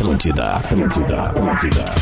Atlântida, 0.00 0.52
Atlântida, 0.52 1.22
Atlântida. 1.24 1.94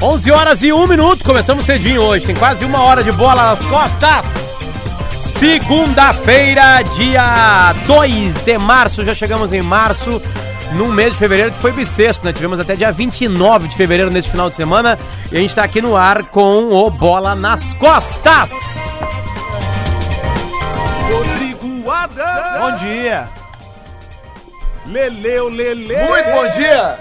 Onze 0.00 0.30
horas 0.30 0.62
e 0.62 0.72
um 0.72 0.86
minuto, 0.86 1.24
começamos 1.24 1.66
cedinho 1.66 2.00
hoje, 2.00 2.24
tem 2.24 2.36
quase 2.36 2.64
uma 2.64 2.84
hora 2.84 3.02
de 3.02 3.10
bola 3.10 3.42
nas 3.42 3.66
costas. 3.66 4.24
Segunda-feira, 5.18 6.80
dia 6.96 7.74
2 7.88 8.34
de 8.44 8.56
março, 8.56 9.04
já 9.04 9.16
chegamos 9.16 9.52
em 9.52 9.62
março, 9.62 10.22
num 10.72 10.92
mês 10.92 11.12
de 11.12 11.18
fevereiro 11.18 11.52
que 11.52 11.58
foi 11.58 11.72
bissexto, 11.72 12.24
né? 12.24 12.32
Tivemos 12.32 12.58
até 12.58 12.74
dia 12.74 12.90
29 12.90 13.68
de 13.68 13.76
fevereiro 13.76 14.10
nesse 14.10 14.30
final 14.30 14.48
de 14.48 14.56
semana 14.56 14.98
e 15.30 15.36
a 15.36 15.40
gente 15.40 15.54
tá 15.54 15.62
aqui 15.64 15.80
no 15.80 15.96
ar 15.96 16.24
com 16.24 16.70
o 16.70 16.90
Bola 16.90 17.34
nas 17.34 17.74
Costas. 17.74 18.50
Rodrigo 21.10 21.90
Adams. 21.90 22.60
Bom 22.60 22.76
dia. 22.78 23.28
Leleu 24.86 25.48
Lele. 25.48 25.96
Muito 25.96 26.30
bom 26.30 26.50
dia! 26.50 26.98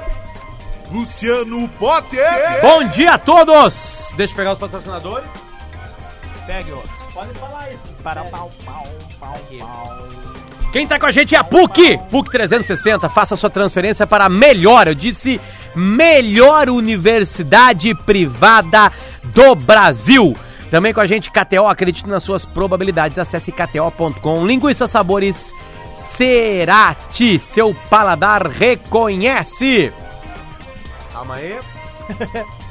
Luciano 0.92 1.68
Potter. 1.70 2.62
Bom 2.62 2.84
dia 2.86 3.14
a 3.14 3.18
todos! 3.18 4.14
Deixa 4.16 4.32
eu 4.34 4.38
pegar 4.38 4.54
os 4.54 4.60
patrocinadores. 4.60 5.30
Pegue-os. 6.46 6.90
Pode 7.14 7.34
falar 7.40 7.72
isso. 7.72 7.94
Para 8.04 8.24
pau, 8.26 8.52
pau, 8.66 8.88
pau, 9.20 9.38
pau. 9.60 10.33
Quem 10.74 10.88
tá 10.88 10.98
com 10.98 11.06
a 11.06 11.12
gente 11.12 11.36
é 11.36 11.38
a 11.38 11.44
PUC, 11.44 12.00
PUC 12.10 12.32
360. 12.32 13.08
Faça 13.08 13.36
sua 13.36 13.50
transferência 13.52 14.08
para 14.08 14.26
a 14.26 14.30
melhor, 14.30 14.88
eu 14.88 14.96
disse, 14.96 15.40
melhor 15.76 16.68
universidade 16.68 17.94
privada 17.94 18.92
do 19.24 19.54
Brasil. 19.54 20.36
Também 20.72 20.92
com 20.92 21.00
a 21.00 21.06
gente 21.06 21.30
KTO, 21.30 21.68
acredite 21.68 22.10
nas 22.10 22.24
suas 22.24 22.44
probabilidades. 22.44 23.20
Acesse 23.20 23.52
kto.com. 23.52 24.48
Linguiça 24.48 24.88
Sabores 24.88 25.54
Cerati, 25.94 27.38
seu 27.38 27.76
paladar 27.88 28.48
reconhece. 28.48 29.94
Calma 31.14 31.36
aí. 31.36 31.60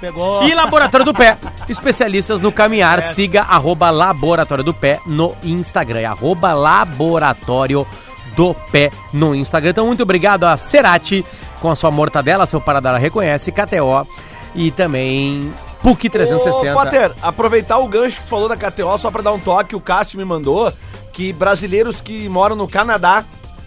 Pegou. 0.00 0.42
E 0.44 0.54
Laboratório 0.54 1.04
do 1.04 1.12
Pé, 1.12 1.36
especialistas 1.68 2.40
no 2.40 2.50
caminhar. 2.50 3.02
Siga 3.02 3.42
arroba 3.42 3.90
Laboratório 3.90 4.64
do 4.64 4.72
Pé 4.72 5.00
no 5.06 5.36
Instagram. 5.42 6.00
É 6.00 6.04
arroba 6.06 6.52
Laboratório 6.54 7.86
do 8.34 8.54
Pé 8.54 8.90
no 9.12 9.34
Instagram. 9.34 9.70
Então, 9.70 9.86
muito 9.86 10.02
obrigado 10.02 10.44
a 10.44 10.56
Cerati 10.56 11.24
com 11.60 11.70
a 11.70 11.76
sua 11.76 11.90
mortadela, 11.90 12.46
seu 12.46 12.60
paradar 12.60 12.98
reconhece, 12.98 13.52
KTO 13.52 14.06
e 14.54 14.70
também 14.70 15.52
PUC 15.82 16.08
360. 16.08 16.72
Ô, 16.72 16.74
Potter, 16.74 17.12
aproveitar 17.22 17.78
o 17.78 17.86
gancho 17.86 18.18
que 18.18 18.26
tu 18.26 18.30
falou 18.30 18.48
da 18.48 18.56
KTO 18.56 18.96
só 18.98 19.10
pra 19.10 19.22
dar 19.22 19.32
um 19.32 19.38
toque, 19.38 19.76
o 19.76 19.80
Cássio 19.80 20.18
me 20.18 20.24
mandou 20.24 20.72
que 21.12 21.32
brasileiros 21.32 22.00
que 22.00 22.28
moram 22.28 22.56
no 22.56 22.66
Canadá, 22.66 23.24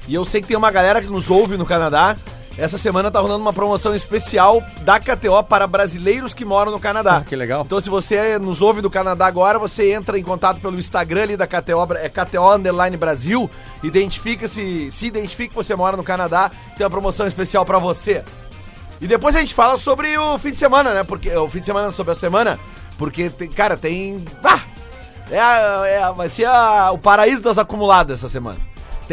e 0.07 0.15
eu 0.15 0.25
sei 0.25 0.41
que 0.41 0.47
tem 0.47 0.57
uma 0.57 0.71
galera 0.71 1.01
que 1.01 1.07
nos 1.07 1.29
ouve 1.29 1.57
no 1.57 1.65
Canadá, 1.65 2.15
essa 2.57 2.77
semana 2.77 3.09
tá 3.09 3.19
rolando 3.19 3.41
uma 3.41 3.51
promoção 3.53 3.95
especial 3.95 4.61
da 4.81 4.99
KTO 4.99 5.43
para 5.43 5.65
brasileiros 5.65 6.33
que 6.33 6.45
moram 6.45 6.71
no 6.71 6.79
Canadá. 6.79 7.17
Ah, 7.17 7.23
que 7.23 7.35
legal. 7.35 7.63
Então 7.65 7.79
se 7.81 7.89
você 7.89 8.37
nos 8.37 8.61
ouve 8.61 8.79
do 8.81 8.89
Canadá 8.89 9.25
agora, 9.25 9.57
você 9.57 9.91
entra 9.91 10.19
em 10.19 10.23
contato 10.23 10.59
pelo 10.61 10.77
Instagram 10.77 11.23
ali 11.23 11.37
da 11.37 11.47
KTO, 11.47 11.93
é 11.95 12.07
KTO 12.09 12.53
Underline 12.55 12.95
Brasil, 12.97 13.49
identifica-se, 13.83 14.89
se 14.91 15.07
identifica 15.07 15.49
que 15.49 15.55
você 15.55 15.75
mora 15.75 15.97
no 15.97 16.03
Canadá, 16.03 16.51
tem 16.77 16.83
uma 16.85 16.89
promoção 16.91 17.25
especial 17.27 17.65
pra 17.65 17.79
você. 17.79 18.23
E 19.01 19.07
depois 19.07 19.35
a 19.35 19.39
gente 19.39 19.53
fala 19.53 19.75
sobre 19.77 20.17
o 20.17 20.37
fim 20.37 20.51
de 20.51 20.57
semana, 20.57 20.93
né? 20.93 21.03
Porque 21.03 21.35
o 21.35 21.49
fim 21.49 21.59
de 21.59 21.65
semana 21.65 21.91
sobre 21.91 22.13
a 22.13 22.15
semana, 22.15 22.59
porque 22.97 23.29
tem, 23.29 23.49
cara, 23.49 23.75
tem, 23.75 24.23
ah, 24.43 24.59
é, 25.31 26.01
é 26.01 26.13
vai 26.15 26.29
ser 26.29 26.45
a- 26.45 26.91
o 26.91 26.97
paraíso 26.97 27.41
das 27.41 27.57
acumuladas 27.57 28.19
essa 28.19 28.29
semana. 28.29 28.59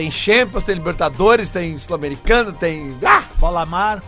Tem 0.01 0.11
Champions, 0.11 0.65
tem 0.65 0.75
Libertadores, 0.77 1.51
tem 1.51 1.77
Sul-Americano, 1.77 2.55
tem 2.55 2.97
ah, 3.05 3.25
Bola 3.39 3.67
mar. 3.67 4.03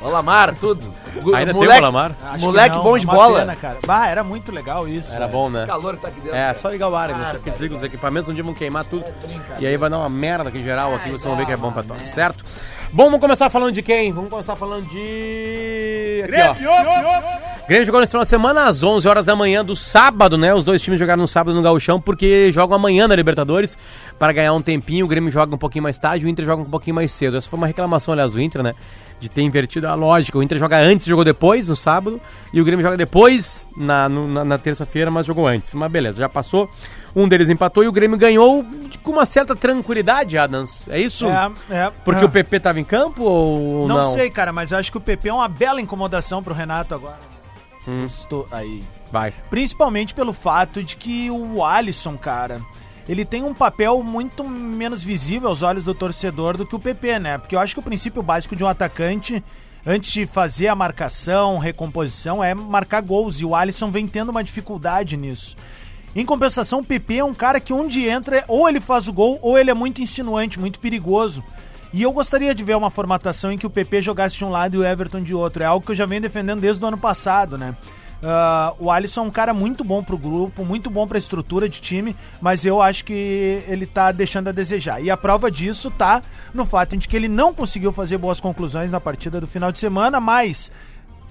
Bola 0.00 0.22
Mar, 0.22 0.54
tudo. 0.54 0.92
Ainda 1.34 1.52
tem 1.52 1.66
Bola 1.66 1.90
Mar? 1.90 2.16
Acho 2.22 2.44
moleque 2.44 2.76
não, 2.76 2.82
bom 2.84 2.96
de 2.96 3.06
uma 3.06 3.14
bola. 3.14 3.40
pena, 3.40 3.56
cara. 3.56 3.78
Bah, 3.84 4.06
era 4.06 4.22
muito 4.22 4.52
legal 4.52 4.86
isso. 4.86 5.10
Era 5.10 5.26
velho. 5.26 5.32
bom, 5.32 5.50
né? 5.50 5.64
O 5.64 5.66
calor 5.66 5.96
que 5.96 6.02
tá 6.02 6.08
aqui 6.08 6.20
dentro. 6.20 6.36
É, 6.36 6.46
cara. 6.46 6.58
só 6.58 6.68
ligar 6.68 6.88
o 6.88 6.94
ar, 6.94 7.12
você 7.12 7.38
que 7.38 7.50
desliga 7.50 7.74
os 7.74 7.82
equipamentos, 7.82 8.28
um 8.28 8.34
dia 8.34 8.44
vão 8.44 8.54
queimar 8.54 8.84
tudo. 8.84 9.04
E 9.58 9.66
aí 9.66 9.76
vai 9.76 9.90
dar 9.90 9.98
uma 9.98 10.08
merda 10.08 10.48
aqui 10.48 10.58
em 10.58 10.64
geral 10.64 10.94
aqui, 10.94 11.08
vocês 11.10 11.24
vão 11.24 11.36
ver 11.36 11.46
que 11.46 11.52
é 11.52 11.56
bom 11.56 11.72
pra 11.72 11.82
todos, 11.82 12.06
certo? 12.06 12.44
Bom, 12.92 13.04
vamos 13.04 13.20
começar 13.20 13.48
falando 13.48 13.72
de 13.72 13.80
quem? 13.80 14.12
Vamos 14.12 14.28
começar 14.28 14.54
falando 14.54 14.86
de. 14.86 16.22
Aqui, 16.24 16.66
ó. 16.66 17.66
Grêmio 17.66 17.86
jogou 17.86 18.02
nesse 18.02 18.10
final 18.10 18.22
de 18.22 18.28
semana 18.28 18.64
às 18.64 18.82
11 18.82 19.08
horas 19.08 19.24
da 19.24 19.34
manhã 19.34 19.64
do 19.64 19.74
sábado, 19.74 20.36
né? 20.36 20.54
Os 20.54 20.62
dois 20.62 20.82
times 20.82 21.00
jogaram 21.00 21.22
no 21.22 21.28
sábado 21.28 21.54
no 21.54 21.62
Gauchão 21.62 21.98
porque 21.98 22.52
jogam 22.52 22.76
amanhã 22.76 23.08
na 23.08 23.16
Libertadores 23.16 23.78
para 24.18 24.30
ganhar 24.34 24.52
um 24.52 24.60
tempinho. 24.60 25.06
O 25.06 25.08
Grêmio 25.08 25.30
joga 25.30 25.54
um 25.54 25.58
pouquinho 25.58 25.84
mais 25.84 25.96
tarde, 25.96 26.26
o 26.26 26.28
Inter 26.28 26.44
joga 26.44 26.60
um 26.60 26.66
pouquinho 26.66 26.94
mais 26.94 27.12
cedo. 27.12 27.38
Essa 27.38 27.48
foi 27.48 27.56
uma 27.56 27.66
reclamação, 27.66 28.12
aliás, 28.12 28.32
do 28.32 28.40
Inter, 28.42 28.62
né? 28.62 28.74
De 29.18 29.30
ter 29.30 29.40
invertido 29.40 29.88
a 29.88 29.94
lógica. 29.94 30.36
O 30.36 30.42
Inter 30.42 30.58
joga 30.58 30.76
antes, 30.78 31.06
jogou 31.06 31.24
depois, 31.24 31.68
no 31.68 31.76
sábado, 31.76 32.20
e 32.52 32.60
o 32.60 32.64
Grêmio 32.64 32.82
joga 32.82 32.98
depois, 32.98 33.66
na, 33.74 34.06
na, 34.06 34.44
na 34.44 34.58
terça-feira, 34.58 35.10
mas 35.10 35.24
jogou 35.24 35.46
antes. 35.46 35.72
Mas 35.72 35.90
beleza, 35.90 36.18
já 36.18 36.28
passou. 36.28 36.68
Um 37.14 37.28
deles 37.28 37.48
empatou 37.48 37.84
e 37.84 37.88
o 37.88 37.92
Grêmio 37.92 38.16
ganhou 38.16 38.64
com 39.02 39.12
uma 39.12 39.26
certa 39.26 39.54
tranquilidade, 39.54 40.38
Adams. 40.38 40.86
É 40.88 40.98
isso? 40.98 41.26
É, 41.26 41.50
é. 41.70 41.92
Porque 42.04 42.22
Ah. 42.22 42.26
o 42.26 42.30
PP 42.30 42.60
tava 42.60 42.80
em 42.80 42.84
campo 42.84 43.22
ou 43.22 43.86
Não, 43.86 43.98
não? 43.98 44.10
sei, 44.12 44.30
cara, 44.30 44.52
mas 44.52 44.72
acho 44.72 44.90
que 44.90 44.96
o 44.96 45.00
PP 45.00 45.28
é 45.28 45.34
uma 45.34 45.48
bela 45.48 45.80
incomodação 45.80 46.42
pro 46.42 46.54
Renato 46.54 46.94
agora. 46.94 47.18
Hum. 47.86 48.04
Estou 48.04 48.46
aí. 48.50 48.82
Vai. 49.10 49.32
Principalmente 49.50 50.14
pelo 50.14 50.32
fato 50.32 50.82
de 50.82 50.96
que 50.96 51.30
o 51.30 51.62
Alisson, 51.64 52.16
cara, 52.16 52.62
ele 53.06 53.24
tem 53.26 53.42
um 53.42 53.52
papel 53.52 54.02
muito 54.02 54.42
menos 54.48 55.02
visível 55.04 55.48
aos 55.50 55.62
olhos 55.62 55.84
do 55.84 55.94
torcedor 55.94 56.56
do 56.56 56.64
que 56.64 56.74
o 56.74 56.78
PP, 56.78 57.18
né? 57.18 57.36
Porque 57.36 57.54
eu 57.54 57.60
acho 57.60 57.74
que 57.74 57.80
o 57.80 57.82
princípio 57.82 58.22
básico 58.22 58.56
de 58.56 58.64
um 58.64 58.68
atacante, 58.68 59.44
antes 59.84 60.10
de 60.12 60.24
fazer 60.24 60.68
a 60.68 60.74
marcação, 60.76 61.58
recomposição, 61.58 62.42
é 62.42 62.54
marcar 62.54 63.02
gols. 63.02 63.38
E 63.40 63.44
o 63.44 63.54
Alisson 63.54 63.90
vem 63.90 64.06
tendo 64.06 64.30
uma 64.30 64.42
dificuldade 64.44 65.16
nisso. 65.16 65.56
Em 66.14 66.26
compensação, 66.26 66.80
o 66.80 66.84
PP 66.84 67.16
é 67.16 67.24
um 67.24 67.32
cara 67.32 67.58
que 67.58 67.72
onde 67.72 68.06
entra, 68.06 68.44
ou 68.46 68.68
ele 68.68 68.80
faz 68.80 69.08
o 69.08 69.12
gol, 69.12 69.38
ou 69.40 69.58
ele 69.58 69.70
é 69.70 69.74
muito 69.74 70.02
insinuante, 70.02 70.60
muito 70.60 70.78
perigoso. 70.78 71.42
E 71.92 72.02
eu 72.02 72.12
gostaria 72.12 72.54
de 72.54 72.62
ver 72.62 72.76
uma 72.76 72.90
formatação 72.90 73.50
em 73.50 73.58
que 73.58 73.66
o 73.66 73.70
PP 73.70 74.02
jogasse 74.02 74.36
de 74.36 74.44
um 74.44 74.50
lado 74.50 74.76
e 74.76 74.78
o 74.78 74.84
Everton 74.84 75.22
de 75.22 75.34
outro. 75.34 75.62
É 75.62 75.66
algo 75.66 75.84
que 75.84 75.92
eu 75.92 75.96
já 75.96 76.06
venho 76.06 76.22
defendendo 76.22 76.60
desde 76.60 76.82
o 76.82 76.88
ano 76.88 76.98
passado, 76.98 77.56
né? 77.56 77.74
Ah, 78.22 78.72
o 78.78 78.90
Alisson 78.90 79.22
é 79.22 79.24
um 79.24 79.30
cara 79.30 79.52
muito 79.52 79.82
bom 79.82 80.02
pro 80.02 80.16
grupo, 80.16 80.64
muito 80.64 80.88
bom 80.88 81.06
pra 81.08 81.18
estrutura 81.18 81.68
de 81.68 81.80
time, 81.80 82.14
mas 82.40 82.64
eu 82.64 82.80
acho 82.80 83.04
que 83.04 83.62
ele 83.66 83.84
tá 83.84 84.12
deixando 84.12 84.48
a 84.48 84.52
desejar. 84.52 85.02
E 85.02 85.10
a 85.10 85.16
prova 85.16 85.50
disso 85.50 85.90
tá 85.90 86.22
no 86.54 86.64
fato 86.64 86.96
de 86.96 87.08
que 87.08 87.16
ele 87.16 87.28
não 87.28 87.52
conseguiu 87.52 87.90
fazer 87.90 88.18
boas 88.18 88.40
conclusões 88.40 88.92
na 88.92 89.00
partida 89.00 89.40
do 89.40 89.46
final 89.46 89.72
de 89.72 89.78
semana, 89.78 90.20
mas 90.20 90.70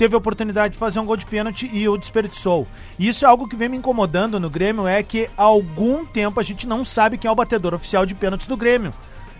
teve 0.01 0.15
a 0.15 0.17
oportunidade 0.17 0.73
de 0.73 0.79
fazer 0.79 0.99
um 0.99 1.05
gol 1.05 1.15
de 1.15 1.27
pênalti 1.27 1.69
e 1.71 1.87
o 1.87 1.95
desperdiçou. 1.95 2.67
E 2.97 3.07
isso 3.07 3.23
é 3.23 3.27
algo 3.27 3.47
que 3.47 3.55
vem 3.55 3.69
me 3.69 3.77
incomodando 3.77 4.39
no 4.39 4.49
Grêmio, 4.49 4.87
é 4.87 5.03
que 5.03 5.29
há 5.37 5.43
algum 5.43 6.03
tempo 6.03 6.39
a 6.39 6.43
gente 6.43 6.67
não 6.67 6.83
sabe 6.83 7.19
quem 7.19 7.29
é 7.29 7.31
o 7.31 7.35
batedor 7.35 7.75
oficial 7.75 8.03
de 8.03 8.15
pênaltis 8.15 8.47
do 8.47 8.57
Grêmio. 8.57 8.91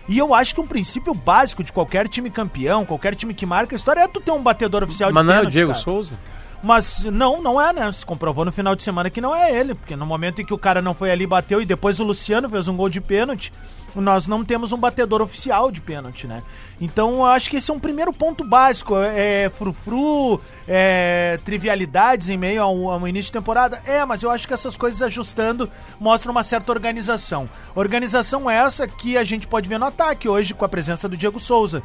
E 0.08 0.16
eu 0.16 0.32
acho 0.32 0.54
que 0.54 0.60
um 0.60 0.66
princípio 0.66 1.14
básico 1.14 1.64
de 1.64 1.72
qualquer 1.72 2.06
time 2.06 2.30
campeão, 2.30 2.84
qualquer 2.84 3.16
time 3.16 3.34
que 3.34 3.44
marca 3.44 3.74
a 3.74 3.76
história 3.76 4.02
é 4.02 4.06
tu 4.06 4.20
ter 4.20 4.30
um 4.30 4.40
batedor 4.40 4.84
oficial 4.84 5.12
Mas 5.12 5.24
de 5.24 5.26
não 5.26 5.34
é 5.34 5.36
o 5.38 5.40
pênalti, 5.40 5.52
Diego 5.52 5.72
cara. 5.72 5.82
Souza? 5.82 6.14
Mas 6.62 7.02
não, 7.06 7.42
não 7.42 7.60
é, 7.60 7.72
né? 7.72 7.90
Se 7.90 8.06
comprovou 8.06 8.44
no 8.44 8.52
final 8.52 8.76
de 8.76 8.84
semana 8.84 9.10
que 9.10 9.20
não 9.20 9.34
é 9.34 9.52
ele, 9.52 9.74
porque 9.74 9.96
no 9.96 10.06
momento 10.06 10.42
em 10.42 10.44
que 10.44 10.54
o 10.54 10.58
cara 10.58 10.80
não 10.80 10.94
foi 10.94 11.10
ali 11.10 11.26
bateu 11.26 11.60
e 11.60 11.66
depois 11.66 11.98
o 11.98 12.04
Luciano 12.04 12.48
fez 12.48 12.68
um 12.68 12.76
gol 12.76 12.88
de 12.88 13.00
pênalti, 13.00 13.52
nós 13.96 14.26
não 14.26 14.44
temos 14.44 14.72
um 14.72 14.78
batedor 14.78 15.20
oficial 15.20 15.70
de 15.70 15.80
pênalti, 15.80 16.26
né? 16.26 16.42
Então 16.80 17.14
eu 17.14 17.24
acho 17.24 17.50
que 17.50 17.56
esse 17.56 17.70
é 17.70 17.74
um 17.74 17.78
primeiro 17.78 18.12
ponto 18.12 18.42
básico. 18.42 18.96
É 18.96 19.50
frufru, 19.50 20.40
é 20.66 21.38
trivialidades 21.44 22.28
em 22.28 22.36
meio 22.36 22.62
ao, 22.62 22.90
ao 22.90 23.08
início 23.08 23.26
de 23.26 23.32
temporada. 23.32 23.82
É, 23.86 24.04
mas 24.04 24.22
eu 24.22 24.30
acho 24.30 24.48
que 24.48 24.54
essas 24.54 24.76
coisas 24.76 25.02
ajustando 25.02 25.70
mostram 26.00 26.32
uma 26.32 26.42
certa 26.42 26.72
organização. 26.72 27.48
Organização 27.74 28.48
essa 28.48 28.88
que 28.88 29.16
a 29.16 29.24
gente 29.24 29.46
pode 29.46 29.68
ver 29.68 29.78
no 29.78 29.86
ataque 29.86 30.28
hoje 30.28 30.54
com 30.54 30.64
a 30.64 30.68
presença 30.68 31.08
do 31.08 31.16
Diego 31.16 31.38
Souza 31.38 31.82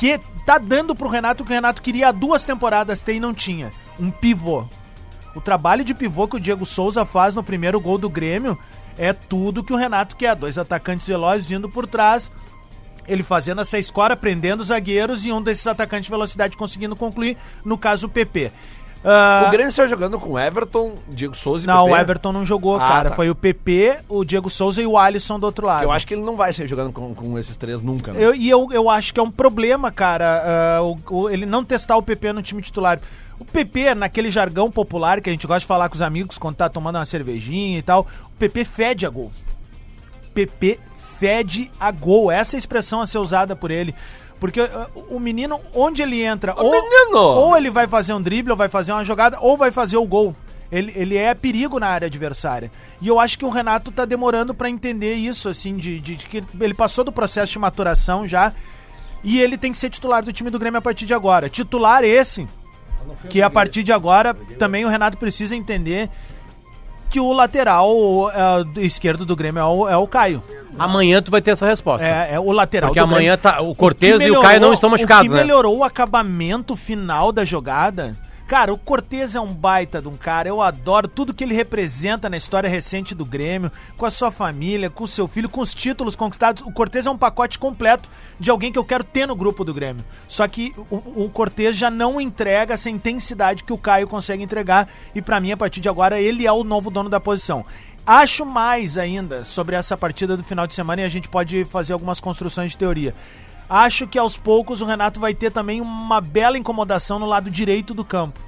que 0.00 0.18
tá 0.46 0.56
dando 0.56 0.94
pro 0.94 1.10
Renato 1.10 1.42
o 1.42 1.46
que 1.46 1.52
o 1.52 1.54
Renato 1.54 1.82
queria 1.82 2.08
há 2.08 2.12
duas 2.12 2.42
temporadas 2.42 3.02
ter 3.02 3.12
e 3.12 3.20
não 3.20 3.34
tinha. 3.34 3.70
Um 3.98 4.10
pivô. 4.10 4.64
O 5.34 5.42
trabalho 5.42 5.84
de 5.84 5.92
pivô 5.92 6.26
que 6.26 6.36
o 6.36 6.40
Diego 6.40 6.64
Souza 6.64 7.04
faz 7.04 7.34
no 7.34 7.42
primeiro 7.42 7.78
gol 7.78 7.98
do 7.98 8.08
Grêmio 8.08 8.58
é 8.98 9.12
tudo 9.12 9.64
que 9.64 9.72
o 9.72 9.76
Renato 9.76 10.16
quer. 10.16 10.34
Dois 10.36 10.58
atacantes 10.58 11.06
velozes 11.06 11.48
vindo 11.48 11.68
por 11.68 11.86
trás, 11.86 12.30
ele 13.06 13.22
fazendo 13.22 13.60
essa 13.60 13.78
escora, 13.78 14.16
prendendo 14.16 14.60
os 14.60 14.68
zagueiros 14.68 15.24
e 15.24 15.32
um 15.32 15.42
desses 15.42 15.66
atacantes 15.66 16.06
de 16.06 16.10
velocidade 16.10 16.56
conseguindo 16.56 16.94
concluir, 16.94 17.36
no 17.64 17.76
caso 17.76 18.06
o 18.06 18.10
PP. 18.10 18.52
Ah, 19.02 19.44
O 19.46 19.50
Grêmio 19.50 19.72
saiu 19.72 19.88
jogando 19.88 20.18
com 20.20 20.38
Everton, 20.38 20.94
Diego 21.08 21.34
Souza 21.34 21.64
e 21.64 21.66
não, 21.66 21.84
PP. 21.86 21.90
o 21.90 21.96
Everton 22.00 22.32
não 22.32 22.44
jogou, 22.44 22.76
Ah, 22.76 22.80
cara. 22.80 23.10
tá. 23.10 23.16
Foi 23.16 23.30
o 23.30 23.34
PP, 23.34 23.98
o 24.08 24.24
Diego 24.24 24.50
Souza 24.50 24.82
e 24.82 24.86
o 24.86 24.98
Alisson 24.98 25.38
do 25.40 25.46
outro 25.46 25.66
lado. 25.66 25.84
Eu 25.84 25.90
acho 25.90 26.06
que 26.06 26.12
ele 26.12 26.22
não 26.22 26.36
vai 26.36 26.52
sair 26.52 26.66
jogando 26.68 26.92
com, 26.92 27.14
com 27.14 27.38
esses 27.38 27.56
três 27.56 27.80
nunca, 27.80 28.12
né? 28.12 28.22
Eu- 28.22 28.34
e 28.34 28.48
eu, 28.50 28.68
eu 28.72 28.90
acho 28.90 29.14
que 29.14 29.18
é 29.18 29.22
um 29.22 29.30
problema, 29.30 29.90
cara, 29.90 30.76
ah, 30.78 30.82
o- 30.82 30.98
o- 31.10 31.30
ele 31.30 31.46
não 31.46 31.64
testar 31.64 31.96
o 31.96 32.02
PP 32.02 32.32
no 32.34 32.42
time 32.42 32.60
titular. 32.60 33.00
O 33.38 33.44
PP, 33.46 33.94
naquele 33.94 34.30
jargão 34.30 34.70
popular 34.70 35.22
que 35.22 35.30
a 35.30 35.32
gente 35.32 35.46
gosta 35.46 35.60
de 35.60 35.66
falar 35.66 35.88
com 35.88 35.94
os 35.94 36.02
amigos 36.02 36.36
quando 36.36 36.56
tá 36.56 36.68
tomando 36.68 36.96
uma 36.96 37.06
cervejinha 37.06 37.78
e 37.78 37.82
tal, 37.82 38.06
o 38.26 38.38
PP 38.38 38.64
fede 38.66 39.06
a 39.06 39.08
gol. 39.08 39.32
PP 40.34 40.78
fede 41.18 41.70
a 41.80 41.90
gol. 41.90 42.30
Essa 42.30 42.54
é 42.54 42.58
a 42.58 42.60
expressão 42.60 43.00
a 43.00 43.06
ser 43.06 43.16
usada 43.18 43.56
por 43.56 43.70
ele. 43.70 43.94
Porque 44.40 44.60
ah, 44.62 44.88
o 45.10 45.20
menino, 45.20 45.60
onde 45.74 46.02
ele 46.02 46.22
entra, 46.22 46.54
ou, 46.56 46.70
menino! 46.70 47.18
ou 47.18 47.56
ele 47.56 47.70
vai 47.70 47.86
fazer 47.86 48.14
um 48.14 48.20
drible, 48.22 48.50
ou 48.50 48.56
vai 48.56 48.68
fazer 48.68 48.90
uma 48.92 49.04
jogada, 49.04 49.38
ou 49.40 49.56
vai 49.56 49.70
fazer 49.70 49.96
o 49.98 50.04
gol. 50.06 50.34
Ele, 50.72 50.92
ele 50.96 51.16
é 51.16 51.34
perigo 51.34 51.78
na 51.78 51.88
área 51.88 52.06
adversária. 52.06 52.70
E 53.02 53.08
eu 53.08 53.18
acho 53.20 53.38
que 53.38 53.44
o 53.44 53.50
Renato 53.50 53.90
tá 53.92 54.04
demorando 54.04 54.54
pra 54.54 54.70
entender 54.70 55.14
isso, 55.14 55.48
assim, 55.48 55.76
de, 55.76 56.00
de- 56.00 56.16
de 56.16 56.26
que 56.26 56.44
ele 56.60 56.74
passou 56.74 57.04
do 57.04 57.12
processo 57.12 57.52
de 57.52 57.58
maturação 57.58 58.26
já. 58.26 58.52
E 59.22 59.40
ele 59.40 59.58
tem 59.58 59.72
que 59.72 59.78
ser 59.78 59.90
titular 59.90 60.24
do 60.24 60.32
time 60.32 60.48
do 60.48 60.58
Grêmio 60.58 60.78
a 60.78 60.82
partir 60.82 61.04
de 61.06 61.12
agora. 61.12 61.48
Titular 61.50 62.02
esse, 62.04 62.48
que 63.28 63.42
a 63.42 63.50
partir 63.50 63.82
de 63.82 63.92
agora 63.92 64.32
também 64.58 64.84
o 64.84 64.88
Renato 64.88 65.18
precisa 65.18 65.54
entender 65.56 66.08
que 67.10 67.18
o 67.18 67.32
lateral 67.32 68.30
é, 68.30 68.64
do 68.64 68.80
esquerdo 68.80 69.26
do 69.26 69.34
Grêmio 69.34 69.60
é 69.60 69.64
o, 69.64 69.88
é 69.88 69.96
o 69.96 70.06
Caio. 70.06 70.42
Amanhã 70.78 71.20
tu 71.20 71.30
vai 71.30 71.42
ter 71.42 71.50
essa 71.50 71.66
resposta. 71.66 72.06
É, 72.06 72.34
é 72.34 72.40
o 72.40 72.52
lateral 72.52 72.90
Porque 72.90 73.00
amanhã 73.00 73.36
Grêmio. 73.36 73.38
tá, 73.38 73.60
o 73.60 73.74
Cortez 73.74 74.22
e 74.22 74.30
o 74.30 74.40
Caio 74.40 74.60
não 74.60 74.72
estão 74.72 74.88
machucados, 74.88 75.26
O 75.26 75.28
que 75.28 75.34
né? 75.34 75.42
melhorou 75.42 75.78
o 75.78 75.84
acabamento 75.84 76.76
final 76.76 77.32
da 77.32 77.44
jogada. 77.44 78.16
Cara, 78.50 78.74
o 78.74 78.78
Cortez 78.78 79.36
é 79.36 79.40
um 79.40 79.54
baita 79.54 80.02
de 80.02 80.08
um 80.08 80.16
cara. 80.16 80.48
Eu 80.48 80.60
adoro 80.60 81.06
tudo 81.06 81.32
que 81.32 81.44
ele 81.44 81.54
representa 81.54 82.28
na 82.28 82.36
história 82.36 82.68
recente 82.68 83.14
do 83.14 83.24
Grêmio, 83.24 83.70
com 83.96 84.04
a 84.04 84.10
sua 84.10 84.32
família, 84.32 84.90
com 84.90 85.04
o 85.04 85.06
seu 85.06 85.28
filho, 85.28 85.48
com 85.48 85.60
os 85.60 85.72
títulos 85.72 86.16
conquistados. 86.16 86.60
O 86.66 86.72
Cortez 86.72 87.06
é 87.06 87.10
um 87.12 87.16
pacote 87.16 87.60
completo 87.60 88.10
de 88.40 88.50
alguém 88.50 88.72
que 88.72 88.78
eu 88.80 88.84
quero 88.84 89.04
ter 89.04 89.24
no 89.24 89.36
grupo 89.36 89.64
do 89.64 89.72
Grêmio. 89.72 90.04
Só 90.26 90.48
que 90.48 90.74
o, 90.90 91.26
o 91.26 91.30
Cortez 91.30 91.76
já 91.76 91.92
não 91.92 92.20
entrega 92.20 92.74
essa 92.74 92.90
intensidade 92.90 93.62
que 93.62 93.72
o 93.72 93.78
Caio 93.78 94.08
consegue 94.08 94.42
entregar. 94.42 94.88
E 95.14 95.22
pra 95.22 95.38
mim, 95.38 95.52
a 95.52 95.56
partir 95.56 95.80
de 95.80 95.88
agora, 95.88 96.20
ele 96.20 96.44
é 96.44 96.50
o 96.50 96.64
novo 96.64 96.90
dono 96.90 97.08
da 97.08 97.20
posição. 97.20 97.64
Acho 98.04 98.44
mais 98.44 98.98
ainda 98.98 99.44
sobre 99.44 99.76
essa 99.76 99.96
partida 99.96 100.36
do 100.36 100.42
final 100.42 100.66
de 100.66 100.74
semana 100.74 101.02
e 101.02 101.04
a 101.04 101.08
gente 101.08 101.28
pode 101.28 101.64
fazer 101.66 101.92
algumas 101.92 102.18
construções 102.18 102.72
de 102.72 102.76
teoria. 102.76 103.14
Acho 103.72 104.04
que 104.04 104.18
aos 104.18 104.36
poucos 104.36 104.80
o 104.80 104.84
Renato 104.84 105.20
vai 105.20 105.32
ter 105.32 105.52
também 105.52 105.80
uma 105.80 106.20
bela 106.20 106.58
incomodação 106.58 107.20
no 107.20 107.26
lado 107.26 107.48
direito 107.48 107.94
do 107.94 108.04
campo, 108.04 108.40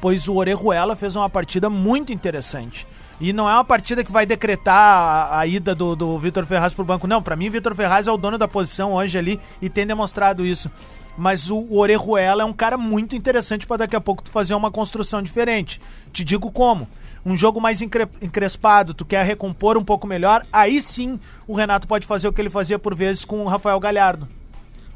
pois 0.00 0.26
o 0.28 0.36
Orejuela 0.36 0.96
fez 0.96 1.14
uma 1.14 1.28
partida 1.28 1.68
muito 1.68 2.10
interessante. 2.10 2.86
E 3.20 3.34
não 3.34 3.46
é 3.46 3.52
uma 3.52 3.66
partida 3.66 4.02
que 4.02 4.10
vai 4.10 4.24
decretar 4.24 4.74
a, 4.74 5.40
a 5.40 5.46
ida 5.46 5.74
do, 5.74 5.94
do 5.94 6.18
Vitor 6.18 6.46
Ferraz 6.46 6.72
pro 6.72 6.86
banco. 6.86 7.06
Não, 7.06 7.22
pra 7.22 7.36
mim, 7.36 7.50
Vitor 7.50 7.74
Ferraz 7.74 8.06
é 8.06 8.10
o 8.10 8.16
dono 8.16 8.38
da 8.38 8.48
posição 8.48 8.94
hoje 8.94 9.18
ali 9.18 9.38
e 9.60 9.68
tem 9.68 9.86
demonstrado 9.86 10.42
isso. 10.42 10.70
Mas 11.18 11.50
o, 11.50 11.58
o 11.58 11.78
Orejuela 11.78 12.42
é 12.42 12.46
um 12.46 12.52
cara 12.54 12.78
muito 12.78 13.14
interessante 13.14 13.66
pra 13.66 13.76
daqui 13.76 13.94
a 13.94 14.00
pouco 14.00 14.22
tu 14.22 14.30
fazer 14.30 14.54
uma 14.54 14.70
construção 14.70 15.20
diferente. 15.20 15.82
Te 16.14 16.24
digo 16.24 16.50
como. 16.50 16.88
Um 17.26 17.36
jogo 17.36 17.60
mais 17.60 17.82
encre- 17.82 18.08
encrespado, 18.22 18.94
tu 18.94 19.04
quer 19.04 19.22
recompor 19.22 19.76
um 19.76 19.84
pouco 19.84 20.06
melhor, 20.06 20.46
aí 20.50 20.80
sim 20.80 21.20
o 21.46 21.54
Renato 21.54 21.86
pode 21.86 22.06
fazer 22.06 22.26
o 22.26 22.32
que 22.32 22.40
ele 22.40 22.48
fazia 22.48 22.78
por 22.78 22.94
vezes 22.94 23.22
com 23.22 23.44
o 23.44 23.48
Rafael 23.48 23.78
Galhardo 23.78 24.26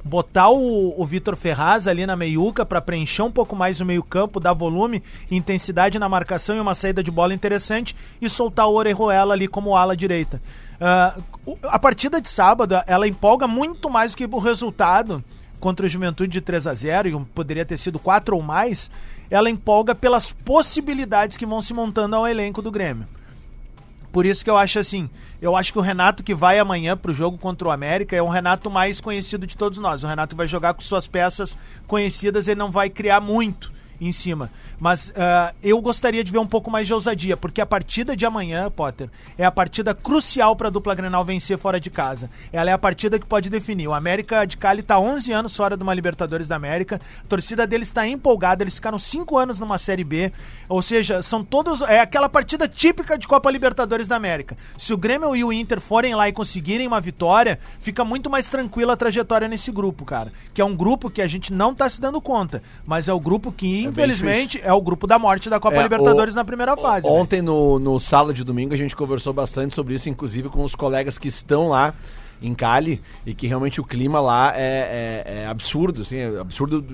botar 0.06 0.48
o, 0.50 0.94
o 1.00 1.04
Vitor 1.04 1.34
Ferraz 1.36 1.86
ali 1.88 2.06
na 2.06 2.14
meiuca 2.16 2.64
para 2.64 2.80
preencher 2.80 3.22
um 3.22 3.30
pouco 3.30 3.56
mais 3.56 3.80
o 3.80 3.84
meio-campo, 3.84 4.38
dar 4.40 4.52
volume, 4.52 5.02
intensidade 5.30 5.98
na 5.98 6.08
marcação 6.08 6.56
e 6.56 6.60
uma 6.60 6.74
saída 6.74 7.02
de 7.02 7.10
bola 7.10 7.34
interessante 7.34 7.94
e 8.20 8.28
soltar 8.30 8.68
o 8.68 8.74
Orejuela 8.74 9.34
ali 9.34 9.48
como 9.48 9.76
ala 9.76 9.96
direita. 9.96 10.40
O- 11.44 11.58
a 11.64 11.78
partida 11.78 12.20
de 12.20 12.28
sábado, 12.28 12.74
ela 12.86 13.08
empolga 13.08 13.48
muito 13.48 13.90
mais 13.90 14.12
do 14.12 14.16
que 14.18 14.24
o 14.24 14.38
resultado 14.38 15.22
contra 15.58 15.86
o 15.86 15.88
Juventude 15.88 16.32
de 16.32 16.40
3 16.40 16.66
a 16.66 16.74
0 16.74 17.08
e 17.08 17.24
poderia 17.34 17.64
ter 17.64 17.76
sido 17.76 17.98
4 17.98 18.36
ou 18.36 18.42
mais. 18.42 18.90
Ela 19.30 19.50
empolga 19.50 19.94
pelas 19.94 20.30
possibilidades 20.30 21.36
que 21.36 21.44
vão 21.46 21.60
se 21.60 21.74
montando 21.74 22.14
ao 22.14 22.26
elenco 22.28 22.62
do 22.62 22.70
Grêmio. 22.70 23.06
Por 24.16 24.24
isso 24.24 24.42
que 24.42 24.48
eu 24.48 24.56
acho 24.56 24.78
assim, 24.78 25.10
eu 25.42 25.54
acho 25.54 25.70
que 25.70 25.78
o 25.78 25.82
Renato 25.82 26.22
que 26.22 26.34
vai 26.34 26.58
amanhã 26.58 26.96
pro 26.96 27.12
jogo 27.12 27.36
contra 27.36 27.68
o 27.68 27.70
América 27.70 28.16
é 28.16 28.22
o 28.22 28.30
Renato 28.30 28.70
mais 28.70 28.98
conhecido 28.98 29.46
de 29.46 29.54
todos 29.54 29.78
nós. 29.78 30.02
O 30.02 30.06
Renato 30.06 30.34
vai 30.34 30.46
jogar 30.46 30.72
com 30.72 30.80
suas 30.80 31.06
peças 31.06 31.58
conhecidas, 31.86 32.48
ele 32.48 32.58
não 32.58 32.70
vai 32.70 32.88
criar 32.88 33.20
muito 33.20 33.70
em 34.00 34.10
cima. 34.12 34.50
Mas 34.78 35.12
ah, 35.16 35.54
eu 35.62 35.80
gostaria 35.80 36.22
de 36.22 36.30
ver 36.30 36.38
um 36.38 36.46
pouco 36.46 36.70
mais 36.70 36.86
de 36.86 36.92
ousadia, 36.92 37.36
porque 37.36 37.60
a 37.60 37.66
partida 37.66 38.16
de 38.16 38.26
amanhã, 38.26 38.70
Potter, 38.70 39.08
é 39.38 39.44
a 39.44 39.50
partida 39.50 39.94
crucial 39.94 40.54
para 40.54 40.68
a 40.68 40.70
dupla 40.70 40.94
Grenal 40.94 41.24
vencer 41.24 41.58
fora 41.58 41.80
de 41.80 41.90
casa. 41.90 42.30
Ela 42.52 42.70
é 42.70 42.72
a 42.72 42.78
partida 42.78 43.18
que 43.18 43.26
pode 43.26 43.48
definir. 43.48 43.88
O 43.88 43.94
América 43.94 44.44
de 44.44 44.56
Cali 44.56 44.80
está 44.80 44.98
11 44.98 45.32
anos 45.32 45.56
fora 45.56 45.76
de 45.76 45.82
uma 45.82 45.94
Libertadores 45.94 46.48
da 46.48 46.56
América. 46.56 47.00
A 47.24 47.28
torcida 47.28 47.66
deles 47.66 47.88
está 47.88 48.06
empolgada, 48.06 48.62
eles 48.62 48.74
ficaram 48.74 48.98
5 48.98 49.38
anos 49.38 49.60
numa 49.60 49.78
Série 49.78 50.04
B. 50.04 50.32
Ou 50.68 50.82
seja, 50.82 51.22
são 51.22 51.42
todos. 51.44 51.80
É 51.82 52.00
aquela 52.00 52.28
partida 52.28 52.68
típica 52.68 53.16
de 53.16 53.26
Copa 53.26 53.50
Libertadores 53.50 54.08
da 54.08 54.16
América. 54.16 54.56
Se 54.76 54.92
o 54.92 54.96
Grêmio 54.96 55.34
e 55.34 55.42
o 55.42 55.52
Inter 55.52 55.80
forem 55.80 56.14
lá 56.14 56.28
e 56.28 56.32
conseguirem 56.32 56.86
uma 56.86 57.00
vitória, 57.00 57.58
fica 57.80 58.04
muito 58.04 58.28
mais 58.28 58.50
tranquila 58.50 58.92
a 58.92 58.96
trajetória 58.96 59.48
nesse 59.48 59.70
grupo, 59.70 60.04
cara. 60.04 60.32
Que 60.52 60.60
é 60.60 60.64
um 60.64 60.76
grupo 60.76 61.10
que 61.10 61.22
a 61.22 61.26
gente 61.26 61.52
não 61.52 61.74
tá 61.74 61.88
se 61.88 62.00
dando 62.00 62.20
conta. 62.20 62.62
Mas 62.84 63.08
é 63.08 63.12
o 63.12 63.20
grupo 63.20 63.52
que, 63.52 63.82
infelizmente, 63.82 64.60
é 64.66 64.72
o 64.72 64.80
grupo 64.80 65.06
da 65.06 65.18
morte 65.18 65.48
da 65.48 65.58
Copa 65.60 65.76
É, 65.76 65.82
Libertadores 65.82 66.34
o- 66.34 66.36
na 66.36 66.44
primeira 66.44 66.76
fase. 66.76 67.06
né? 67.06 67.12
Ontem 67.12 67.40
no, 67.40 67.78
no 67.78 67.98
Sala 68.00 68.34
de 68.34 68.42
Domingo 68.44 68.74
a 68.74 68.76
gente 68.76 68.94
conversou 68.96 69.32
bastante 69.32 69.74
sobre 69.74 69.94
isso, 69.94 70.08
inclusive 70.08 70.48
com 70.48 70.62
os 70.64 70.74
colegas 70.74 71.16
que 71.18 71.28
estão 71.28 71.68
lá 71.68 71.94
em 72.42 72.54
Cali 72.54 73.00
e 73.24 73.32
que 73.32 73.46
realmente 73.46 73.80
o 73.80 73.84
clima 73.84 74.20
lá 74.20 74.52
é, 74.54 75.22
é- 75.26 75.38
é 75.42 75.46
absurdo, 75.46 76.02
assim, 76.02 76.16
é 76.16 76.38
absurdo 76.38 76.84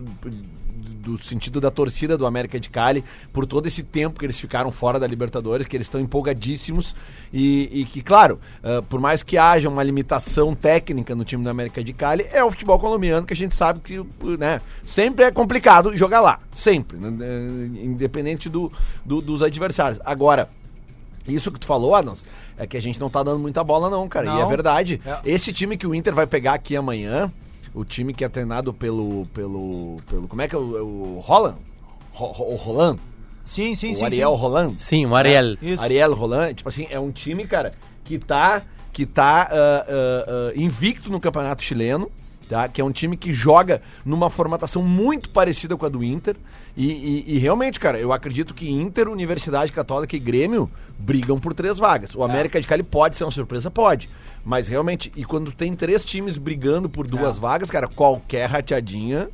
do, 1.02 1.12
do- 1.12 1.18
do 1.18 1.24
sentido 1.24 1.60
da 1.60 1.70
torcida 1.70 2.16
do 2.16 2.24
América 2.26 2.58
de 2.58 2.70
Cali 2.70 3.04
por 3.32 3.46
todo 3.46 3.66
esse 3.66 3.82
tempo 3.82 4.18
que 4.18 4.24
eles 4.26 4.38
ficaram 4.40 4.70
fora 4.72 4.98
da 4.98 5.06
Libertadores, 5.06 5.66
que 5.66 5.76
eles 5.76 5.86
estão 5.86 6.00
empolgadíssimos 6.00 6.94
e, 7.32 7.68
e 7.80 7.84
que, 7.84 8.02
claro, 8.02 8.38
ah, 8.62 8.82
por 8.88 9.00
mais 9.00 9.22
que 9.22 9.36
haja 9.36 9.68
uma 9.68 9.82
limitação 9.82 10.54
técnica 10.54 11.14
no 11.14 11.24
time 11.24 11.42
do 11.44 11.50
América 11.50 11.82
de 11.82 11.92
Cali, 11.92 12.26
é 12.32 12.42
o 12.42 12.50
futebol 12.50 12.78
colombiano 12.78 13.26
que 13.26 13.32
a 13.32 13.36
gente 13.36 13.54
sabe 13.54 13.80
que 13.80 14.00
né, 14.38 14.60
sempre 14.84 15.24
é 15.24 15.30
complicado 15.30 15.96
jogar 15.96 16.20
lá, 16.20 16.38
sempre, 16.54 16.96
né, 16.98 17.12
eh, 17.20 17.84
independente 17.84 18.48
do, 18.48 18.70
do- 19.04 19.20
dos 19.20 19.42
adversários. 19.42 20.00
Agora, 20.04 20.48
isso 21.26 21.50
que 21.52 21.58
tu 21.60 21.66
falou, 21.66 21.94
Adams, 21.94 22.24
é 22.56 22.66
que 22.66 22.76
a 22.76 22.82
gente 22.82 22.98
não 23.00 23.08
tá 23.10 23.22
dando 23.22 23.38
muita 23.38 23.62
bola, 23.64 23.88
não, 23.88 24.08
cara. 24.08 24.26
E 24.26 24.28
Não. 24.28 24.42
é 24.42 24.46
verdade. 24.46 25.00
É. 25.06 25.18
Esse 25.24 25.52
time 25.52 25.76
que 25.76 25.86
o 25.86 25.94
Inter 25.94 26.14
vai 26.14 26.26
pegar 26.26 26.54
aqui 26.54 26.76
amanhã, 26.76 27.32
o 27.74 27.84
time 27.84 28.12
que 28.14 28.24
é 28.24 28.28
treinado 28.28 28.72
pelo. 28.72 29.26
pelo. 29.34 30.00
pelo. 30.08 30.28
Como 30.28 30.42
é 30.42 30.48
que 30.48 30.54
é 30.54 30.58
o. 30.58 31.16
o 31.16 31.20
Roland? 31.20 31.56
Ro- 32.12 32.32
Ro- 32.32 32.52
o 32.52 32.56
Roland? 32.56 32.98
Sim, 33.44 33.74
sim, 33.74 33.92
o 33.92 33.94
sim. 33.94 34.04
Ariel 34.04 34.34
sim. 34.34 34.40
Roland? 34.40 34.74
Sim, 34.78 35.06
o 35.06 35.14
Ariel. 35.16 35.56
Isso. 35.60 35.82
Ariel 35.82 36.14
Roland, 36.14 36.54
tipo 36.54 36.68
assim, 36.68 36.86
é 36.90 37.00
um 37.00 37.10
time, 37.10 37.46
cara, 37.46 37.72
que 38.04 38.18
tá, 38.18 38.62
que 38.92 39.04
tá 39.04 39.48
ah, 39.50 39.86
ah, 39.88 40.24
ah, 40.28 40.52
invicto 40.54 41.10
no 41.10 41.18
campeonato 41.18 41.62
chileno, 41.62 42.10
tá? 42.52 42.68
Que 42.68 42.80
é 42.80 42.84
um 42.84 42.92
time 42.92 43.16
que 43.16 43.32
joga 43.32 43.80
numa 44.04 44.28
formatação 44.28 44.82
muito 44.82 45.30
parecida 45.30 45.76
com 45.76 45.86
a 45.86 45.88
do 45.88 46.04
Inter. 46.04 46.36
E, 46.76 46.86
e- 46.90 47.24
e 47.34 47.38
realmente, 47.38 47.80
cara, 47.80 47.98
eu 47.98 48.12
acredito 48.12 48.52
que 48.54 48.70
Inter, 48.70 49.08
Universidade 49.08 49.72
Católica 49.72 50.14
e 50.14 50.18
Grêmio 50.18 50.70
brigam 50.98 51.38
por 51.38 51.54
três 51.54 51.78
vagas. 51.78 52.14
O 52.14 52.22
América 52.22 52.60
de 52.60 52.66
Cali 52.66 52.82
pode 52.82 53.16
ser 53.16 53.24
uma 53.24 53.30
surpresa? 53.30 53.70
Pode. 53.70 54.08
Mas 54.44 54.68
realmente, 54.68 55.10
e 55.16 55.24
quando 55.24 55.50
tem 55.52 55.72
três 55.74 56.04
times 56.04 56.36
brigando 56.36 56.88
por 56.88 57.06
duas 57.06 57.38
vagas, 57.38 57.70
cara, 57.70 57.88
qualquer 57.88 58.46
rateadinha 58.48 59.28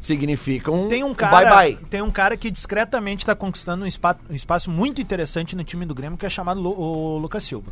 significa 0.00 0.70
um 0.70 0.88
Tem 0.88 1.04
um 1.04 1.12
cara, 1.14 1.36
bye-bye. 1.50 1.78
tem 1.88 2.02
um 2.02 2.10
cara 2.10 2.36
que 2.36 2.50
discretamente 2.50 3.24
tá 3.26 3.34
conquistando 3.34 3.84
um, 3.84 3.88
um 4.30 4.34
espaço 4.34 4.70
muito 4.70 5.00
interessante 5.00 5.54
no 5.54 5.62
time 5.64 5.84
do 5.84 5.94
Grêmio, 5.94 6.16
que 6.18 6.24
é 6.26 6.28
chamado 6.30 6.60
Lu- 6.60 6.78
o 6.78 7.18
Lucas 7.18 7.42
Silva. 7.44 7.70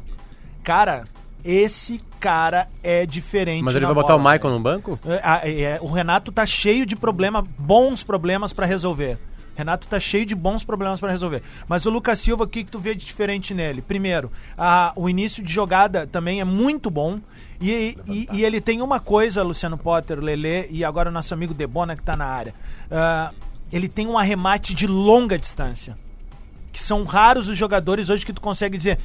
Cara, 0.63 1.05
esse 1.45 2.01
cara 2.21 2.69
é 2.83 3.07
diferente. 3.07 3.63
Mas 3.63 3.75
ele 3.75 3.87
na 3.87 3.93
vai 3.93 4.03
botar 4.03 4.15
o 4.15 4.19
bola, 4.19 4.33
Michael 4.33 4.43
velho. 4.53 4.55
no 4.55 4.61
banco? 4.61 4.99
É, 5.07 5.63
é, 5.63 5.79
o 5.81 5.87
Renato 5.91 6.33
tá 6.33 6.45
cheio 6.45 6.85
de 6.85 6.97
problemas, 6.97 7.45
bons 7.59 8.03
problemas 8.03 8.53
pra 8.53 8.67
resolver. 8.67 9.19
Renato 9.57 9.89
tá 9.89 9.99
cheio 9.99 10.25
de 10.25 10.35
bons 10.37 10.63
problemas 10.63 11.01
pra 11.01 11.11
resolver. 11.11 11.43
Mas 11.67 11.85
o 11.85 11.91
Lucas 11.91 12.21
Silva, 12.21 12.45
o 12.45 12.47
que, 12.47 12.63
que 12.63 12.71
tu 12.71 12.79
vê 12.79 12.95
de 12.95 13.05
diferente 13.05 13.53
nele? 13.53 13.83
Primeiro, 13.83 14.31
a- 14.57 14.93
o 14.95 15.09
início 15.09 15.43
de 15.43 15.53
jogada 15.53 16.07
também 16.07 16.41
é 16.41 16.45
muito 16.45 16.89
bom. 16.91 17.19
E, 17.61 17.99
e- 18.07 18.29
e 18.33 18.45
ele 18.45 18.61
tem 18.61 18.81
uma 18.83 19.01
coisa, 19.01 19.43
Luciano 19.43 19.77
Potter, 19.77 20.21
Lele 20.21 20.69
e 20.71 20.85
agora 20.85 21.09
o 21.11 21.13
nosso 21.13 21.35
amigo 21.35 21.53
Debona 21.53 21.97
que 21.97 22.03
tá 22.05 22.17
na 22.17 22.27
área. 22.27 22.55
Ah, 22.89 23.33
ele 23.73 23.89
tem 23.89 24.07
um 24.07 24.17
arremate 24.17 24.73
de 24.75 24.87
longa 24.87 25.37
distância. 25.37 25.99
Que 26.73 26.81
são 26.81 27.03
raros 27.03 27.49
os 27.49 27.59
jogadores 27.59 28.11
hoje 28.11 28.25
que 28.25 28.33
tu 28.33 28.41
consegue 28.41 28.79
dizer. 28.79 28.99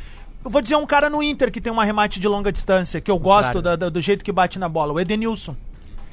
Eu 0.43 0.49
vou 0.51 0.61
dizer 0.61 0.75
um 0.75 0.85
cara 0.85 1.09
no 1.09 1.23
Inter 1.23 1.51
que 1.51 1.61
tem 1.61 1.71
um 1.71 1.79
arremate 1.79 2.19
de 2.19 2.27
longa 2.27 2.51
distância, 2.51 2.99
que 2.99 3.09
eu 3.09 3.17
gosto 3.17 3.61
da- 3.61 3.75
da- 3.75 3.89
do 3.89 4.01
jeito 4.01 4.23
que 4.25 4.31
bate 4.31 4.59
na 4.59 4.67
bola, 4.67 4.91
o 4.93 4.99
Edenilson. 4.99 5.55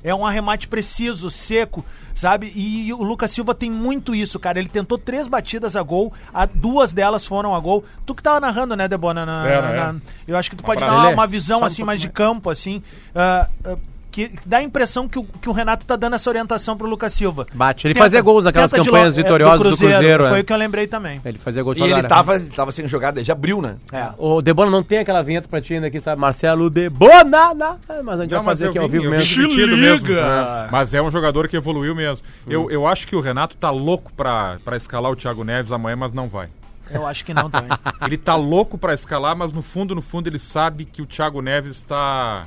É 0.03 0.15
um 0.15 0.25
arremate 0.25 0.67
preciso, 0.67 1.31
seco, 1.31 1.85
sabe? 2.15 2.51
E 2.57 2.91
o 2.95 3.03
Lucas 3.03 3.33
Silva 3.33 3.55
tem 3.55 3.71
muito 3.71 4.15
isso, 4.15 4.39
cara. 4.39 4.59
Ele 4.59 4.69
tentou 4.69 4.97
três 4.97 5.29
batidas 5.29 5.77
a 5.77 5.83
gol, 5.83 6.11
a, 6.33 6.47
duas 6.47 6.95
delas 6.95 7.27
foram 7.27 7.55
a 7.55 7.61
gol. 7.61 7.85
Tu 8.07 8.15
que 8.15 8.23
tava 8.23 8.41
narrando, 8.41 8.75
né, 8.75 8.89
Debona? 8.89 9.27
Na, 9.27 9.47
É, 9.47 9.61
na- 9.61 9.93
né? 9.93 10.01
eu 10.27 10.39
acho 10.39 10.49
que 10.49 10.57
tu 10.57 10.63
pode 10.65 10.81
dar 10.81 10.87
uma, 10.93 11.09
uma 11.11 11.27
visão 11.27 11.63
assim 11.67 11.85
mais 11.85 12.01
de 12.01 12.09
campo, 12.09 12.49
assim. 12.49 12.83
ah, 13.15 13.47
ah, 13.63 13.77
que 14.11 14.31
dá 14.45 14.59
a 14.59 14.62
impressão 14.62 15.09
que 15.09 15.19
o, 15.19 15.25
que 15.25 15.49
o 15.49 15.52
Renato 15.52 15.87
tá 15.87 15.97
dando 15.97 16.14
essa 16.17 16.29
orientação 16.29 16.76
pro 16.76 16.88
Lucas 16.88 17.12
Silva. 17.12 17.47
Bate. 17.55 17.87
Ele 17.87 17.95
Tenta- 17.95 18.05
fazia 18.05 18.21
gols 18.21 18.45
naquelas 18.45 18.71
campanhas 18.73 19.14
lo- 19.14 19.21
é, 19.21 19.23
vitoriosas 19.25 19.59
do 19.61 19.76
Cruzeiro. 19.76 20.29
Foi 20.29 20.38
é. 20.38 20.40
o 20.43 20.45
que 20.45 20.52
eu 20.52 20.57
lembrei 20.57 20.87
também. 20.87 21.21
Ele 21.25 21.38
fazia 21.38 21.62
gol 21.62 21.75
de 21.75 21.81
E 21.81 21.85
ele 21.90 22.02
tava, 22.05 22.37
ele 22.37 22.50
tava 22.50 22.73
sendo 22.73 22.88
jogado 22.88 23.14
desde 23.14 23.31
abril, 23.33 23.61
né? 23.62 23.76
É. 23.93 24.09
O 24.19 24.43
Debona 24.43 24.71
não 24.71 24.83
tem 24.83 24.99
aquela 24.99 25.23
vinheta 25.23 25.49
pra 25.49 25.61
ti 25.61 25.75
ainda 25.75 25.87
aqui, 25.87 26.00
sabe? 26.00 26.21
Marcelo 26.21 26.69
Debona! 26.69 27.55
na- 27.55 27.76
Ah, 27.88 28.02
Mas 28.02 28.19
a 28.21 28.23
gente 28.23 28.31
Não, 28.33 28.38
vai 28.43 28.45
fazer 28.45 28.69
aqui 28.69 28.79
ao 28.79 28.87
vim- 28.88 28.99
vivo 28.99 29.05
eu 29.05 29.11
mesmo. 29.11 29.43
mesmo, 29.57 29.76
liga! 29.76 30.26
né? 30.26 30.69
Mas 30.71 30.93
é 30.95 31.00
um 31.00 31.11
jogador 31.11 31.49
que 31.49 31.57
evoluiu 31.57 31.95
mesmo. 31.95 32.26
Eu, 32.47 32.71
eu 32.71 32.87
acho 32.87 33.07
que 33.07 33.14
o 33.17 33.21
Renato 33.21 33.57
tá 33.57 33.71
louco 33.71 34.12
pra, 34.17 34.59
pra 34.64 34.76
escalar 34.76 35.11
o 35.12 35.17
Thiago 35.17 35.45
Neves 35.45 35.73
amanhã, 35.73 35.97
mas 35.97 36.12
não 36.12 36.29
vai. 36.29 36.49
Eu 36.93 37.07
acho 37.07 37.25
que 37.25 37.33
não 37.33 37.49
também. 37.49 37.71
Ele 38.05 38.17
tá 38.17 38.35
louco 38.35 38.76
pra 38.76 38.93
escalar, 38.93 39.37
mas 39.37 39.52
no 39.52 39.62
fundo, 39.62 39.95
no 39.95 40.02
fundo, 40.02 40.26
ele 40.29 40.40
sabe 40.40 40.85
que 40.85 41.00
o 41.00 41.07
Thiago 41.07 41.40
Neves 41.40 41.83
tá, 41.83 42.43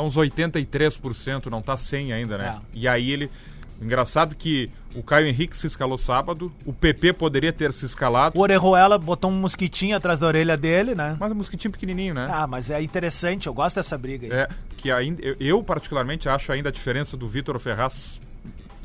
tá 0.00 0.06
uns 0.06 0.16
83%, 0.16 1.46
não 1.46 1.62
tá 1.62 1.76
100 1.76 2.12
ainda, 2.12 2.38
né? 2.38 2.58
É. 2.58 2.78
E 2.78 2.88
aí 2.88 3.10
ele... 3.10 3.30
Engraçado 3.80 4.36
que 4.36 4.70
o 4.94 5.02
Caio 5.02 5.26
Henrique 5.26 5.56
se 5.56 5.66
escalou 5.66 5.96
sábado, 5.96 6.52
o 6.66 6.72
PP 6.72 7.14
poderia 7.14 7.50
ter 7.50 7.72
se 7.72 7.86
escalado, 7.86 8.38
O 8.38 8.42
Orejuela 8.42 8.98
botou 8.98 9.30
um 9.30 9.34
mosquitinho 9.34 9.96
atrás 9.96 10.20
da 10.20 10.26
orelha 10.26 10.54
dele, 10.54 10.94
né? 10.94 11.16
mas 11.18 11.32
um 11.32 11.34
mosquitinho 11.34 11.72
pequenininho, 11.72 12.12
né? 12.12 12.28
Ah, 12.30 12.46
mas 12.46 12.70
é 12.70 12.82
interessante, 12.82 13.46
eu 13.46 13.54
gosto 13.54 13.76
dessa 13.76 13.96
briga 13.96 14.26
aí. 14.26 14.32
É, 14.32 14.48
que 14.76 14.90
ainda, 14.90 15.22
eu, 15.40 15.62
particularmente 15.62 16.28
acho 16.28 16.52
ainda 16.52 16.68
a 16.68 16.72
diferença 16.72 17.16
do 17.16 17.26
Vitor 17.26 17.58
Ferraz 17.58 18.20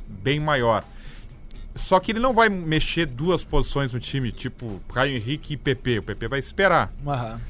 bem 0.08 0.40
maior. 0.40 0.82
Só 1.76 2.00
que 2.00 2.14
ele 2.14 2.20
não 2.20 2.34
vai 2.34 2.48
mexer 2.48 3.06
duas 3.06 3.44
posições 3.44 3.92
no 3.92 4.00
time, 4.00 4.32
tipo 4.32 4.82
Caio 4.94 5.16
Henrique 5.16 5.56
e 5.56 5.58
PP. 5.58 6.00
O 6.00 6.04
PP 6.04 6.28
vai 6.30 6.40
esperar. 6.40 6.92
Aham. 7.06 7.42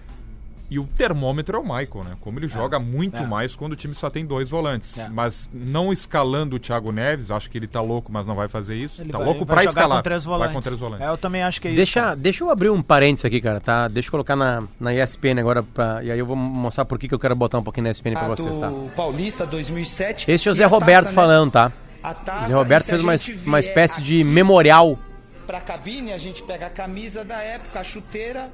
E 0.69 0.79
o 0.79 0.85
termômetro 0.85 1.57
é 1.57 1.59
o 1.59 1.63
Michael, 1.63 2.03
né? 2.03 2.17
Como 2.19 2.39
ele 2.39 2.47
joga 2.47 2.79
muito 2.79 3.17
é. 3.17 3.25
mais 3.25 3.55
quando 3.55 3.73
o 3.73 3.75
time 3.75 3.93
só 3.93 4.09
tem 4.09 4.25
dois 4.25 4.49
volantes. 4.49 4.97
É. 4.97 5.07
Mas 5.07 5.49
não 5.53 5.93
escalando 5.93 6.55
o 6.55 6.59
Thiago 6.59 6.91
Neves, 6.91 7.29
acho 7.29 7.49
que 7.49 7.57
ele 7.57 7.67
tá 7.67 7.81
louco, 7.81 8.11
mas 8.11 8.25
não 8.25 8.33
vai 8.33 8.47
fazer 8.47 8.75
isso. 8.75 9.01
Ele 9.01 9.11
tá 9.11 9.19
vai, 9.19 9.27
louco 9.27 9.41
jogar 9.41 9.63
escalar. 9.63 9.97
com 9.97 10.03
três 10.03 10.25
volantes. 10.25 10.45
Vai 10.47 10.55
com 10.55 10.61
três 10.61 10.79
volantes. 10.79 11.05
É, 11.05 11.09
eu 11.09 11.17
também 11.17 11.43
acho 11.43 11.61
que 11.61 11.67
é 11.67 11.71
isso. 11.71 11.77
Deixa, 11.77 12.01
cara. 12.01 12.15
deixa 12.15 12.43
eu 12.43 12.49
abrir 12.49 12.69
um 12.71 12.81
parênteses 12.81 13.25
aqui, 13.25 13.39
cara, 13.39 13.59
tá? 13.59 13.87
Deixa 13.87 14.07
eu 14.07 14.11
colocar 14.11 14.35
na, 14.35 14.63
na 14.79 14.93
ESPN 14.93 15.39
agora, 15.39 15.61
pra, 15.61 16.03
e 16.03 16.11
aí 16.11 16.17
eu 16.17 16.25
vou 16.25 16.35
mostrar 16.35 16.83
por 16.85 16.97
que 16.97 17.07
que 17.07 17.13
eu 17.13 17.19
quero 17.19 17.35
botar 17.35 17.59
um 17.59 17.63
pouquinho 17.63 17.83
na 17.83 17.91
ESPN 17.91 18.13
pra 18.13 18.27
vocês, 18.27 18.57
tá? 18.57 18.71
Paulista 18.95 19.45
2007. 19.45 20.31
Esse 20.31 20.47
é 20.47 20.51
o 20.51 20.53
Zé 20.53 20.65
Roberto 20.65 21.05
taça, 21.05 21.09
né? 21.09 21.15
falando, 21.15 21.51
tá? 21.51 21.71
Taça, 22.01 22.45
O 22.45 22.47
Zé 22.49 22.53
Roberto 22.55 22.85
fez 22.85 23.01
a 23.01 23.03
uma, 23.03 23.15
uma 23.45 23.59
espécie 23.59 24.01
de 24.01 24.23
memorial. 24.23 24.97
Pra 25.45 25.61
cabine, 25.61 26.11
a 26.11 26.17
gente 26.17 26.41
pega 26.41 26.67
a 26.67 26.69
camisa 26.71 27.23
da 27.23 27.37
época, 27.37 27.79
a 27.79 27.83
chuteira, 27.83 28.51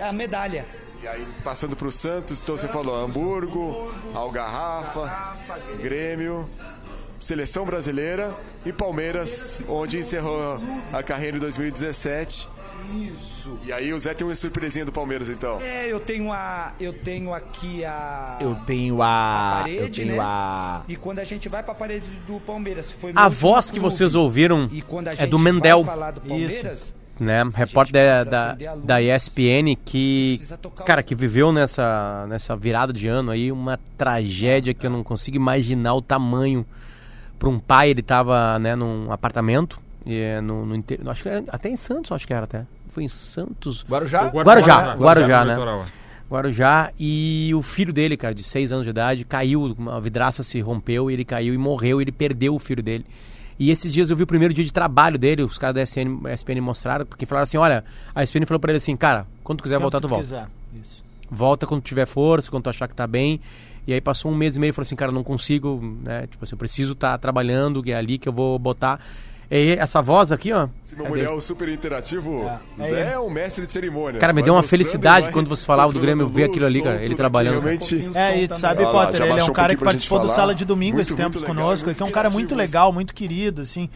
a 0.00 0.12
medalha. 0.12 0.64
E 1.04 1.06
aí, 1.06 1.26
passando 1.44 1.76
para 1.76 1.86
o 1.86 1.92
Santos, 1.92 2.42
então 2.42 2.56
você 2.56 2.66
falou 2.66 2.96
Hamburgo, 2.96 3.92
Algarrafa, 4.14 5.36
Grêmio, 5.82 6.48
Seleção 7.20 7.66
Brasileira 7.66 8.34
e 8.64 8.72
Palmeiras, 8.72 9.60
onde 9.68 9.98
encerrou 9.98 10.58
a 10.90 11.02
carreira 11.02 11.36
em 11.36 11.40
2017. 11.40 12.48
Isso. 12.94 13.58
E 13.66 13.70
aí 13.70 13.92
o 13.92 14.00
Zé 14.00 14.14
tem 14.14 14.26
uma 14.26 14.34
surpresinha 14.34 14.86
do 14.86 14.92
Palmeiras, 14.92 15.28
então. 15.28 15.60
É, 15.60 15.86
eu 15.92 16.00
tenho 16.00 16.32
a. 16.32 16.72
Eu 16.80 16.94
tenho 16.94 17.34
aqui 17.34 17.84
a. 17.84 18.38
tenho 18.66 19.02
a 19.02 19.58
parede, 19.60 20.06
né? 20.06 20.16
E 20.88 20.96
quando 20.96 21.18
a 21.18 21.24
gente 21.24 21.50
vai 21.50 21.62
pra 21.62 21.74
parede 21.74 22.06
do 22.26 22.40
Palmeiras, 22.40 22.90
foi 22.90 23.12
A 23.14 23.28
voz 23.28 23.66
que 23.66 23.78
clube, 23.78 23.94
vocês 23.94 24.14
ouviram 24.14 24.70
e 24.72 24.80
quando 24.80 25.08
a 25.08 25.12
é 25.18 25.26
do 25.26 25.36
vai 25.36 25.52
Mendel. 25.52 25.84
falar 25.84 26.12
do 26.12 26.22
Palmeiras, 26.22 26.94
né, 27.18 27.42
repórter 27.54 28.24
da, 28.24 28.56
da, 28.74 29.02
ESPN 29.02 29.76
que, 29.84 30.38
cara, 30.84 31.02
que 31.02 31.14
viveu 31.14 31.52
nessa, 31.52 32.26
nessa 32.28 32.56
virada 32.56 32.92
de 32.92 33.06
ano 33.06 33.30
aí 33.30 33.52
uma 33.52 33.78
tragédia 33.96 34.74
que 34.74 34.86
eu 34.86 34.90
não 34.90 35.04
consigo 35.04 35.36
imaginar 35.36 35.94
o 35.94 36.02
tamanho 36.02 36.66
para 37.38 37.48
um 37.48 37.58
pai, 37.58 37.90
ele 37.90 38.02
tava, 38.02 38.58
né, 38.58 38.74
num 38.74 39.12
apartamento, 39.12 39.80
e, 40.06 40.18
é, 40.18 40.40
no, 40.40 40.66
no 40.66 40.84
acho 41.06 41.22
que 41.22 41.28
era, 41.28 41.44
até 41.48 41.68
em 41.68 41.76
Santos, 41.76 42.10
acho 42.10 42.26
que 42.26 42.32
era 42.32 42.44
até, 42.44 42.64
foi 42.90 43.04
em 43.04 43.08
Santos, 43.08 43.84
Guarujá? 43.88 44.30
O 44.32 44.40
Guarujá, 44.40 44.94
Guarujá, 44.94 45.40
no 45.40 45.46
né? 45.46 45.52
litoral. 45.52 45.84
Guarujá, 46.30 46.90
e 46.98 47.52
o 47.54 47.62
filho 47.62 47.92
dele, 47.92 48.16
cara, 48.16 48.34
de 48.34 48.42
6 48.42 48.72
anos 48.72 48.84
de 48.84 48.90
idade, 48.90 49.24
caiu, 49.24 49.74
uma 49.78 50.00
vidraça 50.00 50.42
se 50.42 50.60
rompeu 50.60 51.10
e 51.10 51.14
ele 51.14 51.24
caiu 51.24 51.54
e 51.54 51.58
morreu, 51.58 52.00
ele 52.00 52.10
perdeu 52.10 52.54
o 52.54 52.58
filho 52.58 52.82
dele. 52.82 53.04
E 53.58 53.70
esses 53.70 53.92
dias 53.92 54.10
eu 54.10 54.16
vi 54.16 54.22
o 54.24 54.26
primeiro 54.26 54.52
dia 54.52 54.64
de 54.64 54.72
trabalho 54.72 55.18
dele, 55.18 55.42
os 55.42 55.58
caras 55.58 55.74
da 55.74 55.82
SN, 55.82 56.26
SPN 56.36 56.60
mostraram, 56.60 57.06
porque 57.06 57.24
falaram 57.24 57.44
assim, 57.44 57.56
olha, 57.56 57.84
a 58.14 58.22
SPN 58.22 58.46
falou 58.46 58.60
pra 58.60 58.72
ele 58.72 58.78
assim, 58.78 58.96
cara, 58.96 59.26
quando 59.42 59.58
tu 59.58 59.62
quiser 59.62 59.78
voltar, 59.78 60.00
tu 60.00 60.08
volta. 60.08 60.24
quiser. 60.24 60.46
Isso. 60.80 61.04
Volta 61.30 61.66
quando 61.66 61.82
tiver 61.82 62.06
força, 62.06 62.50
quando 62.50 62.64
tu 62.64 62.70
achar 62.70 62.88
que 62.88 62.94
tá 62.94 63.06
bem. 63.06 63.40
E 63.86 63.92
aí 63.92 64.00
passou 64.00 64.30
um 64.30 64.34
mês 64.34 64.56
e 64.56 64.60
meio 64.60 64.70
e 64.70 64.72
falou 64.72 64.84
assim, 64.84 64.96
cara, 64.96 65.12
não 65.12 65.22
consigo, 65.22 65.80
né? 66.02 66.26
Tipo 66.26 66.44
assim, 66.44 66.54
eu 66.54 66.58
preciso 66.58 66.92
estar 66.94 67.16
trabalhando, 67.18 67.82
que 67.82 67.92
é 67.92 67.96
ali 67.96 68.18
que 68.18 68.28
eu 68.28 68.32
vou 68.32 68.58
botar. 68.58 68.98
E 69.50 69.76
essa 69.78 70.00
voz 70.00 70.32
aqui, 70.32 70.52
ó. 70.52 70.68
Esse 70.84 71.00
é 71.00 71.10
dele. 71.10 71.40
super 71.40 71.68
interativo. 71.68 72.44
É. 72.78 72.82
O 72.82 72.86
Zé 72.86 73.12
é 73.12 73.18
um 73.18 73.30
mestre 73.30 73.66
de 73.66 73.72
cerimônia. 73.72 74.20
Cara, 74.20 74.32
me 74.32 74.42
deu 74.42 74.54
uma 74.54 74.62
felicidade 74.62 75.30
quando 75.30 75.48
você 75.48 75.64
falava 75.64 75.92
do 75.92 76.00
Grêmio, 76.00 76.28
ver 76.28 76.44
aquilo 76.44 76.66
ali, 76.66 76.82
cara, 76.82 77.02
ele 77.02 77.14
trabalhando, 77.14 77.60
Realmente, 77.60 78.10
É, 78.14 78.42
e 78.42 78.48
tu 78.48 78.58
sabe, 78.58 78.84
Potter, 78.84 79.16
ele 79.16 79.24
é 79.24 79.28
baixou 79.28 79.48
um 79.48 79.50
um 79.50 79.54
cara 79.54 79.74
que 79.74 79.84
participou 79.84 80.18
do. 80.18 80.28
Sala 80.28 80.54
de 80.54 80.64
Domingo 80.64 80.96
Muito, 80.96 81.06
esse 81.06 81.14
legal, 81.14 81.30
conosco, 81.46 81.92
que 81.92 82.02
é 82.02 82.06
um 82.06 82.10
cara 82.10 82.28
muito 82.28 82.54
legal, 82.54 82.92
muito 82.92 83.14
querido, 83.14 83.62
assim. 83.62 83.88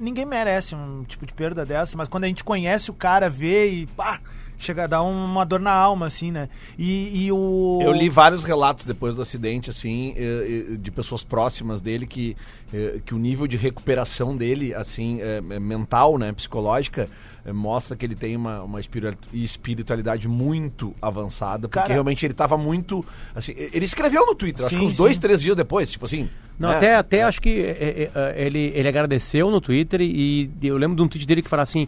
Ninguém 0.00 0.26
merece 0.26 0.74
um 0.74 1.04
tipo 1.04 1.24
de 1.24 1.32
perda 1.32 1.64
dessa, 1.64 1.96
mas 1.96 2.08
quando 2.08 2.24
a 2.24 2.26
gente 2.26 2.42
conhece 2.44 2.90
o 2.90 2.94
cara, 2.94 3.30
vê 3.30 3.68
e 3.68 3.86
pá, 3.86 4.20
chega 4.58 4.84
a 4.84 4.86
dar 4.86 5.02
uma 5.02 5.44
dor 5.44 5.60
na 5.60 5.72
alma, 5.72 6.06
assim, 6.06 6.30
né? 6.30 6.48
E, 6.78 7.26
e 7.26 7.32
o. 7.32 7.78
Eu 7.82 7.92
li 7.92 8.08
vários 8.08 8.42
relatos 8.44 8.84
depois 8.84 9.14
do 9.14 9.22
acidente, 9.22 9.70
assim, 9.70 10.14
eh, 10.16 10.64
eh, 10.72 10.76
de 10.76 10.90
pessoas 10.90 11.22
próximas 11.22 11.80
dele 11.80 12.06
que, 12.06 12.36
eh, 12.72 13.00
que 13.04 13.14
o 13.14 13.18
nível 13.18 13.46
de 13.46 13.56
recuperação 13.56 14.36
dele, 14.36 14.74
assim, 14.74 15.20
eh, 15.20 15.42
eh, 15.50 15.58
mental, 15.60 16.16
né, 16.18 16.32
psicológica, 16.32 17.08
eh, 17.44 17.52
mostra 17.52 17.96
que 17.96 18.06
ele 18.06 18.14
tem 18.14 18.34
uma, 18.36 18.62
uma 18.62 18.80
espiritu- 18.80 19.28
espiritualidade 19.32 20.26
muito 20.28 20.94
avançada, 21.02 21.68
porque 21.68 21.78
Cara- 21.80 21.92
realmente 21.92 22.24
ele 22.24 22.34
tava 22.34 22.56
muito, 22.56 23.04
assim, 23.34 23.52
eh, 23.56 23.70
ele 23.72 23.84
escreveu 23.84 24.24
no 24.26 24.34
Twitter, 24.34 24.64
acho 24.64 24.74
Sim, 24.74 24.80
que 24.80 24.86
uns 24.86 24.92
dois, 24.94 25.14
sim. 25.14 25.20
três 25.20 25.42
dias 25.42 25.56
depois, 25.56 25.90
tipo 25.90 26.04
assim. 26.06 26.28
Não, 26.58 26.70
né? 26.70 26.76
até, 26.76 26.96
até 26.96 27.22
acho 27.22 27.40
que 27.42 27.50
é, 27.60 27.70
é, 27.70 28.10
é, 28.14 28.46
ele, 28.46 28.72
ele 28.74 28.88
agradeceu 28.88 29.50
no 29.50 29.60
Twitter 29.60 30.00
e, 30.00 30.50
e 30.62 30.66
eu 30.66 30.78
lembro 30.78 30.96
de 30.96 31.02
um 31.02 31.08
tweet 31.08 31.26
dele 31.26 31.42
que 31.42 31.50
fala 31.50 31.62
assim: 31.62 31.86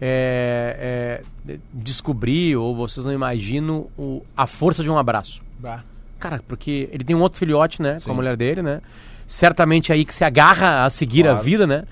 é, 0.00 1.22
é, 1.48 1.58
descobri, 1.72 2.56
ou 2.56 2.74
vocês 2.74 3.04
não 3.04 3.12
imaginam, 3.12 3.88
o, 3.98 4.22
a 4.36 4.46
força 4.46 4.82
de 4.82 4.90
um 4.90 4.96
abraço. 4.96 5.42
Bah. 5.58 5.84
Cara, 6.18 6.42
porque 6.46 6.88
ele 6.92 7.04
tem 7.04 7.16
um 7.16 7.20
outro 7.20 7.38
filhote, 7.38 7.80
né? 7.80 7.98
Com 8.04 8.12
a 8.12 8.14
mulher 8.14 8.36
dele, 8.36 8.62
né? 8.62 8.80
Certamente 9.26 9.92
aí 9.92 10.04
que 10.04 10.14
se 10.14 10.24
agarra 10.24 10.84
a 10.84 10.90
seguir 10.90 11.26
a 11.26 11.34
vida, 11.34 11.66
né? 11.66 11.84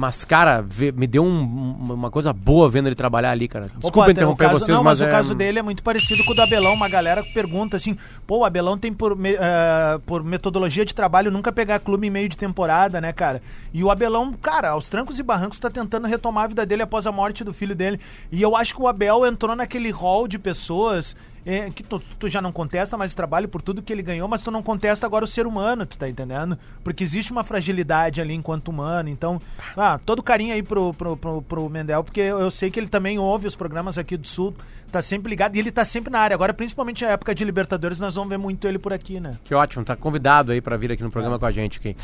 Mas, 0.00 0.24
cara, 0.24 0.64
vê- 0.66 0.90
me 0.92 1.06
deu 1.06 1.22
um- 1.22 1.76
uma 1.92 2.10
coisa 2.10 2.32
boa 2.32 2.70
vendo 2.70 2.86
ele 2.88 2.94
trabalhar 2.94 3.32
ali, 3.32 3.46
cara. 3.46 3.66
Desculpa 3.66 3.98
Potter, 3.98 4.12
interromper 4.12 4.46
caso, 4.46 4.58
vocês, 4.60 4.74
não, 4.74 4.82
mas, 4.82 4.98
mas, 4.98 5.06
é... 5.06 5.10
o 5.10 5.10
caso 5.14 5.34
dele 5.34 5.58
é 5.58 5.62
muito 5.62 5.82
parecido 5.82 6.24
com 6.24 6.32
o 6.32 6.34
do 6.34 6.40
Abelão. 6.40 6.72
Uma 6.72 6.88
galera 6.88 7.22
pergunta 7.34 7.76
assim: 7.76 7.98
pô, 8.26 8.38
o 8.38 8.44
Abelão 8.46 8.78
tem 8.78 8.94
por, 8.94 9.14
me- 9.14 9.34
eh, 9.34 10.00
por 10.06 10.24
metodologia 10.24 10.86
de 10.86 10.94
trabalho 10.94 11.30
nunca 11.30 11.52
pegar 11.52 11.80
clube 11.80 12.06
em 12.06 12.10
meio 12.10 12.30
de 12.30 12.36
temporada, 12.38 12.98
né, 12.98 13.12
cara? 13.12 13.42
E 13.74 13.84
o 13.84 13.90
Abelão, 13.90 14.32
cara, 14.32 14.70
aos 14.70 14.88
trancos 14.88 15.18
e 15.18 15.22
barrancos, 15.22 15.58
tá 15.58 15.68
tentando 15.68 16.06
retomar 16.06 16.44
a 16.44 16.48
vida 16.48 16.64
dele 16.64 16.80
após 16.80 17.06
a 17.06 17.12
morte 17.12 17.44
do 17.44 17.52
filho 17.52 17.74
dele. 17.74 18.00
E 18.32 18.40
eu 18.40 18.56
acho 18.56 18.74
que 18.74 18.80
o 18.80 18.88
Abel 18.88 19.26
entrou 19.26 19.54
naquele 19.54 19.90
hall 19.90 20.26
de 20.26 20.38
pessoas. 20.38 21.14
Eh, 21.46 21.70
que 21.74 21.82
tu, 21.82 22.00
tu 22.18 22.28
já 22.28 22.40
não 22.42 22.52
contesta 22.52 22.96
mais 22.96 23.12
o 23.12 23.16
trabalho 23.16 23.48
por 23.48 23.62
tudo 23.62 23.82
que 23.82 23.92
ele 23.92 24.02
ganhou, 24.02 24.28
mas 24.28 24.42
tu 24.42 24.50
não 24.50 24.62
contesta 24.62 25.06
agora 25.06 25.24
o 25.24 25.28
ser 25.28 25.46
humano, 25.46 25.86
tu 25.86 25.96
tá 25.96 26.08
entendendo? 26.08 26.58
Porque 26.84 27.02
existe 27.04 27.32
uma 27.32 27.44
fragilidade 27.44 28.20
ali 28.20 28.34
enquanto 28.34 28.68
humano. 28.68 29.08
Então, 29.08 29.40
ah, 29.76 29.98
todo 30.04 30.22
carinho 30.22 30.54
aí 30.54 30.62
pro, 30.62 30.92
pro, 30.94 31.16
pro, 31.16 31.42
pro 31.42 31.68
Mendel, 31.68 32.04
porque 32.04 32.20
eu, 32.20 32.38
eu 32.40 32.50
sei 32.50 32.70
que 32.70 32.78
ele 32.78 32.88
também 32.88 33.18
ouve 33.18 33.46
os 33.46 33.56
programas 33.56 33.98
aqui 33.98 34.16
do 34.16 34.26
Sul, 34.26 34.54
tá 34.92 35.00
sempre 35.00 35.30
ligado 35.30 35.54
e 35.54 35.58
ele 35.58 35.70
tá 35.70 35.84
sempre 35.84 36.10
na 36.10 36.18
área. 36.18 36.34
Agora, 36.34 36.52
principalmente 36.52 37.04
na 37.04 37.10
época 37.12 37.34
de 37.34 37.44
Libertadores, 37.44 38.00
nós 38.00 38.14
vamos 38.16 38.28
ver 38.30 38.38
muito 38.38 38.66
ele 38.66 38.78
por 38.78 38.92
aqui, 38.92 39.20
né? 39.20 39.36
Que 39.44 39.54
ótimo, 39.54 39.84
tá 39.84 39.94
convidado 39.94 40.50
aí 40.52 40.60
pra 40.60 40.76
vir 40.76 40.90
aqui 40.92 41.02
no 41.02 41.10
programa 41.10 41.38
com 41.38 41.46
a 41.46 41.50
gente. 41.50 41.78
Aqui. 41.78 41.96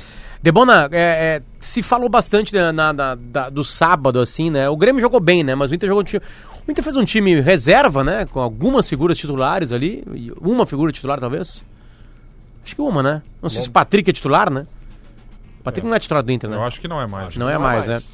Debona, 0.43 0.89
é, 0.93 1.01
é, 1.39 1.43
se 1.61 1.83
falou 1.83 2.09
bastante 2.09 2.55
né, 2.55 2.71
na, 2.71 2.93
na- 2.93 3.15
da- 3.17 3.51
do 3.51 3.65
sábado, 3.65 4.21
assim, 4.21 4.51
né? 4.51 4.69
O 4.69 4.77
Grêmio 4.77 5.01
jogou 5.01 5.19
bem, 5.21 5.43
né? 5.43 5.55
Mas 5.55 5.71
o 5.71 5.75
Inter 5.75 5.89
jogou. 5.89 6.05
O 6.67 6.71
Inter 6.71 6.83
fez 6.83 6.97
um 6.97 7.05
time 7.05 7.41
reserva, 7.41 8.03
né? 8.03 8.27
Com 8.27 8.41
algumas 8.41 8.89
figuras 8.89 9.17
titulares 9.17 9.73
ali. 9.73 10.03
Uma 10.41 10.67
figura 10.67 10.91
titular, 10.93 11.21
talvez. 11.21 11.63
Acho 12.65 12.75
que 12.75 12.81
uma, 12.83 13.03
né? 13.03 13.23
Não 13.41 13.49
sei 13.49 13.63
se 13.63 13.69
o 13.69 13.71
Patrick 13.73 14.11
é 14.11 14.13
titular, 14.13 14.51
né? 14.51 14.67
O 15.61 15.63
Patrick 15.63 15.87
não 15.87 15.95
é 15.95 16.01
titular 16.01 16.23
do 16.23 16.33
Inter, 16.33 16.51
né? 16.51 16.57
Eu 16.57 16.65
acho 16.65 16.81
que 16.81 16.89
não 16.89 17.01
é 17.01 17.07
mais. 17.07 17.37
Não 17.37 17.49
é 17.49 17.53
não 17.55 17.61
é 17.61 17.65
mais, 17.65 17.87
mais. 17.87 18.03
né? 18.03 18.09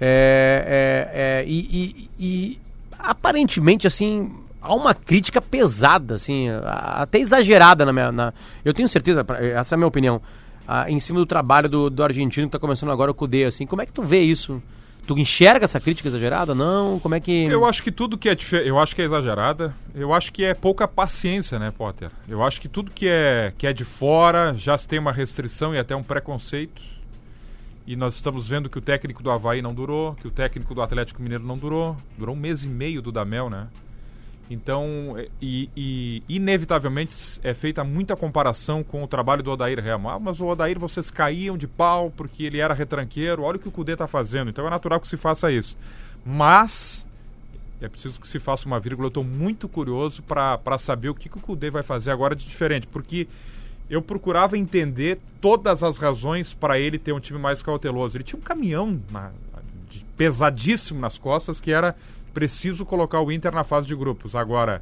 É, 0.00 1.08
é, 1.12 1.42
é, 1.42 1.44
e, 1.46 1.58
e- 1.58 2.10
e, 2.18 2.60
aparentemente, 2.98 3.86
assim, 3.86 4.30
há 4.62 4.74
uma 4.74 4.94
crítica 4.94 5.40
pesada, 5.42 6.14
assim, 6.14 6.46
até 6.64 7.18
exagerada 7.18 7.84
na 7.84 7.92
minha. 7.92 8.10
na- 8.12 8.32
eu 8.64 8.72
tenho 8.72 8.88
certeza, 8.88 9.24
essa 9.54 9.74
é 9.74 9.76
a 9.76 9.78
minha 9.78 9.88
opinião. 9.88 10.20
ah, 10.70 10.84
em 10.90 10.98
cima 10.98 11.18
do 11.18 11.24
trabalho 11.24 11.66
do, 11.66 11.88
do 11.88 12.04
argentino 12.04 12.46
que 12.46 12.52
tá 12.52 12.58
começando 12.58 12.90
agora 12.92 13.10
o 13.10 13.14
Cudê, 13.14 13.44
assim. 13.44 13.64
Como 13.66 13.80
é 13.80 13.86
que 13.86 13.92
tu 13.92 14.02
vê 14.02 14.20
isso? 14.20 14.62
Tu 15.08 15.18
enxerga 15.18 15.64
essa 15.64 15.80
crítica 15.80 16.06
exagerada? 16.06 16.54
Não? 16.54 17.00
Como 17.00 17.14
é 17.14 17.20
que. 17.20 17.44
Eu 17.44 17.64
acho 17.64 17.82
que 17.82 17.90
tudo 17.90 18.18
que 18.18 18.28
é 18.28 18.36
eu 18.62 18.78
acho 18.78 18.94
que 18.94 19.00
é 19.00 19.06
exagerada. 19.06 19.74
Eu 19.94 20.12
acho 20.12 20.30
que 20.30 20.44
é 20.44 20.52
pouca 20.52 20.86
paciência, 20.86 21.58
né, 21.58 21.70
Potter? 21.70 22.10
Eu 22.28 22.44
acho 22.44 22.60
que 22.60 22.68
tudo 22.68 22.90
que 22.90 23.08
é 23.08 23.54
que 23.56 23.66
é 23.66 23.72
de 23.72 23.86
fora 23.86 24.52
já 24.54 24.76
se 24.76 24.86
tem 24.86 24.98
uma 24.98 25.10
restrição 25.10 25.74
e 25.74 25.78
até 25.78 25.96
um 25.96 26.02
preconceito. 26.02 26.82
E 27.86 27.96
nós 27.96 28.16
estamos 28.16 28.46
vendo 28.46 28.68
que 28.68 28.76
o 28.76 28.82
técnico 28.82 29.22
do 29.22 29.30
Havaí 29.30 29.62
não 29.62 29.72
durou, 29.72 30.12
que 30.12 30.28
o 30.28 30.30
técnico 30.30 30.74
do 30.74 30.82
Atlético 30.82 31.22
Mineiro 31.22 31.42
não 31.42 31.56
durou. 31.56 31.96
Durou 32.18 32.36
um 32.36 32.38
mês 32.38 32.62
e 32.62 32.68
meio 32.68 33.00
do 33.00 33.10
Damel, 33.10 33.48
né? 33.48 33.68
Então, 34.50 35.14
é- 35.18 35.28
e, 35.42 35.68
e 35.76 36.22
inevitavelmente 36.28 37.38
é 37.42 37.52
feita 37.52 37.84
muita 37.84 38.16
comparação 38.16 38.82
com 38.82 39.02
o 39.02 39.06
trabalho 39.06 39.42
do 39.42 39.50
Odair 39.50 39.86
Helma. 39.86 40.14
Ah, 40.14 40.18
mas 40.18 40.40
o 40.40 40.46
Odair 40.46 40.78
vocês 40.78 41.10
caíam 41.10 41.56
de 41.58 41.66
pau 41.66 42.10
porque 42.16 42.44
ele 42.44 42.58
era 42.58 42.72
retranqueiro. 42.72 43.42
Olha 43.42 43.56
o 43.56 43.60
que 43.60 43.68
o 43.68 43.72
Cudê 43.72 43.92
está 43.92 44.06
fazendo. 44.06 44.48
Então 44.48 44.66
é 44.66 44.70
natural 44.70 45.00
que 45.00 45.08
se 45.08 45.16
faça 45.18 45.52
isso. 45.52 45.76
Mas 46.24 47.04
é 47.80 47.88
preciso 47.88 48.18
que 48.20 48.26
se 48.26 48.38
faça 48.38 48.66
uma 48.66 48.80
vírgula. 48.80 49.06
Eu 49.06 49.08
estou 49.08 49.24
muito 49.24 49.68
curioso 49.68 50.22
para 50.22 50.78
saber 50.78 51.10
o 51.10 51.14
que, 51.14 51.28
que 51.28 51.36
o 51.36 51.40
Cudê 51.40 51.70
vai 51.70 51.82
fazer 51.82 52.10
agora 52.10 52.34
de 52.34 52.44
diferente. 52.46 52.86
Porque 52.86 53.28
eu 53.90 54.00
procurava 54.02 54.56
entender 54.56 55.18
todas 55.40 55.82
as 55.82 55.98
razões 55.98 56.54
para 56.54 56.78
ele 56.78 56.98
ter 56.98 57.12
um 57.12 57.20
time 57.20 57.38
mais 57.38 57.62
cauteloso. 57.62 58.16
Ele 58.16 58.24
tinha 58.24 58.38
um 58.38 58.42
caminhão 58.42 58.98
na- 59.10 59.30
de- 59.90 60.04
pesadíssimo 60.16 61.00
nas 61.00 61.16
costas 61.18 61.60
que 61.60 61.70
era 61.70 61.94
preciso 62.38 62.86
colocar 62.86 63.20
o 63.20 63.32
Inter 63.32 63.50
na 63.52 63.64
fase 63.64 63.88
de 63.88 63.96
grupos. 63.96 64.36
Agora, 64.36 64.80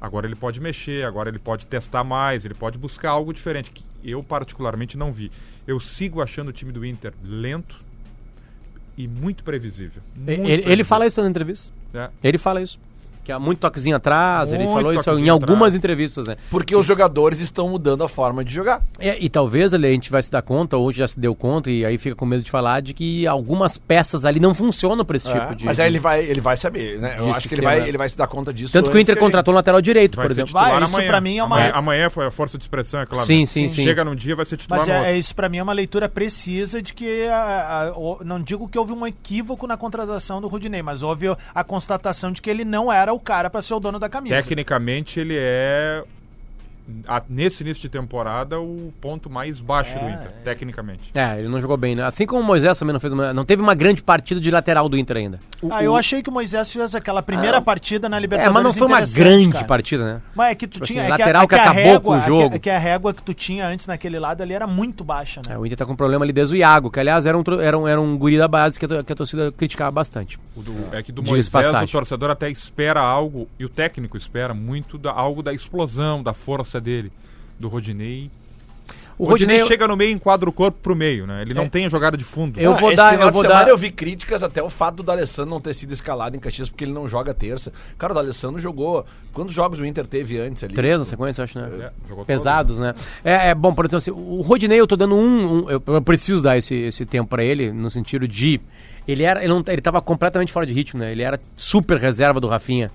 agora 0.00 0.24
ele 0.24 0.36
pode 0.36 0.60
mexer, 0.60 1.04
agora 1.04 1.28
ele 1.28 1.38
pode 1.40 1.66
testar 1.66 2.04
mais, 2.04 2.44
ele 2.44 2.54
pode 2.54 2.78
buscar 2.78 3.10
algo 3.10 3.32
diferente 3.34 3.72
que 3.72 3.82
eu 4.04 4.22
particularmente 4.22 4.96
não 4.96 5.12
vi. 5.12 5.28
Eu 5.66 5.80
sigo 5.80 6.22
achando 6.22 6.48
o 6.48 6.52
time 6.52 6.70
do 6.70 6.86
Inter 6.86 7.12
lento 7.24 7.76
e 8.96 9.08
muito 9.08 9.42
previsível. 9.42 10.00
Muito 10.14 10.30
Ele, 10.30 10.42
ele 10.42 10.62
previsível. 10.62 10.84
fala 10.84 11.06
isso 11.06 11.20
nas 11.20 11.28
entrevistas. 11.30 11.72
É. 11.92 12.08
Ele 12.22 12.38
fala 12.38 12.62
isso. 12.62 12.78
Que 13.24 13.30
há 13.30 13.38
muito 13.38 13.60
toquezinho 13.60 13.94
atrás, 13.94 14.52
ele 14.52 14.64
Muito 14.64 14.74
falou 14.74 14.92
isso 14.92 15.08
em 15.10 15.28
algumas 15.28 15.52
atrás. 15.58 15.74
entrevistas, 15.76 16.26
né? 16.26 16.36
Porque 16.50 16.74
os 16.74 16.84
jogadores 16.84 17.38
estão 17.38 17.68
mudando 17.68 18.02
a 18.02 18.08
forma 18.08 18.44
de 18.44 18.52
jogar. 18.52 18.82
É, 18.98 19.16
e 19.20 19.28
talvez 19.28 19.72
ali, 19.72 19.86
a 19.86 19.90
gente 19.90 20.10
vai 20.10 20.20
se 20.20 20.28
dar 20.30 20.42
conta, 20.42 20.76
ou 20.76 20.92
já 20.92 21.06
se 21.06 21.20
deu 21.20 21.32
conta, 21.32 21.70
e 21.70 21.84
aí 21.84 21.98
fica 21.98 22.16
com 22.16 22.26
medo 22.26 22.42
de 22.42 22.50
falar, 22.50 22.80
de 22.82 22.92
que 22.92 23.24
algumas 23.26 23.78
peças 23.78 24.24
ali 24.24 24.40
não 24.40 24.52
funcionam 24.54 25.04
para 25.04 25.16
esse 25.16 25.30
tipo 25.32 25.54
de. 25.54 25.64
Mas 25.64 25.78
aí 25.78 25.86
ele 25.86 26.00
vai, 26.00 26.24
ele 26.24 26.40
vai 26.40 26.56
saber, 26.56 26.98
né? 26.98 27.14
Eu 27.16 27.30
acho 27.32 27.48
que 27.48 27.54
ele 27.54 27.62
vai, 27.62 27.88
ele 27.88 27.96
vai 27.96 28.08
se 28.08 28.16
dar 28.16 28.26
conta 28.26 28.52
disso. 28.52 28.72
Tanto 28.72 28.90
que 28.90 28.96
o 28.96 29.00
Inter 29.00 29.16
a 29.16 29.20
contratou 29.20 29.52
um 29.52 29.56
lateral 29.56 29.80
direito, 29.80 30.16
Vai 30.16 30.26
por 30.26 30.32
exemplo. 30.32 30.52
Vai, 30.52 30.82
isso 30.82 30.92
amanhã. 30.94 31.08
pra 31.08 31.20
mim 31.20 31.38
é 31.38 31.44
uma- 31.44 31.56
Amanhã, 31.56 31.72
amanhã 31.74 32.10
foi 32.10 32.26
a 32.26 32.30
força 32.32 32.58
de 32.58 32.64
expressão, 32.64 33.00
é 33.00 33.06
claro. 33.06 33.24
Sim, 33.26 33.46
sim, 33.46 33.68
sim. 33.68 33.84
Chega 33.84 34.04
num 34.04 34.16
dia, 34.16 34.34
vai 34.34 34.44
ser 34.44 34.56
titular 34.56 34.80
Mas 34.80 34.88
é, 34.88 35.12
é 35.12 35.16
isso 35.18 35.32
pra 35.34 35.48
mim 35.48 35.58
é 35.58 35.62
uma 35.62 35.72
leitura 35.72 36.08
precisa 36.08 36.82
de 36.82 36.92
que 36.92 37.26
a- 37.28 37.92
a- 37.92 37.98
o- 37.98 38.18
não 38.24 38.40
digo 38.42 38.66
que 38.68 38.76
houve 38.76 38.92
um 38.92 39.06
equívoco 39.06 39.64
na 39.66 39.76
contratação 39.76 40.40
do 40.40 40.48
Rudinei, 40.48 40.82
mas 40.82 41.02
houve 41.04 41.26
a 41.54 41.62
constatação 41.64 42.32
de 42.32 42.42
que 42.42 42.50
ele 42.50 42.64
não 42.64 42.92
era 42.92 43.11
o 43.12 43.20
cara 43.20 43.48
pra 43.48 43.62
ser 43.62 43.74
o 43.74 43.80
dono 43.80 43.98
da 43.98 44.08
camisa. 44.08 44.34
Tecnicamente, 44.36 45.20
ele 45.20 45.36
é, 45.38 46.02
a- 47.06 47.22
nesse 47.28 47.62
início 47.62 47.82
de 47.82 47.88
temporada, 47.88 48.60
o 48.60 48.92
ponto 49.00 49.28
mais 49.30 49.60
baixo 49.60 49.98
do 49.98 50.04
É, 50.04 50.12
Inter, 50.12 50.30
tecnicamente. 50.44 51.10
É, 51.14 51.38
ele 51.38 51.48
não 51.48 51.60
jogou 51.60 51.76
bem, 51.76 51.94
né? 51.94 52.02
Assim 52.04 52.26
como 52.26 52.40
o 52.40 52.44
Moisés 52.44 52.76
também 52.78 52.92
não 52.92 53.00
fez 53.00 53.12
uma, 53.12 53.32
não 53.32 53.44
teve 53.44 53.62
uma 53.62 53.74
grande 53.74 54.02
partida 54.02 54.40
de 54.40 54.50
lateral 54.50 54.88
do 54.88 54.96
Inter 54.96 55.16
ainda. 55.16 55.38
Ah, 55.70 55.82
eu 55.82 55.96
achei 55.96 56.22
que 56.22 56.28
o 56.28 56.32
Moisés 56.32 56.72
fez 56.72 56.94
aquela 56.94 57.22
primeira 57.22 57.60
partida 57.60 58.08
na 58.08 58.16
É, 58.16 58.20
Libertadores 58.20 58.54
mas 58.54 58.62
não 58.64 58.72
foi 58.72 58.86
uma 58.86 59.00
grande 59.00 59.52
cara. 59.52 59.64
partida, 59.64 60.04
né? 60.04 60.20
Mas 60.34 60.50
é 60.50 60.54
que 60.54 60.66
tu 60.66 60.72
Tipo 60.74 60.86
tinha. 60.86 61.02
assim, 61.02 61.08
é 61.08 61.10
lateral 61.16 61.44
a, 61.44 61.48
que 61.48 61.54
a 61.54 61.62
acabou 61.62 61.82
régua- 61.82 62.00
com 62.00 62.10
o 62.10 62.16
é 62.16 62.20
que- 62.20 62.26
jogo. 62.26 62.56
É 62.56 62.58
que 62.58 62.70
a 62.70 62.78
régua 62.78 63.14
que 63.14 63.22
tu 63.22 63.34
tinha 63.34 63.66
antes 63.66 63.86
naquele 63.86 64.18
lado 64.18 64.42
ali 64.42 64.52
era 64.54 64.66
muito 64.66 65.04
baixa, 65.04 65.40
né? 65.46 65.54
É, 65.54 65.58
o 65.58 65.64
Inter 65.66 65.78
tá 65.78 65.86
com 65.86 65.94
problema 65.96 66.24
ali 66.24 66.32
desde 66.32 66.54
o 66.54 66.56
Iago, 66.56 66.90
que 66.90 66.98
aliás 67.00 67.26
era 67.26 67.36
um, 67.38 67.42
era 67.60 67.78
um, 67.78 67.88
era 67.88 68.00
um 68.00 68.16
guri 68.16 68.38
da 68.38 68.48
base 68.48 68.78
que 68.78 68.84
a, 68.84 68.88
to- 68.88 69.04
que 69.04 69.12
a 69.12 69.16
torcida 69.16 69.52
criticava 69.52 69.90
bastante. 69.90 70.38
O 70.56 70.60
do- 70.62 70.72
é 70.94 71.02
que 71.02 71.12
do 71.12 71.22
Moisés, 71.22 71.48
passagem. 71.48 71.84
o 71.88 71.90
torcedor 71.92 72.30
até 72.30 72.50
espera 72.50 73.00
algo, 73.00 73.48
e 73.58 73.64
o 73.64 73.68
técnico 73.68 74.16
espera 74.16 74.52
muito 74.54 74.98
da, 74.98 75.10
algo 75.12 75.42
da 75.42 75.52
explosão, 75.52 76.22
da 76.22 76.32
força 76.32 76.80
dele. 76.82 77.10
Do 77.58 77.68
Rodinei. 77.68 78.30
O 79.18 79.24
Rodinei, 79.26 79.58
Rodinei, 79.58 79.68
chega 79.68 79.86
no 79.86 79.94
meio 79.96 80.10
e 80.10 80.14
enquadra 80.14 80.48
o 80.48 80.52
corpo 80.52 80.78
pro 80.82 80.96
meio, 80.96 81.26
né? 81.26 81.42
Ele 81.42 81.52
não 81.54 81.68
tem 81.68 81.84
a 81.84 81.88
jogada 81.88 82.16
de 82.16 82.24
fundo. 82.24 82.58
Eu 82.58 82.72
Ah, 82.72 82.76
vou 82.76 82.96
dar- 82.96 83.12
final 83.12 83.28
eu 83.28 83.32
vou 83.32 83.42
dar- 83.42 83.68
eu 83.68 83.76
vi 83.78 83.90
críticas 83.92 84.42
até 84.42 84.60
o 84.62 84.70
fato 84.70 84.96
do 84.96 85.02
D'Alessandro 85.04 85.50
não 85.52 85.60
ter 85.60 85.74
sido 85.74 85.92
escalado 85.92 86.34
em 86.34 86.40
Caxias 86.40 86.68
porque 86.70 86.82
ele 86.82 86.92
não 86.92 87.06
joga 87.06 87.32
terça. 87.32 87.70
Cara, 87.98 88.12
o 88.12 88.14
D'Alessandro 88.16 88.58
jogou. 88.58 89.04
Quantos 89.32 89.54
jogos 89.54 89.78
o 89.78 89.84
Inter 89.84 90.06
teve 90.06 90.38
antes 90.40 90.64
ali? 90.64 90.74
três 90.74 90.98
na 90.98 91.04
sequência, 91.04 91.42
eu 91.42 91.44
acho, 91.44 91.58
né? 91.58 91.68
É, 91.78 91.90
jogou 92.08 92.24
Pesados, 92.24 92.78
né? 92.78 92.94
É, 93.22 93.50
é, 93.50 93.54
bom, 93.54 93.72
por 93.74 93.84
exemplo, 93.84 93.98
assim, 93.98 94.10
o 94.10 94.40
Rodinei 94.40 94.80
eu 94.80 94.86
tô 94.86 94.96
dando 94.96 95.14
um. 95.14 95.58
um- 95.66 95.70
eu, 95.70 95.80
eu 95.86 96.02
preciso 96.02 96.42
dar 96.42 96.56
esse, 96.56 96.74
esse 96.74 97.04
tempo 97.06 97.28
pra 97.28 97.44
ele, 97.44 97.70
no 97.70 97.90
sentido 97.90 98.26
de. 98.26 98.60
Ele 99.06 99.22
era. 99.22 99.40
Ele, 99.44 99.52
não, 99.52 99.62
ele 99.68 99.82
tava 99.82 100.00
completamente 100.00 100.50
fora 100.52 100.64
de 100.66 100.72
ritmo, 100.72 100.98
né? 100.98 101.12
Ele 101.12 101.22
era 101.22 101.38
super 101.54 101.98
reserva 101.98 102.40
do 102.40 102.48
Rafinha 102.48 102.90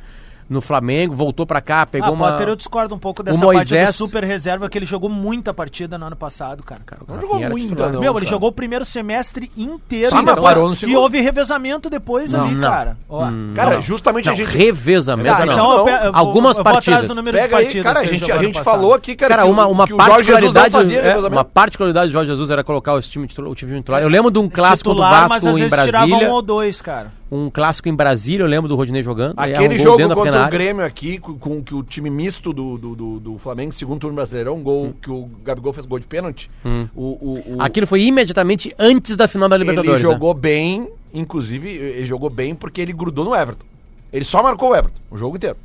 no 0.50 0.62
Flamengo, 0.62 1.14
voltou 1.16 1.46
pra 1.46 1.60
cá, 1.62 1.86
pegou 1.86 2.10
ah, 2.10 2.12
uma. 2.12 2.32
Potter, 2.32 2.48
eu 2.50 2.56
discordo 2.56 2.96
um 2.96 3.00
pouco 3.00 3.22
dessa 3.22 3.38
Moisés- 3.44 3.84
parte 3.86 3.98
do 3.98 4.06
super 4.06 4.24
reserva, 4.24 4.70
que 4.70 4.78
ele 4.78 4.86
jogou 4.86 5.10
muita 5.10 5.54
partida 5.54 5.98
no 5.98 6.06
ano 6.06 6.16
passado, 6.16 6.64
cara. 6.64 6.82
Cara, 6.86 7.02
o 7.08 7.14
Não 7.14 7.20
jogou 7.20 7.40
muita, 7.40 7.68
titular. 7.70 7.92
não. 7.94 8.00
Meu, 8.00 8.12
ele 8.14 8.20
cara. 8.26 8.30
jogou 8.30 8.50
o 8.50 8.52
primeiro 8.52 8.86
semestre 8.86 9.52
inteiro 9.58 10.10
Sim, 10.10 10.20
e, 10.20 10.22
mas 10.24 10.36
depois- 10.36 10.54
parou 10.54 10.70
no 10.70 10.76
e 10.90 10.96
houve 10.96 11.20
revezamento 11.22 11.90
depois 11.90 12.32
Não, 12.32 12.46
ali, 12.46 12.56
não. 12.56 12.70
cara. 12.70 12.98
Ó, 13.10 13.28
Cara, 13.56 13.76
Não. 13.76 13.82
justamente 13.82 14.26
Não, 14.28 14.34
a 14.34 14.36
gente. 14.36 14.48
revezamento 14.56 15.38
Tá, 15.38 15.46
não. 15.46 15.54
então 15.54 15.88
eu 15.90 16.12
Algumas 16.14 16.58
eu 16.58 16.64
vou 16.64 16.70
atrás 16.72 16.86
partidas. 16.86 17.08
do 17.10 17.16
número 17.16 17.38
de 17.38 17.44
Pega 17.44 17.58
aí, 17.58 17.84
cara, 17.84 18.00
a 18.00 18.06
gente, 18.06 18.32
a 18.32 18.38
gente 18.38 18.62
falou 18.64 18.94
aqui, 18.94 19.16
cara, 19.16 19.30
Cara, 19.36 19.44
que 19.44 19.50
o- 19.50 19.52
uma, 19.52 19.68
uma 19.68 19.84
o 19.84 19.98
particularidade, 19.98 20.70
fazia 20.72 21.00
é, 21.00 21.18
uma 21.18 21.44
particularidade 21.44 22.08
do 22.08 22.14
Jorge 22.14 22.28
Jesus 22.32 22.50
era 22.50 22.64
colocar 22.64 22.94
o 22.94 23.02
time 23.02 23.28
titular, 23.28 23.52
o 23.52 23.56
time 23.56 23.76
titular. 23.78 24.02
Eu 24.02 24.10
lembro 24.10 24.32
de 24.32 24.40
um 24.40 24.50
clássico 24.50 24.92
Titular, 24.92 25.24
do 25.24 25.30
Vasco 25.30 25.58
em 25.60 25.68
Brasília, 25.68 26.30
um 26.30 26.32
ou 26.32 26.42
dois, 26.42 26.82
cara. 26.82 27.12
Um 27.32 27.50
clássico 27.50 27.90
em 27.90 27.94
Brasília, 27.94 28.44
eu 28.44 28.48
lembro 28.48 28.68
do 28.70 28.76
Rodinei 28.76 29.04
jogando. 29.04 29.32
um 29.38 29.42
Aquele 29.42 29.78
gol 29.84 30.00
jogo 30.00 30.16
contra 30.16 30.48
o. 30.48 30.50
Grêmio 30.50 30.86
aqui, 30.86 31.18
com, 31.18 31.38
com 31.38 31.62
que 31.64 31.76
o 31.76 31.84
time 31.84 32.10
misto 32.10 32.54
do, 32.54 32.78
do, 32.78 32.96
do, 32.96 33.20
do 33.20 33.38
Flamengo, 33.38 33.74
segundo 33.74 34.00
turno 34.00 34.16
brasileirão, 34.16 34.56
um 34.56 34.64
gol 34.64 34.94
que 35.02 35.12
o 35.12 35.30
Gabigol 35.44 35.74
fez 35.74 35.86
gol 35.86 36.00
de 36.00 36.08
pênalti. 36.08 36.50
O, 36.96 37.02
o, 37.04 37.56
o- 37.58 37.62
Aquilo 37.62 37.86
foi 37.88 38.02
imediatamente 38.04 38.74
antes 38.80 39.16
da 39.16 39.28
final 39.28 39.50
da 39.50 39.58
Libertadores. 39.58 40.00
ele 40.02 40.08
né? 40.08 40.14
jogou 40.14 40.34
bem, 40.34 40.88
inclusive, 41.14 41.70
ele 41.70 42.06
jogou 42.06 42.30
bem 42.30 42.56
porque 42.56 42.80
ele 42.82 42.94
grudou 42.94 43.26
no 43.26 43.36
Everton. 43.36 43.66
Ele 44.14 44.24
só 44.26 44.42
marcou 44.42 44.70
o 44.72 44.76
Everton, 44.76 45.00
o 45.12 45.18
jogo 45.18 45.36
inteiro. 45.36 45.58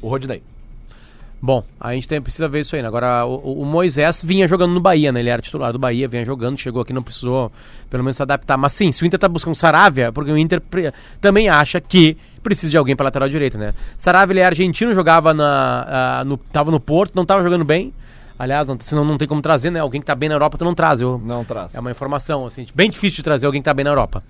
O 0.00 0.08
Rodinei. 0.08 0.42
Bom, 1.42 1.64
a 1.80 1.94
gente 1.94 2.06
tem, 2.06 2.20
precisa 2.20 2.46
ver 2.48 2.60
isso 2.60 2.76
aí. 2.76 2.82
Né? 2.82 2.88
Agora, 2.88 3.24
o, 3.24 3.62
o 3.62 3.64
Moisés 3.64 4.22
vinha 4.22 4.46
jogando 4.46 4.74
no 4.74 4.80
Bahia, 4.80 5.10
né? 5.10 5.20
Ele 5.20 5.30
era 5.30 5.40
titular 5.40 5.72
do 5.72 5.78
Bahia, 5.78 6.06
vinha 6.06 6.22
jogando, 6.24 6.58
chegou 6.58 6.82
aqui, 6.82 6.92
não 6.92 7.02
precisou 7.02 7.50
pelo 7.88 8.04
menos 8.04 8.18
se 8.18 8.22
adaptar. 8.22 8.58
Mas 8.58 8.72
sim, 8.72 8.92
se 8.92 9.02
o 9.02 9.06
Inter 9.06 9.18
tá 9.18 9.26
buscando 9.28 9.54
Saravia, 9.54 10.06
é 10.08 10.10
porque 10.10 10.30
o 10.30 10.36
Inter 10.36 10.62
também 11.20 11.48
acha 11.48 11.80
que 11.80 12.16
precisa 12.42 12.70
de 12.70 12.76
alguém 12.76 12.94
pra 12.94 13.04
lateral 13.04 13.28
direita, 13.28 13.56
né? 13.56 13.72
Saravia, 13.96 14.32
ele 14.34 14.40
é 14.40 14.44
argentino, 14.44 14.94
jogava 14.94 15.32
na, 15.32 15.86
ah, 16.20 16.24
no, 16.24 16.36
tava 16.36 16.70
no 16.70 16.78
Porto, 16.78 17.12
não 17.14 17.24
tava 17.24 17.42
jogando 17.42 17.64
bem. 17.64 17.92
Aliás, 18.38 18.66
não, 18.68 18.78
senão 18.80 19.04
não 19.04 19.16
tem 19.18 19.26
como 19.28 19.40
trazer, 19.42 19.70
né? 19.70 19.80
Alguém 19.80 20.00
que 20.00 20.06
tá 20.06 20.14
bem 20.14 20.28
na 20.28 20.34
Europa, 20.34 20.58
tu 20.58 20.64
não 20.64 20.74
traz. 20.74 21.00
Eu, 21.00 21.20
Não 21.24 21.42
traz. 21.44 21.74
É 21.74 21.80
uma 21.80 21.90
informação, 21.90 22.46
assim, 22.46 22.66
bem 22.74 22.90
difícil 22.90 23.16
de 23.16 23.22
trazer 23.22 23.46
alguém 23.46 23.60
que 23.62 23.66
tá 23.66 23.72
bem 23.74 23.84
na 23.84 23.90
Europa. 23.90 24.22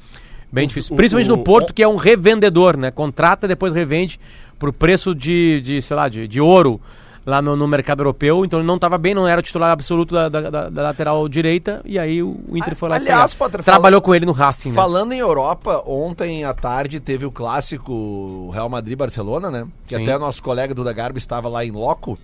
Bem 0.52 0.66
difícil. 0.66 0.94
o- 0.94 0.96
Principalmente 0.96 1.30
o- 1.30 1.36
no 1.36 1.42
Porto, 1.44 1.72
que 1.72 1.80
é 1.82 1.86
um 1.88 1.94
revendedor, 1.94 2.76
né? 2.76 2.90
Contrata 2.90 3.46
e 3.46 3.48
depois 3.48 3.72
revende 3.72 4.18
por 4.58 4.72
preço 4.72 5.14
de, 5.14 5.60
de 5.60 5.80
sei 5.80 5.96
lá, 5.96 6.08
de, 6.08 6.26
de 6.26 6.40
ouro 6.40 6.80
lá 7.26 7.40
no, 7.42 7.54
no 7.56 7.68
mercado 7.68 8.00
europeu. 8.00 8.44
Então 8.44 8.60
ele 8.60 8.66
não 8.66 8.76
estava 8.76 8.96
bem, 8.98 9.14
não 9.14 9.26
era 9.28 9.42
titular 9.42 9.70
absoluto 9.70 10.14
da, 10.14 10.28
da- 10.28 10.50
da- 10.50 10.68
da 10.68 10.82
lateral 10.82 11.28
direita. 11.28 11.80
E 11.84 11.98
aí 11.98 12.22
o 12.22 12.36
Inter 12.54 12.72
Ah, 12.72 12.76
foi 12.76 12.88
lá 12.88 12.96
aliás. 12.96 13.34
Potter, 13.34 13.62
Trabalhou 13.62 14.00
com 14.00 14.14
ele 14.14 14.24
no 14.26 14.32
Racing, 14.32 14.70
né? 14.70 14.74
Falando 14.74 15.12
em 15.12 15.18
Europa, 15.18 15.82
ontem 15.86 16.44
à 16.44 16.52
tarde 16.54 16.98
teve 17.00 17.24
o 17.26 17.30
clássico 17.30 18.50
Real 18.52 18.68
Madrid-Barcelona, 18.68 19.50
né? 19.50 19.66
Que 19.86 19.96
Sim. 19.96 20.02
até 20.02 20.18
nosso 20.18 20.42
colega 20.42 20.74
Duda 20.74 20.92
Garbi 20.92 21.18
estava 21.18 21.48
lá 21.48 21.64
em 21.64 21.70
loco. 21.70 22.18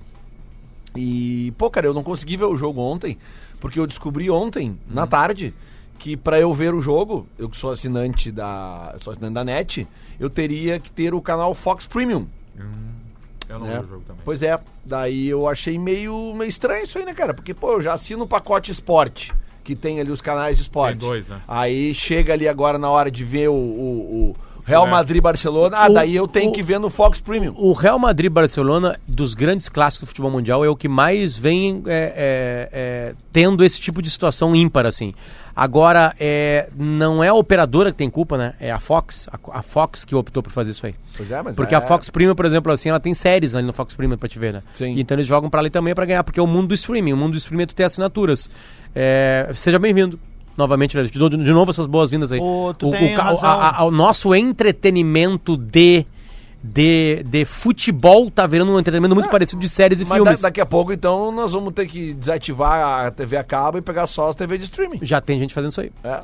E, 0.94 1.52
pô, 1.58 1.70
cara, 1.70 1.86
eu 1.86 1.94
não 1.94 2.02
consegui 2.02 2.36
ver 2.38 2.46
o 2.46 2.56
jogo 2.56 2.80
ontem, 2.80 3.18
porque 3.60 3.78
eu 3.78 3.86
descobri 3.86 4.30
ontem, 4.30 4.70
Uhum. 4.70 4.76
na 4.88 5.06
tarde, 5.06 5.54
que 5.98 6.16
pra 6.16 6.40
eu 6.40 6.52
ver 6.54 6.72
o 6.74 6.80
jogo, 6.80 7.26
eu 7.38 7.48
que 7.50 7.56
sou 7.56 7.70
assinante 7.70 8.30
da, 8.32 8.94
sou 9.00 9.12
assinante 9.12 9.34
da 9.34 9.44
NET, 9.44 9.86
eu 10.18 10.30
teria 10.30 10.78
que 10.80 10.90
ter 10.90 11.12
o 11.14 11.20
canal 11.20 11.54
Fox 11.54 11.86
Premium. 11.86 12.26
Eu 13.48 13.58
não 13.58 13.66
né? 13.66 13.78
vi 13.78 13.84
o 13.84 13.88
jogo 13.88 14.04
também. 14.06 14.22
Pois 14.24 14.42
é, 14.42 14.58
daí 14.84 15.28
eu 15.28 15.48
achei 15.48 15.78
meio, 15.78 16.34
meio 16.34 16.48
estranho 16.48 16.84
isso 16.84 16.98
aí, 16.98 17.04
né, 17.04 17.14
cara? 17.14 17.32
Porque, 17.32 17.54
pô, 17.54 17.74
eu 17.74 17.80
já 17.80 17.92
assino 17.92 18.24
o 18.24 18.26
pacote 18.26 18.72
esporte, 18.72 19.32
que 19.62 19.74
tem 19.74 20.00
ali 20.00 20.10
os 20.10 20.20
canais 20.20 20.56
de 20.56 20.62
esporte. 20.62 20.98
Tem 20.98 21.08
dois, 21.08 21.28
né? 21.28 21.40
Aí 21.46 21.94
chega 21.94 22.32
ali 22.32 22.48
agora 22.48 22.78
na 22.78 22.90
hora 22.90 23.10
de 23.10 23.24
ver 23.24 23.48
o, 23.48 23.54
o, 23.54 24.36
o, 24.55 24.55
Real 24.66 24.84
né? 24.84 24.90
Madrid 24.90 25.22
Barcelona. 25.22 25.76
Ah, 25.78 25.88
O- 25.88 25.94
daí 25.94 26.14
eu 26.16 26.26
tenho 26.26 26.50
o- 26.50 26.52
que 26.52 26.62
ver 26.62 26.78
no 26.80 26.90
Fox 26.90 27.20
Premium. 27.20 27.54
O 27.56 27.72
Real 27.72 27.98
Madrid 27.98 28.30
Barcelona, 28.30 28.98
dos 29.06 29.32
grandes 29.32 29.68
clássicos 29.68 30.04
do 30.04 30.06
futebol 30.08 30.30
mundial, 30.30 30.64
é 30.64 30.68
o 30.68 30.74
que 30.76 30.88
mais 30.88 31.38
vem 31.38 31.82
é, 31.86 31.90
é, 31.92 32.68
é, 32.72 33.14
tendo 33.32 33.64
esse 33.64 33.80
tipo 33.80 34.02
de 34.02 34.10
situação 34.10 34.54
ímpar, 34.56 34.84
assim. 34.86 35.14
Agora, 35.54 36.14
é, 36.20 36.68
não 36.76 37.24
é 37.24 37.28
a 37.28 37.34
operadora 37.34 37.90
que 37.90 37.96
tem 37.96 38.10
culpa, 38.10 38.36
né? 38.36 38.52
É 38.60 38.70
a 38.70 38.78
Fox. 38.78 39.26
A, 39.32 39.58
a 39.58 39.62
Fox 39.62 40.04
que 40.04 40.14
optou 40.14 40.42
por 40.42 40.52
fazer 40.52 40.72
isso 40.72 40.84
aí. 40.84 40.94
Pois 41.16 41.30
é, 41.30 41.40
mas 41.42 41.54
Porque 41.54 41.74
é- 41.74 41.78
a 41.78 41.80
Fox 41.80 42.10
Premium, 42.10 42.34
por 42.34 42.44
exemplo, 42.44 42.70
assim, 42.70 42.90
ela 42.90 43.00
tem 43.00 43.14
séries 43.14 43.54
ali 43.54 43.66
no 43.66 43.72
Fox 43.72 43.94
Premium 43.94 44.18
pra 44.18 44.28
te 44.28 44.38
ver, 44.38 44.52
né? 44.52 44.62
Sim. 44.74 44.94
Então 44.98 45.16
eles 45.16 45.26
jogam 45.26 45.48
pra 45.48 45.60
ali 45.60 45.70
também 45.70 45.94
pra 45.94 46.04
ganhar, 46.04 46.22
porque 46.24 46.38
é 46.38 46.42
o 46.42 46.46
mundo 46.46 46.68
do 46.68 46.74
streaming. 46.74 47.14
O 47.14 47.16
mundo 47.16 47.32
do 47.32 47.38
streaming 47.38 47.62
é 47.62 47.66
tu 47.66 47.74
ter 47.74 47.84
assinaturas. 47.84 48.50
É, 48.94 49.48
seja 49.54 49.78
bem-vindo. 49.78 50.18
Novamente, 50.56 50.96
Léo. 50.96 51.08
Te 51.08 51.18
dou 51.18 51.28
de 51.28 51.36
de 51.36 51.52
novo 51.52 51.70
essas 51.70 51.86
boas-vindas 51.86 52.32
aí. 52.32 52.40
Tem 52.90 53.14
ca- 53.14 53.22
razão. 53.24 53.48
a- 53.48 53.76
a- 53.78 53.84
o 53.84 53.90
nosso 53.90 54.34
entretenimento 54.34 55.56
de, 55.56 56.04
de, 56.62 57.22
de 57.24 57.44
futebol 57.44 58.30
tá 58.30 58.46
virando 58.46 58.72
um 58.72 58.78
entretenimento 58.80 59.14
muito 59.14 59.28
parecido 59.30 59.60
de 59.60 59.68
séries 59.68 60.00
e 60.00 60.04
Mas 60.04 60.18
da- 60.18 60.24
filmes. 60.24 60.40
daqui 60.40 60.60
a 60.60 60.66
pouco, 60.66 60.92
então, 60.92 61.30
nós 61.30 61.52
vamos 61.52 61.72
ter 61.74 61.86
que 61.86 62.14
desativar 62.14 63.06
a 63.06 63.10
TV 63.10 63.36
a 63.36 63.44
cabo 63.44 63.78
e 63.78 63.82
pegar 63.82 64.06
só 64.06 64.28
as 64.28 64.36
TV 64.36 64.56
de 64.58 64.64
streaming. 64.64 64.98
Já 65.02 65.20
tem 65.20 65.38
gente 65.38 65.52
fazendo 65.54 65.70
isso 65.70 65.80
aí. 65.80 65.92
É. 66.02 66.20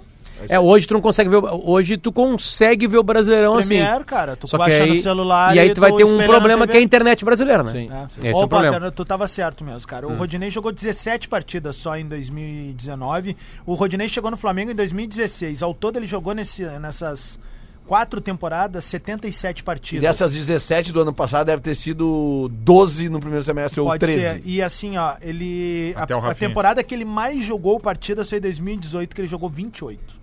É, 0.48 0.58
hoje 0.58 0.86
tu 0.86 0.94
não 0.94 1.00
consegue 1.00 1.30
ver. 1.30 1.36
o- 1.36 1.70
Hoje 1.70 1.96
tu 1.96 2.10
consegue 2.12 2.86
ver 2.88 2.98
o 2.98 3.02
Brasileirão 3.02 3.54
assim. 3.56 3.76
Premiere, 3.76 4.04
cara, 4.04 4.36
tu 4.36 4.48
Só 4.48 4.56
que 4.58 4.64
baixa 4.64 4.82
aí, 4.82 4.90
no 4.96 5.02
celular 5.02 5.54
e 5.54 5.58
aí 5.60 5.72
tu 5.74 5.80
vai 5.80 5.92
ter 5.92 6.04
um 6.04 6.22
problema 6.24 6.66
que 6.66 6.76
é 6.76 6.80
a 6.80 6.82
internet 6.82 7.24
brasileira, 7.24 7.62
né? 7.62 7.70
Sim. 7.72 7.90
É. 7.90 8.28
Esse 8.30 8.38
é 8.38 8.42
o 8.42 8.44
Opa, 8.44 8.48
problema. 8.48 8.76
Hum. 8.76 8.80
Terno, 8.80 8.92
tu 8.92 9.04
tava 9.04 9.28
certo 9.28 9.64
mesmo, 9.64 9.86
cara. 9.86 10.06
O 10.08 10.14
Rodinei 10.14 10.50
jogou 10.50 10.72
17 10.72 11.28
partidas 11.28 11.76
só 11.76 11.96
em 11.96 12.06
2019. 12.06 13.36
O 13.66 13.74
Rodinei 13.74 14.08
chegou 14.08 14.30
no 14.30 14.36
Flamengo 14.36 14.70
em 14.70 14.74
2016. 14.74 15.62
Ao 15.62 15.72
todo 15.74 15.96
ele 15.98 16.06
jogou 16.06 16.34
nesse, 16.34 16.64
nessas 16.64 17.38
quatro 17.86 18.20
temporadas 18.20 18.84
77 18.84 19.58
E 19.58 19.62
partidas. 19.62 20.02
dessas 20.02 20.32
17 20.34 20.92
do 20.92 21.00
ano 21.02 21.12
passado 21.12 21.46
deve 21.46 21.60
ter 21.62 21.74
sido 21.74 22.48
12 22.52 23.08
no 23.08 23.20
primeiro 23.20 23.44
semestre 23.44 23.80
ou 23.80 23.86
Pode 23.88 23.98
13. 24.00 24.20
ser. 24.20 24.42
E 24.44 24.62
assim, 24.62 24.96
ó, 24.96 25.14
ele. 25.20 25.92
A, 25.96 26.06
o 26.16 26.26
a 26.26 26.34
temporada 26.34 26.82
que 26.82 26.94
ele 26.94 27.04
mais 27.04 27.44
jogou 27.44 27.78
partidas 27.78 28.28
foi 28.28 28.38
em 28.38 28.42
2018, 28.42 29.14
que 29.14 29.20
ele 29.20 29.28
jogou 29.28 29.48
28. 29.50 30.21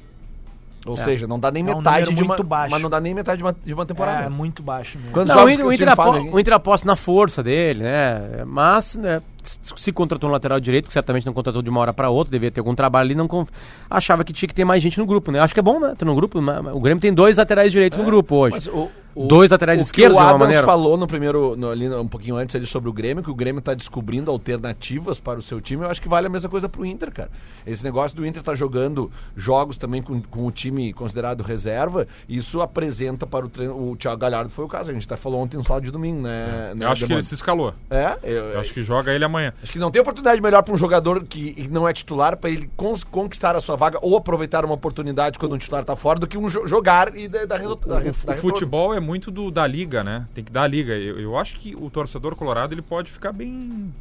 Ou 0.85 0.95
seja, 0.97 1.27
não 1.27 1.39
dá 1.39 1.51
nem 1.51 1.67
É 1.67 1.73
um 1.73 1.77
metade 1.77 2.05
número 2.05 2.15
de 2.15 2.21
uma, 2.23 2.27
muito 2.29 2.43
baixo. 2.43 2.71
mas 2.71 2.81
não 2.81 2.89
dá 2.89 2.99
nem 2.99 3.13
metade 3.13 3.37
de 3.37 3.43
uma, 3.43 3.55
de 3.65 3.73
uma 3.73 3.85
temporada. 3.85 4.25
É, 4.25 4.29
muito 4.29 4.63
baixo 4.63 4.97
mesmo. 4.97 5.13
Quantos 5.13 5.35
Não, 5.35 5.43
o 5.43 5.47
o 5.65 6.33
o 6.33 6.39
Inter 6.39 6.53
aposta 6.53 6.87
na 6.87 6.95
força 6.95 7.43
dele, 7.43 7.83
né? 7.83 8.43
Mas, 8.45 8.95
né, 8.95 9.21
se 9.43 9.91
contratou 9.91 10.29
um 10.29 10.33
lateral 10.33 10.59
direito, 10.59 10.87
que 10.87 10.93
certamente 10.93 11.25
não 11.25 11.33
contratou 11.33 11.61
de 11.61 11.69
uma 11.69 11.79
hora 11.79 11.93
para 11.93 12.09
outra, 12.09 12.31
devia 12.31 12.51
ter 12.51 12.59
algum 12.59 12.75
trabalho 12.75 13.07
ali, 13.07 13.15
não 13.15 13.27
conf- 13.27 13.49
achava 13.89 14.23
que 14.23 14.33
tinha 14.33 14.47
que 14.47 14.55
ter 14.55 14.65
mais 14.65 14.81
gente 14.83 14.97
no 14.97 15.05
grupo, 15.05 15.31
né? 15.31 15.39
Acho 15.39 15.53
que 15.53 15.59
é 15.59 15.63
bom, 15.63 15.79
né? 15.79 15.93
Ter 15.97 16.05
no 16.05 16.15
grupo. 16.15 16.39
O 16.73 16.79
Grêmio 16.79 17.01
tem 17.01 17.13
dois 17.13 17.37
laterais 17.37 17.71
direitos 17.71 17.97
no 17.97 18.05
grupo 18.05 18.35
hoje. 18.35 18.55
Mas 18.55 18.67
o- 18.67 18.89
o- 19.15 19.27
Dois 19.27 19.49
laterais 19.51 19.79
o 19.79 19.81
esquerdos, 19.81 20.13
que 20.13 20.15
de 20.15 20.21
o 20.21 20.21
uma 20.23 20.29
Adams 20.29 20.39
maneira. 20.45 20.65
falou 20.65 20.95
no 20.95 21.07
primeiro, 21.07 21.55
no- 21.57 21.69
ali 21.69 21.89
um 21.89 22.07
pouquinho 22.07 22.35
antes 22.37 22.55
ali 22.55 22.65
sobre 22.65 22.89
o 22.89 22.93
Grêmio, 22.93 23.23
que 23.23 23.29
o 23.31 23.35
Grêmio 23.35 23.61
tá 23.61 23.73
descobrindo 23.73 24.29
alternativas 24.31 25.19
para 25.19 25.39
o 25.39 25.41
seu 25.41 25.59
time. 25.59 25.83
Eu 25.83 25.89
acho 25.89 26.01
que 26.01 26.07
vale 26.07 26.27
a 26.27 26.29
mesma 26.29 26.47
coisa 26.49 26.69
pro 26.69 26.85
Inter, 26.85 27.11
cara. 27.11 27.29
Esse 27.65 27.83
negócio 27.83 28.15
do 28.15 28.25
Inter 28.25 28.41
tá 28.43 28.53
jogando 28.55 29.11
jogos 29.35 29.77
também 29.77 30.01
com, 30.01 30.21
com 30.21 30.45
o 30.45 30.51
time 30.51 30.93
considerado 30.93 31.41
reserva, 31.41 32.07
isso 32.27 32.61
apresenta 32.61 33.25
para 33.25 33.45
o 33.45 33.49
treino. 33.49 33.91
O 33.91 33.95
Thiago 33.95 34.17
Galhardo 34.17 34.49
foi 34.49 34.65
o 34.65 34.67
caso. 34.67 34.91
A 34.91 34.93
gente 34.93 35.05
até 35.05 35.17
falou 35.17 35.41
ontem 35.41 35.57
no 35.57 35.63
sábado 35.63 35.83
de 35.83 35.91
domingo, 35.91 36.21
né? 36.21 36.73
né, 36.75 36.85
Eu 36.85 36.89
acho 36.91 37.05
que 37.07 37.13
ele 37.13 37.23
se 37.23 37.33
escalou. 37.33 37.73
É, 37.89 38.17
eu, 38.23 38.43
Eu 38.45 38.59
acho 38.59 38.73
que 38.73 38.81
joga 38.81 39.11
ele 39.11 39.23
amanhã. 39.29 39.53
Acho 39.63 39.71
que 39.71 39.79
não 39.79 39.89
tem 39.91 40.01
oportunidade 40.01 40.41
melhor 40.41 40.61
para 40.63 40.73
um 40.73 40.77
jogador 40.77 41.23
que 41.23 41.67
não 41.71 41.87
é 41.87 41.93
titular 41.93 42.35
para 42.37 42.49
ele 42.49 42.69
conquistar 43.11 43.55
a 43.55 43.61
sua 43.61 43.75
vaga 43.75 43.97
ou 44.01 44.17
aproveitar 44.17 44.65
uma 44.65 44.73
oportunidade 44.73 45.39
quando 45.39 45.53
um 45.53 45.57
titular 45.57 45.85
tá 45.85 45.95
fora 45.95 46.19
do 46.19 46.27
que 46.27 46.37
um 46.37 46.49
jo- 46.49 46.67
jogar 46.67 47.15
e 47.15 47.27
da, 47.27 47.45
da, 47.45 47.57
resu- 47.57 47.75
da, 47.75 47.99
O, 47.99 48.33
futebol 48.35 48.93
é 48.93 48.99
muito 48.99 49.31
do, 49.31 49.49
da 49.49 49.65
liga, 49.65 50.03
né? 50.03 50.27
Tem 50.33 50.43
que 50.43 50.51
dar 50.51 50.63
a 50.63 50.67
liga. 50.67 50.93
Eu, 50.93 51.19
eu 51.19 51.37
acho 51.37 51.57
que 51.57 51.75
o 51.75 51.89
torcedor 51.89 52.35
colorado 52.35 52.73
ele 52.73 52.81
pode 52.81 53.11
ficar 53.11 53.31
bem, 53.31 53.93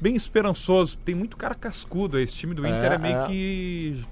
bem 0.00 0.14
esperançoso. 0.16 0.96
Tem 1.04 1.14
muito 1.14 1.36
cara 1.36 1.54
cascudo. 1.54 2.18
Esse 2.18 2.32
time 2.32 2.54
do 2.54 2.66
Inter 2.66 2.92
é, 2.92 2.98
meio 2.98 3.16
é. 3.18 3.26
que 3.26 4.04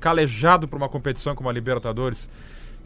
calejado 0.00 0.68
para 0.68 0.76
uma 0.76 0.88
competição 0.88 1.34
como 1.34 1.48
a 1.48 1.52
Libertadores. 1.52 2.28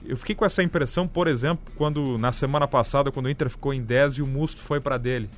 Eu 0.04 0.16
fiquei 0.16 0.34
com 0.34 0.44
essa 0.44 0.62
impressão, 0.62 1.06
por 1.06 1.28
exemplo, 1.28 1.60
quando 1.76 2.16
na 2.16 2.32
semana 2.32 2.66
passada, 2.66 3.12
quando 3.12 3.26
o 3.26 3.30
Inter 3.30 3.50
ficou 3.50 3.74
em 3.74 3.82
10 3.82 4.14
e 4.14 4.22
o 4.22 4.26
Musto 4.26 4.62
foi 4.62 4.80
para 4.80 4.96
dele. 4.96 5.28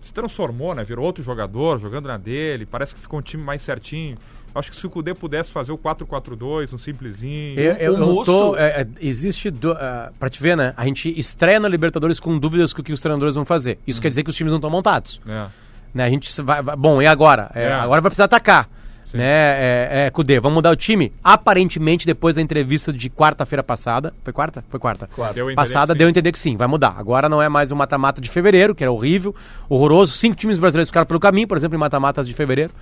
Se 0.00 0.12
transformou, 0.12 0.74
né? 0.74 0.82
Virou 0.82 1.04
outro 1.04 1.22
jogador, 1.22 1.78
jogando 1.78 2.06
na 2.06 2.16
dele. 2.16 2.66
Parece 2.66 2.94
que 2.94 3.00
ficou 3.00 3.18
um 3.18 3.22
time 3.22 3.42
mais 3.42 3.62
certinho. 3.62 4.16
Acho 4.54 4.70
que 4.70 4.76
se 4.76 4.84
o 4.84 4.90
Cudê 4.90 5.14
pudesse 5.14 5.52
fazer 5.52 5.70
o 5.70 5.78
4-4-2, 5.78 6.72
um 6.72 6.78
simplesinho. 6.78 7.58
Eu, 7.58 7.74
eu, 7.74 7.94
o 7.94 8.18
eu 8.20 8.24
tô, 8.24 8.56
é, 8.56 8.80
é, 8.82 8.86
existe, 9.00 9.50
do, 9.50 9.72
ah, 9.72 10.10
pra 10.18 10.28
te 10.28 10.42
ver, 10.42 10.56
né? 10.56 10.74
A 10.76 10.84
gente 10.86 11.08
estreia 11.18 11.60
na 11.60 11.68
Libertadores 11.68 12.18
com 12.18 12.36
dúvidas 12.38 12.72
com 12.72 12.80
o 12.80 12.84
que 12.84 12.92
os 12.92 13.00
treinadores 13.00 13.34
vão 13.36 13.44
fazer. 13.44 13.78
Isso 13.86 14.00
quer 14.00 14.08
dizer 14.08 14.24
que 14.24 14.30
os 14.30 14.34
times 14.36 14.52
não 14.52 14.58
estão 14.58 14.70
montados. 14.70 15.20
É. 15.28 15.46
Né? 15.94 16.04
A 16.04 16.10
gente 16.10 16.42
vai, 16.42 16.62
vai- 16.62 16.74
bom, 16.76 17.00
e 17.00 17.06
agora? 17.06 17.50
É, 17.54 17.64
É. 17.64 17.72
Agora 17.72 18.00
vai 18.00 18.10
precisar 18.10 18.24
atacar. 18.24 18.68
Sim. 19.10 19.18
Né? 19.18 19.24
É, 19.24 20.06
é, 20.06 20.10
Cudê, 20.10 20.38
vamos 20.38 20.54
mudar 20.56 20.70
o 20.70 20.76
time? 20.76 21.12
Aparentemente, 21.22 22.06
depois 22.06 22.36
da 22.36 22.42
entrevista 22.42 22.92
de 22.92 23.10
quarta-feira 23.10 23.62
passada. 23.62 24.14
Foi 24.22 24.32
quarta? 24.32 24.64
Foi 24.68 24.78
quarta. 24.78 25.08
Deu 25.34 25.48
a 25.48 25.52
entender 25.52 25.56
Passada 25.56 25.86
que 25.86 25.92
sim. 25.92 25.98
deu 25.98 26.06
a 26.06 26.10
entender 26.10 26.32
que 26.32 26.38
sim, 26.38 26.56
vai 26.56 26.68
mudar. 26.68 26.94
Agora 26.96 27.28
não 27.28 27.42
é 27.42 27.48
mais 27.48 27.72
o 27.72 27.76
mata-mata 27.76 28.20
de 28.20 28.30
fevereiro, 28.30 28.74
que 28.74 28.84
era 28.84 28.92
horrível, 28.92 29.34
horroroso. 29.68 30.12
Cinco 30.12 30.36
times 30.36 30.58
brasileiros 30.58 30.90
ficaram 30.90 31.06
pelo 31.06 31.18
caminho, 31.18 31.48
por 31.48 31.56
exemplo, 31.56 31.76
em 31.76 31.80
mata-matas 31.80 32.26
de 32.26 32.32
fevereiro. 32.32 32.72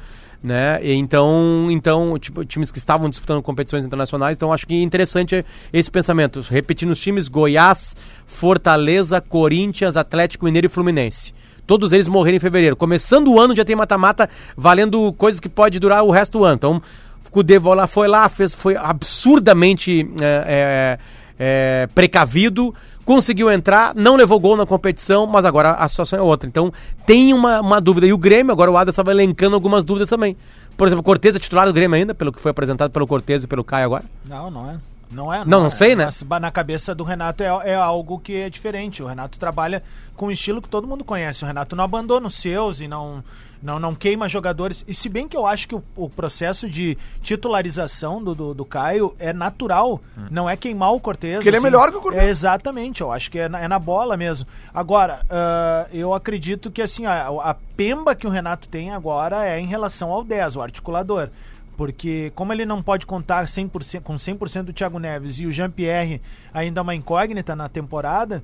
Né? 0.42 0.78
E 0.82 0.92
então, 0.92 1.66
então 1.70 2.16
tipo, 2.18 2.44
times 2.44 2.70
que 2.70 2.78
estavam 2.78 3.08
disputando 3.08 3.42
competições 3.42 3.84
internacionais. 3.84 4.36
Então, 4.36 4.52
acho 4.52 4.66
que 4.66 4.74
é 4.74 4.82
interessante 4.82 5.44
esse 5.72 5.90
pensamento. 5.90 6.44
Repetindo 6.48 6.90
os 6.90 7.00
times: 7.00 7.26
Goiás, 7.26 7.96
Fortaleza, 8.26 9.20
Corinthians, 9.20 9.96
Atlético 9.96 10.44
Mineiro 10.44 10.66
e 10.66 10.70
Fluminense. 10.70 11.32
Todos 11.68 11.92
eles 11.92 12.08
morreram 12.08 12.38
em 12.38 12.40
fevereiro. 12.40 12.74
Começando 12.74 13.28
o 13.28 13.38
ano 13.38 13.54
já 13.54 13.62
tem 13.62 13.76
mata-mata 13.76 14.26
valendo 14.56 15.12
coisas 15.12 15.38
que 15.38 15.50
pode 15.50 15.78
durar 15.78 16.02
o 16.02 16.10
resto 16.10 16.38
do 16.38 16.44
ano. 16.44 16.54
Então, 16.54 16.82
o 17.26 17.30
Cudê 17.30 17.60
foi 17.60 17.76
lá, 17.76 17.86
foi 17.86 18.08
lá, 18.08 18.26
fez, 18.30 18.54
foi 18.54 18.74
absurdamente 18.74 20.10
é, 20.18 20.98
é, 21.38 21.84
é, 21.84 21.86
precavido, 21.94 22.74
conseguiu 23.04 23.50
entrar, 23.52 23.94
não 23.94 24.16
levou 24.16 24.40
gol 24.40 24.56
na 24.56 24.64
competição, 24.64 25.26
mas 25.26 25.44
agora 25.44 25.72
a 25.72 25.86
situação 25.86 26.18
é 26.18 26.22
outra. 26.22 26.48
Então, 26.48 26.72
tem 27.04 27.34
uma, 27.34 27.60
uma 27.60 27.82
dúvida. 27.82 28.06
E 28.06 28.14
o 28.14 28.18
Grêmio, 28.18 28.50
agora 28.50 28.70
o 28.70 28.76
Ada 28.78 28.88
estava 28.88 29.10
elencando 29.10 29.54
algumas 29.54 29.84
dúvidas 29.84 30.08
também. 30.08 30.38
Por 30.74 30.86
exemplo, 30.86 31.04
Cortez 31.04 31.36
é 31.36 31.38
titular 31.38 31.66
do 31.66 31.72
Grêmio 31.74 31.98
ainda, 31.98 32.14
pelo 32.14 32.32
que 32.32 32.40
foi 32.40 32.50
apresentado 32.50 32.90
pelo 32.90 33.06
Cortez 33.06 33.44
e 33.44 33.46
pelo 33.46 33.62
Caio 33.62 33.84
agora. 33.84 34.04
Não, 34.26 34.50
não 34.50 34.70
é. 34.70 34.78
Não 35.10 35.32
é. 35.32 35.38
Não, 35.44 35.60
não 35.60 35.66
é. 35.66 35.70
sei, 35.70 35.96
né? 35.96 36.04
Mas 36.04 36.40
na 36.40 36.50
cabeça 36.50 36.94
do 36.94 37.04
Renato 37.04 37.42
é, 37.42 37.46
é 37.64 37.74
algo 37.74 38.18
que 38.18 38.34
é 38.34 38.50
diferente. 38.50 39.02
O 39.02 39.06
Renato 39.06 39.38
trabalha 39.38 39.82
com 40.18 40.26
um 40.26 40.30
estilo 40.32 40.60
que 40.60 40.68
todo 40.68 40.86
mundo 40.86 41.04
conhece. 41.04 41.44
O 41.44 41.46
Renato 41.46 41.76
não 41.76 41.84
abandona 41.84 42.26
os 42.26 42.34
seus 42.34 42.80
e 42.80 42.88
não, 42.88 43.22
não, 43.62 43.78
não 43.78 43.94
queima 43.94 44.28
jogadores. 44.28 44.84
E 44.86 44.92
se 44.92 45.08
bem 45.08 45.28
que 45.28 45.36
eu 45.36 45.46
acho 45.46 45.68
que 45.68 45.76
o, 45.76 45.82
o 45.94 46.10
processo 46.10 46.68
de 46.68 46.98
titularização 47.22 48.22
do, 48.22 48.34
do, 48.34 48.52
do 48.52 48.64
Caio 48.64 49.14
é 49.20 49.32
natural. 49.32 50.02
Não 50.28 50.50
é 50.50 50.56
queimar 50.56 50.92
o 50.92 50.98
Cortez. 50.98 51.36
Porque 51.36 51.48
ele 51.48 51.56
é 51.56 51.60
melhor 51.60 51.92
que 51.92 51.96
o 51.96 52.02
Cortez. 52.02 52.24
É, 52.24 52.28
exatamente. 52.28 53.00
Eu 53.00 53.12
acho 53.12 53.30
que 53.30 53.38
é 53.38 53.48
na, 53.48 53.60
é 53.60 53.68
na 53.68 53.78
bola 53.78 54.16
mesmo. 54.16 54.46
Agora, 54.74 55.20
ah, 55.30 55.86
eu 55.92 56.12
acredito 56.12 56.68
que 56.68 56.82
assim, 56.82 57.06
a, 57.06 57.28
a 57.28 57.54
pemba 57.76 58.16
que 58.16 58.26
o 58.26 58.30
Renato 58.30 58.68
tem 58.68 58.90
agora 58.90 59.46
é 59.46 59.60
em 59.60 59.66
relação 59.66 60.10
ao 60.10 60.24
10, 60.24 60.56
o 60.56 60.62
articulador. 60.62 61.30
Porque 61.76 62.32
como 62.34 62.52
ele 62.52 62.66
não 62.66 62.82
pode 62.82 63.06
contar 63.06 63.44
100%, 63.44 64.00
com 64.00 64.16
100% 64.16 64.64
do 64.64 64.72
Thiago 64.72 64.98
Neves 64.98 65.38
e 65.38 65.46
o 65.46 65.52
Jean-Pierre 65.52 66.20
ainda 66.52 66.80
é 66.80 66.82
uma 66.82 66.94
incógnita 66.96 67.54
na 67.54 67.68
temporada, 67.68 68.42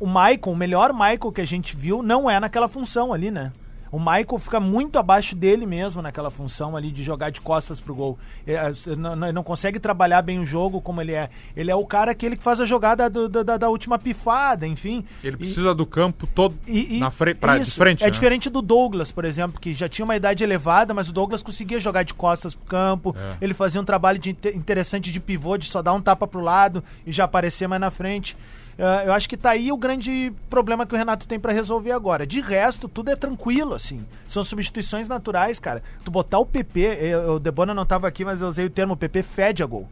o 0.00 0.06
Michael, 0.06 0.40
o 0.46 0.56
melhor 0.56 0.92
Michael 0.92 1.30
que 1.32 1.40
a 1.40 1.46
gente 1.46 1.76
viu, 1.76 2.02
não 2.02 2.28
é 2.28 2.40
naquela 2.40 2.66
função 2.68 3.12
ali, 3.12 3.30
né? 3.30 3.52
O 3.92 3.98
Michael 3.98 4.38
fica 4.38 4.60
muito 4.60 5.00
abaixo 5.00 5.34
dele 5.34 5.66
mesmo 5.66 6.00
naquela 6.00 6.30
função 6.30 6.76
ali 6.76 6.92
de 6.92 7.02
jogar 7.02 7.30
de 7.30 7.40
costas 7.40 7.80
pro 7.80 7.92
gol. 7.92 8.16
Ele, 8.46 8.56
eh, 8.56 8.72
não, 8.96 9.16
não- 9.16 9.32
não 9.32 9.42
consegue 9.42 9.80
trabalhar 9.80 10.22
bem 10.22 10.38
o 10.38 10.44
jogo 10.44 10.80
como 10.80 11.00
ele 11.00 11.10
é. 11.12 11.28
Ele 11.56 11.72
é 11.72 11.74
o 11.74 11.84
cara 11.84 12.12
aquele 12.12 12.36
que 12.36 12.42
faz 12.44 12.60
a 12.60 12.64
jogada 12.64 13.10
do- 13.10 13.28
da, 13.28 13.56
da 13.56 13.68
última 13.68 13.98
pifada, 13.98 14.64
enfim. 14.64 15.04
Ele 15.24 15.34
E- 15.34 15.38
precisa 15.38 15.74
do 15.74 15.84
campo 15.84 16.24
todo 16.28 16.54
e, 16.68 16.98
e- 16.98 17.00
na 17.00 17.10
fre 17.10 17.34
pra, 17.34 17.58
de 17.58 17.64
isso, 17.64 17.76
frente. 17.76 18.04
É 18.04 18.06
né? 18.06 18.10
diferente 18.12 18.48
do 18.48 18.62
Douglas, 18.62 19.10
por 19.10 19.24
exemplo, 19.24 19.60
que 19.60 19.74
já 19.74 19.88
tinha 19.88 20.04
uma 20.04 20.14
idade 20.14 20.44
elevada, 20.44 20.94
mas 20.94 21.08
o 21.08 21.12
Douglas 21.12 21.42
conseguia 21.42 21.80
jogar 21.80 22.04
de 22.04 22.14
costas 22.14 22.54
pro 22.54 22.64
campo. 22.66 23.16
É. 23.18 23.38
Ele 23.44 23.54
fazia 23.54 23.80
um 23.80 23.84
trabalho 23.84 24.20
de 24.20 24.30
inte- 24.30 24.56
interessante 24.56 25.10
de 25.10 25.18
pivô, 25.18 25.58
de 25.58 25.66
só 25.66 25.82
dar 25.82 25.94
um 25.94 26.00
tapa 26.00 26.28
pro 26.28 26.40
lado 26.40 26.84
e 27.04 27.10
já 27.10 27.24
aparecer 27.24 27.66
mais 27.66 27.80
na 27.80 27.90
frente. 27.90 28.36
Ah, 28.80 29.04
eu 29.04 29.12
acho 29.12 29.28
que 29.28 29.36
tá 29.36 29.50
aí 29.50 29.70
o 29.70 29.76
grande 29.76 30.32
problema 30.48 30.86
que 30.86 30.94
o 30.94 30.96
Renato 30.96 31.28
tem 31.28 31.38
pra 31.38 31.52
resolver 31.52 31.92
agora. 31.92 32.26
De 32.26 32.40
resto, 32.40 32.88
tudo 32.88 33.10
é 33.10 33.16
tranquilo, 33.16 33.74
assim. 33.74 34.04
São 34.26 34.42
substituições 34.42 35.08
naturais, 35.08 35.58
cara. 35.58 35.82
Tu 36.04 36.10
botar 36.10 36.38
o 36.38 36.46
PP, 36.46 36.80
eu, 36.80 37.34
o 37.34 37.40
Debona 37.40 37.74
não 37.74 37.84
tava 37.84 38.08
aqui, 38.08 38.24
mas 38.24 38.40
eu 38.40 38.48
usei 38.48 38.64
o 38.64 38.70
termo 38.70 38.96
PP 38.96 39.22
fede 39.22 39.62
a 39.62 39.66
gol. 39.66 39.86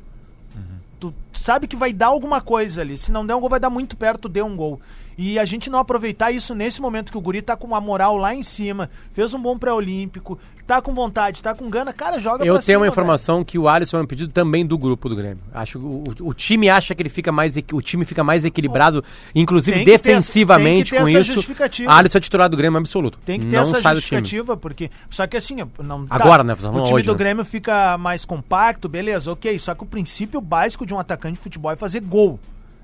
Tu 0.98 1.14
sabe 1.32 1.68
que 1.68 1.76
vai 1.76 1.92
dar 1.92 2.06
alguma 2.06 2.40
coisa 2.40 2.80
ali. 2.80 2.98
Se 2.98 3.12
não 3.12 3.24
der 3.24 3.34
um 3.34 3.40
gol, 3.40 3.48
vai 3.48 3.60
dar 3.60 3.70
muito 3.70 3.96
perto, 3.96 4.28
dê 4.28 4.42
um 4.42 4.56
gol. 4.56 4.80
E 5.18 5.36
a 5.36 5.44
gente 5.44 5.68
não 5.68 5.80
aproveitar 5.80 6.30
isso 6.30 6.54
nesse 6.54 6.80
momento 6.80 7.10
que 7.10 7.18
o 7.18 7.20
Guri 7.20 7.42
tá 7.42 7.56
com 7.56 7.66
uma 7.66 7.80
moral 7.80 8.16
lá 8.16 8.32
em 8.32 8.42
cima, 8.42 8.88
fez 9.12 9.34
um 9.34 9.42
bom 9.42 9.58
pré-olímpico, 9.58 10.38
tá 10.64 10.80
com 10.80 10.94
vontade, 10.94 11.42
tá 11.42 11.56
com 11.56 11.68
gana, 11.68 11.92
cara, 11.92 12.20
joga 12.20 12.44
Eu 12.44 12.60
tenho 12.60 12.78
uma 12.78 12.84
cima, 12.84 12.86
informação 12.86 13.42
que 13.42 13.58
o 13.58 13.68
Alisson 13.68 13.98
é 13.98 14.02
um 14.02 14.06
pedido 14.06 14.32
também 14.32 14.64
do 14.64 14.78
grupo 14.78 15.08
do 15.08 15.16
Grêmio. 15.16 15.40
Acho 15.52 15.80
o, 15.80 16.04
o- 16.20 16.32
time 16.32 16.70
acha 16.70 16.94
que 16.94 17.02
ele 17.02 17.08
fica 17.08 17.32
mais 17.32 17.56
o 17.72 17.82
time 17.82 18.04
fica 18.04 18.22
mais 18.22 18.44
equilibrado, 18.44 19.02
inclusive 19.34 19.84
defensivamente 19.84 20.92
ter 20.92 21.00
com 21.00 21.08
isso. 21.08 21.44
Alisson 21.88 22.18
é 22.18 22.20
titular 22.20 22.48
do 22.48 22.56
Grêmio 22.56 22.78
absoluto. 22.78 23.18
Tem 23.24 23.40
que 23.40 23.46
ter 23.46 23.56
não 23.56 23.62
essa 23.62 23.80
sai 23.80 23.94
justificativa, 23.96 24.56
porque. 24.56 24.88
Só 25.10 25.26
que 25.26 25.36
assim, 25.36 25.56
não. 25.82 26.06
tá, 26.06 26.14
Agora, 26.14 26.44
né, 26.44 26.54
não 26.62 26.74
O 26.76 26.82
time 26.84 26.94
hoje, 26.94 27.06
do 27.06 27.12
né? 27.12 27.18
Grêmio 27.18 27.44
fica 27.44 27.98
mais 27.98 28.24
compacto, 28.24 28.88
beleza, 28.88 29.32
ok. 29.32 29.58
Só 29.58 29.74
que 29.74 29.82
o 29.82 29.86
princípio 29.86 30.40
básico 30.40 30.86
de 30.86 30.94
um 30.94 30.98
atacante 31.00 31.34
de 31.34 31.40
futebol 31.40 31.72
é 31.72 31.76
fazer 31.76 32.00
gol. 32.02 32.38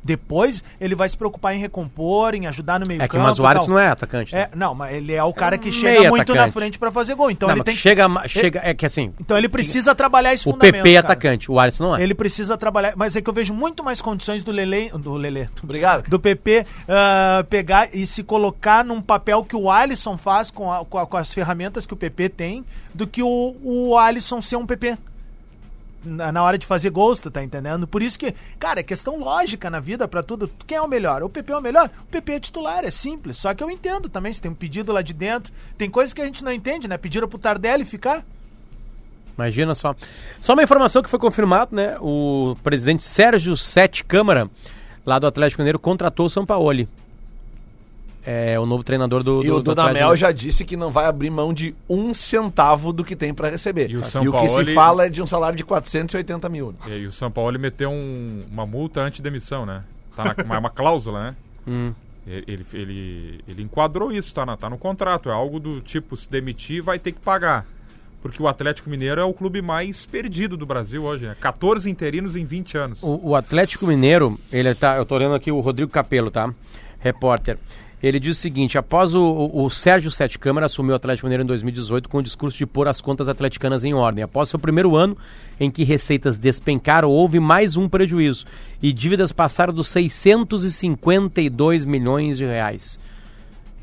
Depois 0.05 0.63
ele 0.81 0.95
vai 0.95 1.09
se 1.09 1.17
preocupar 1.17 1.55
em 1.55 1.59
recompor, 1.59 2.35
em 2.35 2.47
ajudar 2.47 2.79
no 2.79 2.87
meio 2.87 3.01
É 3.01 3.09
campo. 3.09 3.23
que 3.23 3.27
mas 3.27 3.39
o 3.39 3.47
Alisson 3.47 3.65
tal. 3.67 3.75
não 3.75 3.81
é 3.81 3.89
atacante. 3.89 4.35
né? 4.35 4.43
É, 4.53 4.57
não, 4.57 4.75
mas 4.75 4.95
ele 4.95 5.13
é 5.15 5.25
o 5.25 5.33
cara 5.33 5.57
que 5.57 5.71
um 5.71 5.73
chega 5.73 5.99
meio 6.01 6.11
muito 6.11 6.35
na 6.35 6.43
atacante. 6.43 6.53
frente 6.53 6.79
pra 6.79 6.93
fazer 6.93 7.15
gol. 7.15 7.31
Então 7.31 7.49
Não, 7.49 7.57
ele 7.57 7.65
tem 7.65 7.75
que- 7.75 7.81
chega, 7.81 8.07
chega, 8.29 8.61
é 8.63 8.75
que 8.75 8.85
assim, 8.85 9.13
Então 9.19 9.37
ele 9.39 9.49
precisa 9.49 9.95
trabalhar 9.95 10.35
esse 10.35 10.47
o 10.49 10.53
fundamento. 10.53 10.75
PP 10.83 10.91
é 10.91 11.03
cara. 11.03 11.07
atacante, 11.15 11.51
o 11.51 11.59
Alisson 11.59 11.85
não 11.85 11.97
é. 11.97 12.03
Ele 12.03 12.15
precisa 12.15 12.57
trabalhar, 12.59 12.93
mas 12.97 13.17
é 13.17 13.23
que 13.23 13.31
eu 13.31 13.35
vejo 13.35 13.55
muito 13.55 13.83
mais 13.83 14.03
condições 14.03 14.43
do 14.43 14.53
Lele, 14.53 14.91
do 14.99 15.15
Lele, 15.15 15.49
Obrigado. 15.63 16.09
do 16.09 16.21
PP 16.21 16.67
ah, 16.89 17.45
pegar 17.49 17.89
e 17.95 18.07
se 18.07 18.23
colocar 18.23 18.85
num 18.85 19.01
papel 19.01 19.43
que 19.45 19.57
o 19.57 19.71
Alisson 19.71 20.17
faz 20.19 20.51
com, 20.51 20.71
a- 20.71 20.85
com 20.85 20.99
a- 20.99 21.07
com 21.07 21.17
as 21.17 21.33
ferramentas 21.33 21.87
que 21.87 21.95
o 21.95 21.97
PP 21.97 22.29
tem, 22.29 22.65
do 22.93 23.07
que 23.07 23.23
o, 23.23 23.57
o 23.63 23.97
Alisson 23.97 24.43
ser 24.43 24.57
um 24.57 24.67
PP. 24.67 24.97
Na, 26.05 26.43
hora 26.43 26.59
de 26.59 26.67
fazer 26.67 26.91
gols, 26.91 27.21
tu 27.21 27.31
tá 27.31 27.43
entendendo? 27.43 27.87
Por 27.87 28.03
isso 28.03 28.19
que, 28.19 28.35
cara, 28.59 28.81
é 28.81 28.83
questão 28.83 29.19
lógica 29.19 29.71
na 29.71 29.81
vida 29.81 30.07
pra 30.07 30.23
tudo. 30.23 30.51
Quem 30.67 30.77
é 30.77 30.83
o 30.83 30.89
melhor? 30.89 31.23
O 31.23 31.29
PP 31.29 31.53
é 31.53 31.57
o 31.57 31.61
melhor? 31.61 31.91
O 32.01 32.07
PP 32.07 32.33
é 32.33 32.41
titular, 32.41 32.85
é 32.85 32.91
simples. 32.91 33.39
Só 33.39 33.55
que 33.55 33.63
eu 33.63 33.71
entendo 33.71 34.09
também, 34.09 34.33
se 34.33 34.41
tem 34.41 34.51
um 34.51 34.55
pedido 34.55 34.93
lá 34.93 35.03
de 35.03 35.13
dentro. 35.13 35.53
Tem 35.77 35.91
coisas 35.91 36.13
que 36.13 36.21
a 36.21 36.25
gente 36.25 36.45
não 36.45 36.53
entende, 36.53 36.87
né? 36.87 36.97
Pediram 36.99 37.29
pro 37.29 37.39
Tardelli 37.39 37.85
ficar. 37.85 38.25
Imagina 39.37 39.75
só. 39.75 39.95
Só 40.41 40.53
uma 40.53 40.63
informação 40.63 41.03
que 41.03 41.11
foi 41.11 41.19
confirmado, 41.19 41.75
né? 41.75 41.97
O 42.01 42.57
presidente 42.63 43.03
Sérgio 43.03 43.57
Sete 43.57 44.05
Câmara, 44.05 44.49
lá 45.05 45.19
do 45.19 45.27
Atlético 45.27 45.61
Mineiro, 45.61 45.79
contratou 45.79 46.27
o 46.27 46.31
Sampaoli. 46.31 46.89
É 48.27 48.59
o 48.59 48.65
novo 48.65 48.83
treinador 48.83 49.23
do, 49.23 49.45
E 49.45 49.49
do 49.49 49.57
o 49.57 49.63
do 49.63 49.71
Atlético 49.73 49.75
Dudamel 49.75 49.93
Mineiro. 49.95 50.17
já 50.17 50.33
disse 50.33 50.65
que 50.65 50.77
não 50.77 50.91
vai 50.91 51.05
abrir 51.07 51.29
mão 51.31 51.53
de 51.53 51.75
um 51.89 52.15
centavo 52.15 52.93
do 52.93 53.05
que 53.05 53.15
tem 53.15 53.35
pra 53.35 53.51
receber. 53.51 53.91
E 53.91 53.97
o 53.97 54.01
E 54.01 54.03
o, 54.03 54.05
São 54.05 54.33
que 54.33 54.49
se 54.49 54.75
fala 54.75 55.07
é 55.07 55.11
de 55.11 55.21
um 55.21 55.27
salário 55.27 55.57
de 55.57 55.65
480 55.65 56.49
mil. 56.49 56.73
né? 56.73 56.79
E 56.89 56.93
aí 56.93 57.07
o 57.07 57.13
São 57.13 57.31
Paulo 57.31 57.59
meteu 57.59 57.91
um- 57.91 58.43
uma 58.51 58.65
multa 58.67 59.01
anti-demissão, 59.03 59.67
né? 59.67 59.83
Tá 60.17 60.25
na, 60.25 60.45
uma, 60.45 60.59
uma 60.59 60.71
cláusula, 60.71 61.25
né? 61.25 61.37
Hum. 61.67 61.93
Ele, 62.27 62.65
ele, 62.73 63.41
ele, 63.47 63.63
enquadrou 63.63 64.11
isso, 64.11 64.33
tá, 64.35 64.47
na, 64.47 64.57
tá 64.57 64.69
no 64.71 64.79
contrato. 64.79 65.29
É 65.29 65.33
algo 65.33 65.61
do 65.61 65.81
tipo, 65.83 66.17
se 66.17 66.29
demitir, 66.31 66.83
vai 66.83 66.99
ter 66.99 67.13
que 67.13 67.21
pagar. 67.21 67.67
Porque 68.23 68.43
o 68.43 68.49
Atlético 68.49 68.89
Mineiro 68.89 69.21
é 69.21 69.25
o 69.25 69.35
clube 69.35 69.61
mais 69.61 70.07
perdido 70.07 70.57
do 70.57 70.65
Brasil 70.65 71.05
hoje, 71.05 71.27
né? 71.27 71.37
14 71.39 71.91
interinos 71.91 72.37
em 72.37 72.45
20 72.47 72.79
anos. 72.79 73.03
O, 73.03 73.29
o 73.31 73.37
Atlético 73.37 73.87
Mineiro, 73.87 74.39
ele 74.51 74.75
tá. 74.75 74.97
Eu 74.97 75.05
tô 75.05 75.15
olhando 75.15 75.35
aqui 75.35 75.53
o 75.53 75.61
Rodrigo 75.61 75.91
Capello, 75.91 76.31
tá? 76.31 76.51
Repórter. 76.99 77.59
Ele 78.07 78.21
diz 78.21 78.37
o 78.37 78.41
seguinte: 78.41 78.77
após 78.77 79.15
o, 79.15 79.23
o, 79.23 79.65
o 79.65 79.71
Sérgio 79.71 80.11
Sete 80.11 80.39
Câmara 80.39 80.67
assumiu 80.67 80.93
o 80.93 80.97
Atlético 80.97 81.27
Mineiro 81.27 81.43
em 81.43 81.47
2018 81.47 82.07
com 82.07 82.19
o 82.19 82.23
discurso 82.23 82.59
de 82.59 82.67
pôr 82.67 82.87
as 82.87 83.01
contas 83.01 83.29
atleticanas 83.29 83.83
em 83.83 83.95
ordem. 83.95 84.23
Após 84.23 84.51
seu 84.51 84.59
primeiro 84.59 84.95
ano, 84.95 85.17
em 85.59 85.71
que 85.71 85.85
receitas 85.85 86.37
despencaram, 86.37 87.09
houve 87.09 87.41
mais 87.41 87.79
um 87.79 87.89
prejuízo 87.89 88.45
e 88.83 88.93
dívidas 88.93 89.33
passaram 89.33 89.73
dos 89.73 89.89
652 89.89 91.87
milhões 91.87 92.37
de 92.37 92.45
reais. 92.45 92.99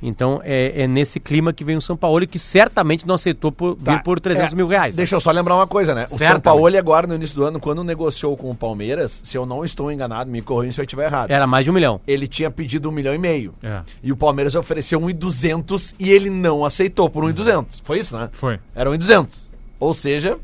Então 0.02 0.42
é, 0.44 0.84
é 0.84 0.88
nesse 0.88 1.20
clima 1.20 1.54
que 1.54 1.64
vem 1.64 1.78
o 1.78 1.82
São 1.82 1.96
Paulo, 1.96 2.26
que 2.26 2.40
certamente 2.40 3.08
não 3.08 3.16
aceitou 3.16 3.52
por, 3.52 3.76
vir 3.76 3.84
Tá, 3.84 4.00
por 4.00 4.20
300 4.20 4.54
é, 4.54 4.56
mil 4.56 4.68
reais. 4.68 4.96
Deixa 4.96 5.16
eu 5.16 5.20
só 5.20 5.32
lembrar 5.32 5.56
uma 5.56 5.68
coisa, 5.68 5.94
né? 5.94 6.06
O 6.06 6.18
Certo, 6.18 6.34
São 6.34 6.42
Paulo 6.42 6.78
agora, 6.78 7.06
no 7.08 7.16
início 7.16 7.36
do 7.36 7.44
ano, 7.44 7.60
quando 7.60 7.84
negociou 7.84 8.36
com 8.38 8.50
o 8.50 8.56
Palmeiras, 8.56 9.22
se 9.24 9.38
eu 9.38 9.46
não 9.46 9.66
estou 9.66 9.92
enganado, 9.92 10.30
me 10.30 10.42
corrija 10.42 10.74
se 10.74 10.82
eu 10.82 10.86
estiver 10.86 11.06
errado. 11.06 11.32
Era 11.32 11.46
mais 11.46 11.66
de 11.66 11.72
um 11.72 11.74
milhão. 11.74 12.00
Ele 12.08 12.28
tinha 12.28 12.50
pedido 12.50 12.90
um 12.90 12.92
milhão 12.92 13.14
e 13.14 13.18
meio. 13.18 13.54
É. 13.62 13.82
E 14.02 14.12
o 14.12 14.16
Palmeiras 14.16 14.56
ofereceu 14.56 15.00
um 15.00 15.10
e 15.10 15.14
duzentos 15.14 15.94
e 16.00 16.10
ele 16.10 16.30
não 16.30 16.64
aceitou 16.64 17.10
por 17.10 17.24
um 17.24 17.30
e 17.30 17.34
duzentos. 17.34 17.82
Foi 17.84 18.00
isso, 18.00 18.18
né? 18.18 18.30
Foi. 18.32 18.60
Era 18.76 18.90
um 18.90 18.96
e 18.96 18.98
duzentos. 18.98 19.50
Ou 19.80 19.94
seja, 19.94 20.38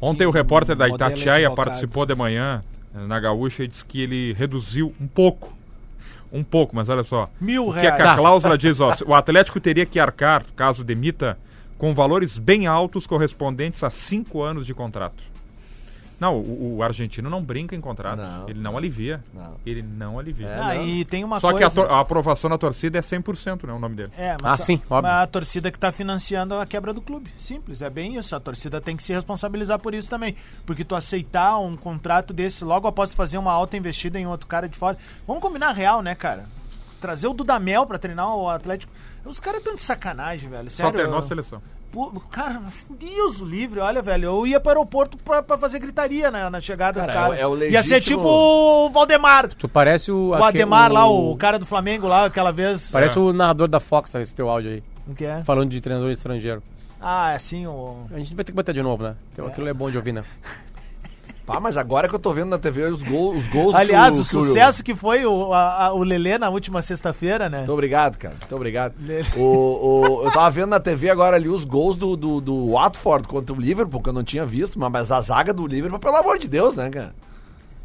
Ontem 0.00 0.26
o 0.26 0.30
repórter 0.30 0.74
da 0.74 0.88
Itatiaia 0.88 1.48
participou 1.50 2.04
de 2.04 2.14
manhã 2.14 2.62
eh, 2.94 3.06
na 3.06 3.20
Gaúcha 3.20 3.62
e 3.62 3.68
disse 3.68 3.84
que 3.84 4.02
ele 4.02 4.32
reduziu 4.32 4.92
um 5.00 5.06
pouco. 5.06 5.52
Um 6.32 6.42
pouco, 6.42 6.74
mas 6.74 6.88
olha 6.88 7.04
só. 7.04 7.28
Mil 7.40 7.68
O 7.68 7.72
que 7.72 7.80
é 7.80 7.90
que 7.92 7.96
reais. 7.98 8.12
a 8.12 8.16
cláusula 8.16 8.56
diz? 8.56 8.80
Ó, 8.80 8.90
o 9.06 9.14
Atlético 9.14 9.60
teria 9.60 9.84
que 9.84 10.00
arcar, 10.00 10.44
caso 10.56 10.82
demita, 10.82 11.38
com 11.76 11.92
valores 11.92 12.38
bem 12.38 12.66
altos 12.66 13.06
correspondentes 13.06 13.84
a 13.84 13.90
cinco 13.90 14.42
anos 14.42 14.66
de 14.66 14.72
contrato. 14.72 15.22
Não, 16.22 16.38
o, 16.38 16.76
o 16.76 16.82
argentino 16.84 17.28
não 17.28 17.42
brinca 17.42 17.74
em 17.74 17.80
contrato. 17.80 18.18
Não. 18.20 18.48
Ele 18.48 18.60
não 18.60 18.78
alivia. 18.78 19.20
Não. 19.34 19.56
Ele 19.66 19.82
não 19.82 20.20
alivia. 20.20 20.46
É, 20.46 20.58
Ah, 20.60 20.74
não. 20.74 20.86
e 20.86 21.04
tem 21.04 21.24
uma 21.24 21.40
Só 21.40 21.50
coisa... 21.50 21.68
que 21.84 21.90
a, 21.90 21.96
a 21.96 22.00
aprovação 22.00 22.48
da 22.48 22.56
torcida 22.56 22.96
é 22.96 23.00
100%, 23.00 23.64
né? 23.66 23.72
O 23.72 23.78
nome 23.80 23.96
dele. 23.96 24.12
É, 24.16 24.36
Ah, 24.40 24.56
só- 24.56 24.62
sim, 24.62 24.74
óbvio. 24.88 25.02
mas 25.10 25.22
a 25.22 25.26
torcida 25.26 25.72
que 25.72 25.78
tá 25.80 25.90
financiando 25.90 26.54
a 26.54 26.64
quebra 26.64 26.92
do 26.94 27.00
clube. 27.02 27.28
Simples, 27.36 27.82
é 27.82 27.90
bem 27.90 28.16
isso. 28.16 28.36
A 28.36 28.38
torcida 28.40 28.80
tem 28.80 28.96
que 28.96 29.02
se 29.02 29.12
responsabilizar 29.12 29.80
por 29.80 29.94
isso 29.94 30.08
também. 30.08 30.36
Porque 30.64 30.84
tu 30.84 30.94
aceitar 30.94 31.58
um 31.58 31.74
contrato 31.76 32.32
desse 32.32 32.64
logo 32.64 32.86
após 32.86 33.10
tu 33.10 33.16
fazer 33.16 33.36
uma 33.38 33.50
alta 33.50 33.76
investida 33.76 34.16
em 34.20 34.26
outro 34.28 34.46
cara 34.46 34.68
de 34.68 34.78
fora. 34.78 34.96
Vamos 35.26 35.42
combinar 35.42 35.72
real, 35.72 36.02
né, 36.02 36.14
cara? 36.14 36.44
Trazer 37.00 37.26
o 37.26 37.32
Dudamel 37.32 37.84
pra 37.84 37.98
treinar 37.98 38.32
o 38.36 38.48
Atlético. 38.48 38.92
Os 39.24 39.40
caras 39.40 39.60
tão 39.62 39.74
de 39.74 39.82
sacanagem, 39.82 40.48
velho. 40.48 40.70
Só 40.70 40.76
Sério. 40.84 40.92
treinou 40.92 41.18
a 41.18 41.22
seleção. 41.22 41.60
Cara, 42.30 42.60
Deus 42.90 43.40
o 43.40 43.44
livre, 43.44 43.78
olha, 43.80 44.00
velho. 44.00 44.24
Eu 44.26 44.46
ia 44.46 44.58
pro 44.58 44.70
aeroporto 44.70 45.18
pra, 45.18 45.42
pra 45.42 45.58
fazer 45.58 45.78
gritaria 45.78 46.30
na, 46.30 46.48
na 46.48 46.60
chegada 46.60 47.00
Cara, 47.00 47.12
do 47.12 47.14
cara. 47.14 47.34
é 47.40 47.46
o- 47.46 47.54
é 47.54 47.66
o 47.66 47.70
Ia 47.70 47.82
ser 47.82 47.94
legítimo- 47.94 48.18
tipo 48.18 48.28
o 48.28 48.90
Valdemar. 48.90 49.48
Tu 49.54 49.68
parece 49.68 50.10
o. 50.10 50.28
O 50.30 50.34
aque- 50.34 50.58
Ademar 50.58 50.90
lá, 50.90 51.06
o 51.06 51.36
cara 51.36 51.58
do 51.58 51.66
Flamengo 51.66 52.06
lá, 52.08 52.24
aquela 52.26 52.50
vez. 52.52 52.90
Parece 52.90 53.18
o 53.18 53.32
narrador 53.32 53.68
da 53.68 53.80
Fox, 53.80 54.14
esse 54.14 54.34
teu 54.34 54.48
áudio 54.48 54.70
aí. 54.72 54.82
O 55.06 55.14
que 55.14 55.24
é? 55.24 55.42
Falando 55.44 55.68
de 55.70 55.80
treinador 55.80 56.10
estrangeiro. 56.10 56.62
Ah, 57.00 57.32
é 57.32 57.36
assim, 57.36 57.66
o. 57.66 58.06
A 58.14 58.18
gente 58.18 58.34
vai 58.34 58.44
ter 58.44 58.52
que 58.52 58.56
botar 58.56 58.72
de 58.72 58.80
novo, 58.82 59.02
né? 59.02 59.14
Então, 59.32 59.46
Aquilo 59.46 59.68
é 59.68 59.74
bom 59.74 59.90
de 59.90 59.96
ouvir, 59.96 60.12
né? 60.12 60.22
pá, 61.46 61.58
mas 61.60 61.76
agora 61.76 62.08
que 62.08 62.14
eu 62.14 62.18
tô 62.18 62.32
vendo 62.32 62.48
na 62.50 62.58
TV 62.58 62.82
os 62.84 63.02
gols, 63.02 63.38
os 63.38 63.46
gols 63.48 63.74
Aliás, 63.74 64.14
que 64.14 64.20
o 64.20 64.24
que 64.24 64.30
sucesso 64.30 64.82
que 64.84 64.94
foi 64.94 65.24
o, 65.26 65.52
a- 65.52 65.86
a- 65.86 65.92
o 65.92 66.02
Lelê 66.02 66.38
na 66.38 66.48
última 66.48 66.82
sexta-feira, 66.82 67.48
né? 67.48 67.58
Muito 67.58 67.72
obrigado, 67.72 68.16
cara. 68.16 68.34
Muito 68.40 68.54
obrigado. 68.56 68.94
O, 69.36 69.40
o- 69.42 70.24
eu 70.24 70.30
tava 70.30 70.50
vendo 70.50 70.68
na 70.68 70.80
TV 70.80 71.10
agora 71.10 71.36
ali 71.36 71.48
os 71.48 71.64
gols 71.64 71.96
do, 71.96 72.16
do, 72.16 72.40
do 72.40 72.72
Watford 72.72 73.26
contra 73.28 73.54
o 73.54 73.60
Liverpool, 73.60 74.00
que 74.02 74.08
eu 74.08 74.12
não 74.12 74.24
tinha 74.24 74.44
visto, 74.46 74.78
mas, 74.78 74.90
mas 74.90 75.10
a 75.10 75.20
zaga 75.20 75.52
do 75.52 75.66
Liverpool, 75.66 75.98
pelo 75.98 76.16
amor 76.16 76.38
de 76.38 76.48
Deus, 76.48 76.74
né, 76.74 76.88
cara? 76.90 77.14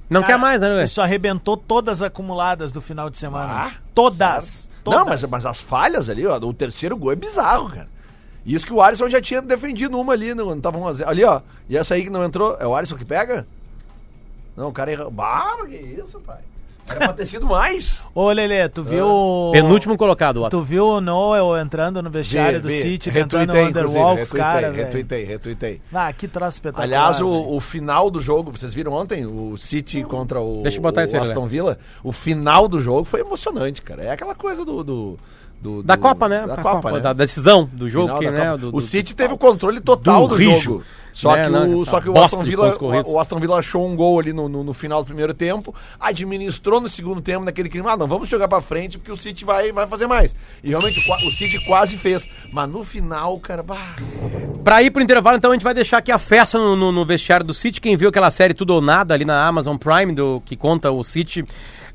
Não 0.10 0.22
Cara, 0.22 0.34
quer 0.34 0.40
mais, 0.40 0.62
né, 0.62 0.70
Lelê? 0.70 0.84
Isso 0.86 1.02
arrebentou 1.02 1.58
todas 1.58 2.02
as 2.02 2.08
acumuladas 2.08 2.72
do 2.72 2.82
final 2.82 3.10
de 3.10 3.18
semana. 3.18 3.66
Ah, 3.68 3.72
todas. 3.94 4.70
Não, 4.86 4.94
Todas. 4.94 5.22
mas, 5.24 5.30
mas 5.30 5.46
as 5.46 5.60
falhas 5.60 6.10
ali, 6.10 6.26
ó, 6.26 6.38
o 6.38 6.54
terceiro 6.54 6.96
gol 6.96 7.12
é 7.12 7.16
bizarro, 7.18 7.70
cara. 7.70 7.90
Isso 8.48 8.66
que 8.66 8.72
o 8.74 8.82
Alisson 8.82 9.10
já 9.10 9.22
tinha 9.22 9.42
defendido 9.42 10.00
uma 10.00 10.14
ali, 10.14 10.34
não 10.34 10.60
tava 10.62 10.78
1 10.78 10.88
a 10.88 10.94
0. 10.94 11.10
Ali, 11.10 11.24
ó. 11.26 11.42
E 11.70 11.78
essa 11.78 11.96
aí 11.96 12.04
que 12.04 12.10
não 12.10 12.24
entrou, 12.24 12.56
é 12.60 12.66
o 12.66 12.74
Alisson 12.74 12.96
que 12.96 13.04
pega? 13.04 13.46
Não, 14.56 14.70
o 14.70 14.72
cara 14.72 14.92
errou. 14.92 15.12
Bah, 15.12 15.58
que 15.68 15.76
isso, 15.76 16.20
pai? 16.22 16.40
Era 16.88 17.00
pra 17.00 17.14
ter 17.14 17.26
sido 17.28 17.46
mais. 17.46 18.02
Ô, 18.16 18.32
Lelê, 18.32 18.70
tu 18.70 18.84
viu. 18.84 19.52
Penúltimo 19.52 19.98
colocado, 19.98 20.42
Otto. 20.44 20.58
Tu 20.58 20.64
viu 20.64 20.86
o 20.86 21.02
Noel 21.02 21.58
entrando 21.58 22.02
no 22.02 22.10
vestiário 22.10 22.62
do 22.62 22.70
Vi, 22.70 22.76
vi. 22.76 22.82
City, 22.82 23.12
tentando 23.12 23.52
Retuitei, 23.52 23.64
inclusive, 23.66 23.90
underwalk 23.90 24.22
os 24.22 24.32
retuitei, 24.32 24.42
caras. 24.42 24.76
Retuitei, 24.76 25.24
retuitei. 25.26 25.82
Ah, 25.94 26.14
que 26.14 26.28
troço 26.28 26.54
espetacular. 26.54 26.86
Aliás, 26.86 27.20
o, 27.22 27.28
o 27.28 27.60
final 27.60 28.10
do 28.10 28.22
jogo, 28.22 28.52
vocês 28.52 28.74
viram 28.74 28.94
ontem? 28.94 29.26
O 29.26 29.58
City 29.58 30.04
contra 30.04 30.40
o, 30.40 30.64
Deixa 30.64 30.78
eu 30.78 30.82
botar 30.82 31.02
o 31.02 31.04
esse 31.04 31.18
aí, 31.18 31.22
Aston 31.22 31.46
Villa. 31.46 31.78
O 32.02 32.14
final 32.14 32.70
do 32.70 32.82
jogo 32.82 33.04
foi 33.04 33.20
emocionante, 33.20 33.82
cara. 33.82 34.04
É 34.04 34.12
aquela 34.12 34.34
coisa 34.34 34.64
do. 34.64 34.84
do, 34.84 35.20
do- 35.62 35.84
Da 35.84 35.96
do- 35.96 36.02
Copa, 36.02 36.28
né? 36.30 36.46
Da 36.46 36.56
Da 36.56 36.62
Copa, 36.62 36.92
né? 36.92 37.00
Da 37.00 37.14
decisão 37.14 37.70
do 37.74 37.90
jogo, 37.90 38.08
Final 38.08 38.20
que, 38.20 38.26
da 38.26 38.32
né? 38.32 38.46
Copa. 38.52 38.58
do- 38.58 38.76
o 38.78 38.82
City 38.82 39.16
teve 39.16 39.34
o 39.34 39.38
controle 39.38 39.80
total 39.80 40.28
do 40.28 40.36
do, 40.38 40.42
jogo. 40.42 40.84
Só, 41.14 41.36
né, 41.36 41.46
que 41.46 41.50
não, 41.50 41.74
o, 41.80 41.84
só 41.84 42.00
que 42.00 42.08
o 42.08 42.16
Aston, 42.16 42.44
Villa, 42.44 42.72
o, 43.08 43.20
Aston 43.20 43.40
Villa 43.40 43.58
achou 43.58 43.88
um 43.88 43.96
gol 43.96 44.20
ali 44.20 44.32
no, 44.32 44.48
no, 44.48 44.64
no 44.64 44.72
final 44.72 45.02
do 45.02 45.08
primeiro 45.08 45.34
tempo, 45.34 45.74
administrou 46.00 46.80
no 46.80 46.88
segundo 46.88 47.22
tempo 47.22 47.44
naquele 47.44 47.70
clima. 47.70 47.92
Ah, 47.94 47.98
não, 47.98 48.06
vamos 48.06 48.30
jogar 48.30 48.48
pra 48.48 48.62
frente 48.62 49.00
porque 49.00 49.12
o 49.12 49.18
City 49.18 49.44
vai, 49.44 49.72
vai 49.72 49.88
fazer 49.88 50.06
mais. 50.06 50.36
E 50.64 50.70
realmente 50.70 51.00
o, 51.00 51.14
o 51.28 51.32
City 51.32 51.60
quase 51.66 51.98
fez. 51.98 52.30
Mas 52.54 52.70
no 52.70 52.84
final, 52.84 53.40
cara, 53.40 53.64
bah, 53.64 53.96
Pra 54.64 54.84
ir 54.84 54.92
pro 54.92 55.02
intervalo, 55.02 55.38
então, 55.38 55.50
a 55.52 55.54
gente 55.56 55.64
vai 55.64 55.74
deixar 55.74 55.98
aqui 55.98 56.12
a 56.12 56.20
festa 56.20 56.60
no, 56.60 56.76
no- 56.76 56.92
no 56.92 57.06
vestiário 57.06 57.46
do 57.46 57.54
City. 57.54 57.82
Quem 57.82 57.96
viu 57.98 58.10
aquela 58.10 58.30
série 58.30 58.54
Tudo 58.54 58.74
ou 58.76 58.82
Nada 58.82 59.14
ali 59.14 59.26
na 59.26 59.44
Amazon 59.48 59.76
Prime, 59.78 60.14
do, 60.14 60.42
que 60.46 60.56
conta 60.56 60.92
o 60.92 61.04
City, 61.04 61.44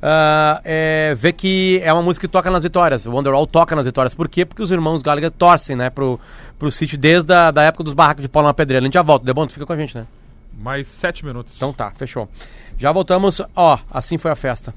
ah, 0.03 0.61
é, 0.65 1.15
vê 1.17 1.33
que 1.33 1.81
é 1.85 1.93
uma 1.93 2.03
música 2.03 2.27
que 2.27 2.33
toca 2.33 2.51
nas 2.51 2.65
vitórias. 2.65 3.07
O 3.07 3.13
Wonderwall 3.13 3.47
toca 3.47 3.77
nas 3.77 3.85
vitórias. 3.85 4.13
Por 4.13 4.29
quê? 4.29 4.45
Porque 4.45 4.61
os 4.61 4.73
irmãos 4.73 5.01
Gallagher 5.01 5.31
torcem, 5.31 5.77
né, 5.77 5.91
pro, 5.91 6.19
pro 6.59 6.73
City 6.73 6.97
desde 6.97 7.33
a 7.33 7.53
da 7.53 7.63
época 7.63 7.85
dos 7.85 7.95
barracos 7.95 8.23
de 8.23 8.29
Paulo 8.29 8.49
na 8.49 8.55
Pedreira. 8.55 8.83
A 8.83 8.87
gente 8.87 8.95
já 8.95 9.03
volta. 9.03 9.25
Debon, 9.25 9.47
tu 9.47 9.53
fica 9.53 9.65
com 9.65 9.73
a 9.73 9.77
gente, 9.77 9.97
né? 9.97 10.07
Mais 10.59 10.89
sete 10.89 11.25
minutos. 11.25 11.55
Então 11.57 11.73
tá, 11.73 11.93
fechou. 11.93 12.29
Já 12.79 12.91
voltamos. 12.91 13.41
Ó, 13.55 13.79
assim 13.93 14.19
foi 14.19 14.33
a 14.33 14.37
festa. 14.37 14.75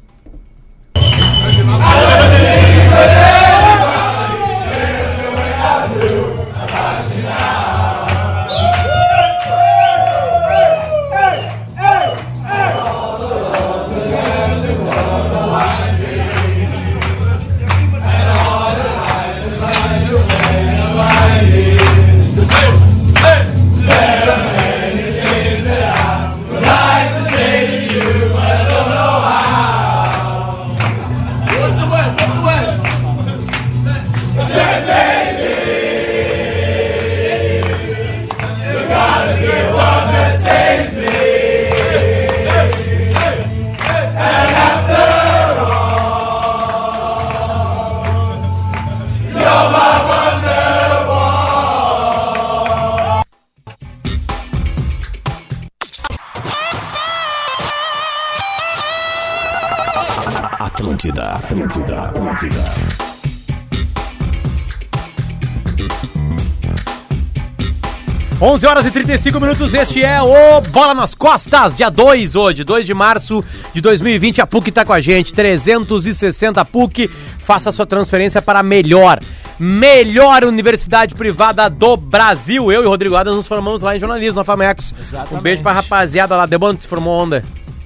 Horas 68.75 68.87
e 68.87 68.91
35 68.91 69.39
minutos, 69.39 69.73
este 69.73 70.03
é 70.03 70.21
o 70.21 70.59
Bola 70.59 70.93
nas 70.93 71.15
Costas, 71.15 71.77
dia 71.77 71.89
2 71.89 72.35
hoje, 72.35 72.65
2 72.65 72.85
de 72.85 72.93
março 72.93 73.41
de 73.73 73.79
2020. 73.79 74.41
A 74.41 74.45
PUC 74.45 74.69
tá 74.69 74.83
com 74.83 74.91
a 74.91 74.99
gente, 74.99 75.33
360 75.33 76.65
PUC. 76.65 77.09
Faça 77.39 77.71
sua 77.71 77.85
transferência 77.85 78.41
para 78.41 78.59
a 78.59 78.63
melhor, 78.63 79.21
melhor 79.57 80.43
universidade 80.43 81.15
privada 81.15 81.69
do 81.69 81.95
Brasil. 81.95 82.69
Eu 82.69 82.83
e 82.83 82.85
o 82.85 82.89
Rodrigo 82.89 83.15
Adas 83.15 83.33
nos 83.33 83.47
formamos 83.47 83.81
lá 83.81 83.95
em 83.95 83.99
jornalismo, 83.99 84.39
na 84.39 84.43
Famecos. 84.43 84.93
Um 85.31 85.39
beijo 85.39 85.61
pra 85.61 85.71
rapaziada 85.71 86.35
lá. 86.35 86.45
De 86.45 86.57
onde 86.57 86.81
se 86.81 86.87
formou 86.89 87.23
onda? 87.23 87.45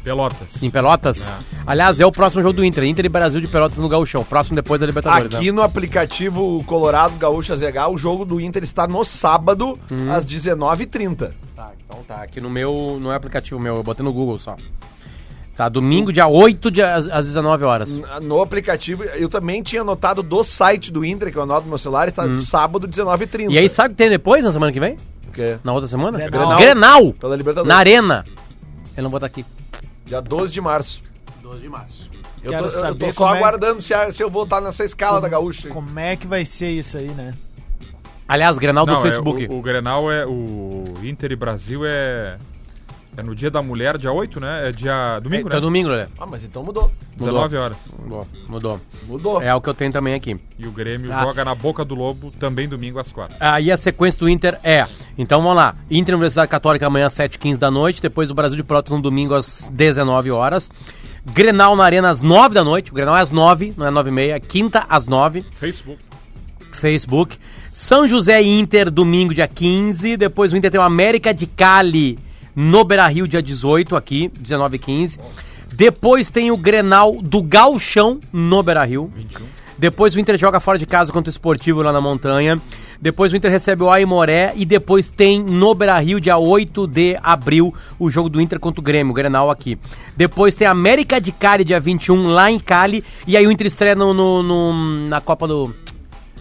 Pelotas. 0.10 0.64
Em 0.64 0.72
Pelotas? 0.72 1.32
Aliás, 1.68 2.00
é 2.00 2.06
o 2.06 2.12
próximo 2.12 2.42
jogo 2.42 2.54
do 2.54 2.66
Inter. 2.66 2.84
Inter 2.86 3.06
e 3.06 3.10
Brasil 3.10 3.40
de 3.40 3.48
Pelotas 3.48 3.78
no 3.78 3.88
Gauchão. 3.88 4.24
Próximo 4.24 4.56
depois 4.56 4.82
da 4.82 4.88
Libertadores. 4.88 5.36
Aqui 5.36 5.46
né? 5.46 5.52
no 5.52 5.62
aplicativo 5.62 6.64
Colorado 6.66 7.16
Gaúcha 7.18 7.56
ZH, 7.56 7.88
o 7.92 7.98
jogo 7.98 8.26
do 8.26 8.42
Inter 8.42 8.64
está 8.64 8.88
no 8.88 9.06
sábado, 9.06 9.78
Hum. 9.92 10.12
às 10.12 10.26
19h30. 10.26 11.32
Tá, 11.56 11.72
então 11.86 12.02
tá. 12.08 12.24
Aqui 12.24 12.42
no 12.42 12.50
meu, 12.50 12.98
não 13.00 13.12
é 13.12 13.16
aplicativo 13.16 13.60
meu, 13.60 13.76
eu 13.76 13.84
botei 13.84 14.04
no 14.04 14.12
Google 14.12 14.40
só. 14.40 14.56
Tá, 15.56 15.70
domingo, 15.70 16.12
dia 16.12 16.28
8, 16.28 16.72
de, 16.72 16.82
às, 16.82 17.08
às 17.08 17.28
19 17.28 17.66
horas. 17.66 18.02
No 18.24 18.42
aplicativo, 18.42 19.04
eu 19.04 19.30
também 19.30 19.62
tinha 19.62 19.82
anotado 19.84 20.24
do 20.24 20.44
site 20.44 20.92
do 20.92 21.06
Inter, 21.06 21.32
que 21.32 21.38
eu 21.38 21.44
anoto 21.44 21.64
no 21.64 21.70
meu 21.70 21.78
celular, 21.78 22.08
está 22.08 22.24
sábado, 22.40 22.88
19h30. 22.88 23.48
Hum. 23.50 23.52
E 23.52 23.58
aí, 23.60 23.70
sabe 23.70 23.90
o 23.90 23.92
que 23.92 23.98
tem 23.98 24.10
depois, 24.10 24.44
na 24.44 24.52
semana 24.52 24.72
que 24.72 24.80
vem? 24.80 24.98
O 25.28 25.32
quê? 25.32 25.58
Na 25.64 25.74
outra 25.74 25.88
semana? 25.88 26.18
Grenal. 26.18 26.58
Grenal! 26.58 27.14
Pela 27.14 27.36
Libertadores. 27.36 27.70
Na 27.70 27.78
Arena. 27.78 28.26
Eu 28.98 29.04
não 29.04 29.12
vou 29.12 29.18
estar 29.18 29.28
aqui. 29.28 29.46
Dia 30.10 30.22
12 30.22 30.52
de 30.52 30.60
março. 30.60 31.02
12 31.42 31.62
de 31.62 31.70
março. 31.70 32.10
Eu 32.44 32.52
Quero 32.52 32.72
tô, 32.72 32.78
eu 32.80 32.96
tô 32.96 33.12
só 33.12 33.24
como 33.26 33.36
é- 33.36 33.38
aguardando 33.38 33.82
se, 33.82 33.94
a- 33.94 34.12
se 34.12 34.22
eu 34.24 34.30
vou 34.30 34.44
estar 34.44 34.60
nessa 34.60 34.84
escala 34.84 35.22
da 35.22 35.30
Gaúcha. 35.30 35.70
Como 35.70 36.00
é 36.00 36.16
que 36.16 36.26
vai 36.26 36.46
ser 36.46 36.70
isso 36.72 36.98
aí, 36.98 37.10
né? 37.10 37.34
Aliás, 38.28 38.58
Grenal 38.58 38.86
do 38.86 38.92
Não, 38.92 39.00
é, 39.00 39.04
Facebook. 39.04 39.48
o, 39.50 39.58
o 39.58 39.62
Grenal 39.62 40.12
é. 40.12 40.26
O 40.26 40.94
Inter 41.04 41.32
e 41.32 41.36
Brasil 41.36 41.82
é. 41.86 42.38
É 43.20 43.24
no 43.24 43.36
dia 43.36 43.52
da 43.52 43.62
mulher, 43.62 43.98
dia 43.98 44.12
8, 44.12 44.40
né? 44.40 44.70
É 44.70 44.72
dia. 44.72 45.20
Domingo, 45.20 45.50
Tá 45.50 45.58
né? 45.58 45.62
domingo, 45.62 45.90
né? 45.90 46.08
Ah, 46.18 46.26
mas 46.30 46.44
então 46.44 46.64
mudou. 46.64 46.90
19 47.18 47.58
horas. 47.58 47.78
Mudou. 48.02 48.28
Mudou. 48.48 48.82
Mudou. 49.08 49.42
É 49.42 49.54
o 49.54 49.60
que 49.60 49.68
eu 49.70 49.74
tenho 49.74 49.92
também 49.92 50.14
aqui. 50.14 50.40
E 50.58 50.66
o 50.66 50.72
Grêmio 50.72 51.12
Ah. 51.14 51.22
joga 51.24 51.44
na 51.44 51.54
boca 51.54 51.84
do 51.84 51.94
Lobo 51.96 52.32
também 52.40 52.68
domingo 52.68 52.98
às 52.98 53.12
4. 53.12 53.36
Aí 53.40 53.72
a 53.72 53.76
sequência 53.78 54.20
do 54.20 54.30
Inter 54.30 54.58
é. 54.64 54.88
Então 55.18 55.42
vamos 55.42 55.58
lá. 55.58 55.76
Inter 55.92 56.16
Universidade 56.16 56.50
Católica 56.50 56.88
amanhã 56.88 57.08
às 57.08 57.14
7h15 57.14 57.58
da 57.58 57.70
noite. 57.70 58.02
Depois 58.02 58.32
o 58.32 58.34
Brasil 58.34 58.56
de 58.56 58.64
Pelotas 58.64 58.92
no 58.94 59.02
domingo 59.02 59.34
às 59.34 59.70
19 59.72 60.32
horas. 60.32 60.72
Grenal 61.34 61.76
na 61.76 61.84
Arena 61.84 62.10
às 62.10 62.22
9 62.22 62.56
da 62.56 62.64
noite. 62.64 62.92
O 62.92 62.94
Grenal 62.96 63.18
é 63.18 63.22
às 63.22 63.32
9, 63.32 63.74
não 63.78 63.86
é 63.86 63.90
9 63.92 64.10
e 64.10 64.14
meia. 64.14 64.40
Quinta 64.40 64.86
às 64.90 65.06
9. 65.08 65.44
Facebook. 65.56 66.00
Facebook. 66.72 67.38
São 67.72 68.08
José 68.08 68.42
Inter, 68.42 68.90
domingo, 68.90 69.34
dia 69.34 69.48
15. 69.48 70.16
Depois 70.18 70.54
o 70.54 70.58
Inter 70.58 70.72
tem 70.72 70.80
o 70.80 70.84
América 70.84 71.34
de 71.34 71.46
Cali 71.46 72.18
no 72.62 72.84
Beira 72.84 73.08
Rio, 73.08 73.26
dia 73.26 73.42
18, 73.42 73.96
aqui, 73.96 74.30
19 74.38 74.76
e 74.76 74.80
15. 74.80 75.18
Depois 75.72 76.30
tem 76.30 76.52
o 76.52 76.58
Grenal 76.58 77.22
do 77.22 77.42
Galchão 77.42 78.20
no 78.34 78.62
Beira 78.62 78.84
Rio. 78.84 79.10
Depois 79.78 80.14
o 80.14 80.20
Inter 80.20 80.38
joga 80.38 80.60
fora 80.60 80.78
de 80.78 80.86
casa 80.86 81.10
contra 81.14 81.30
o 81.30 81.32
Esportivo 81.32 81.82
lá 81.82 81.94
na 81.94 82.02
montanha. 82.02 82.58
Depois 83.02 83.32
o 83.32 83.38
Inter 83.38 83.50
recebe 83.50 83.82
o 83.82 83.90
Aimoré 83.90 84.52
e 84.58 84.66
depois 84.66 85.10
tem 85.10 85.42
no 85.42 85.74
Beira 85.74 85.98
Rio, 86.00 86.20
dia 86.20 86.38
8 86.38 86.86
de 86.86 87.18
abril, 87.24 87.74
o 87.98 88.12
jogo 88.12 88.28
do 88.28 88.42
Inter 88.42 88.60
contra 88.60 88.82
o 88.82 88.84
Grêmio, 88.84 89.12
o 89.12 89.16
Grenal 89.16 89.50
aqui. 89.50 89.78
Depois 90.18 90.54
tem 90.54 90.68
América 90.68 91.22
de 91.22 91.32
Cali, 91.32 91.64
dia 91.64 91.80
21, 91.80 92.28
lá 92.28 92.52
em 92.52 92.60
Cali. 92.60 93.02
E 93.26 93.38
aí 93.38 93.48
o 93.48 93.52
Inter 93.52 93.68
estreia 93.68 93.96
no, 93.96 94.14
no- 94.14 94.44
no- 94.44 95.08
na 95.08 95.22
Copa 95.22 95.48
do 95.48 95.74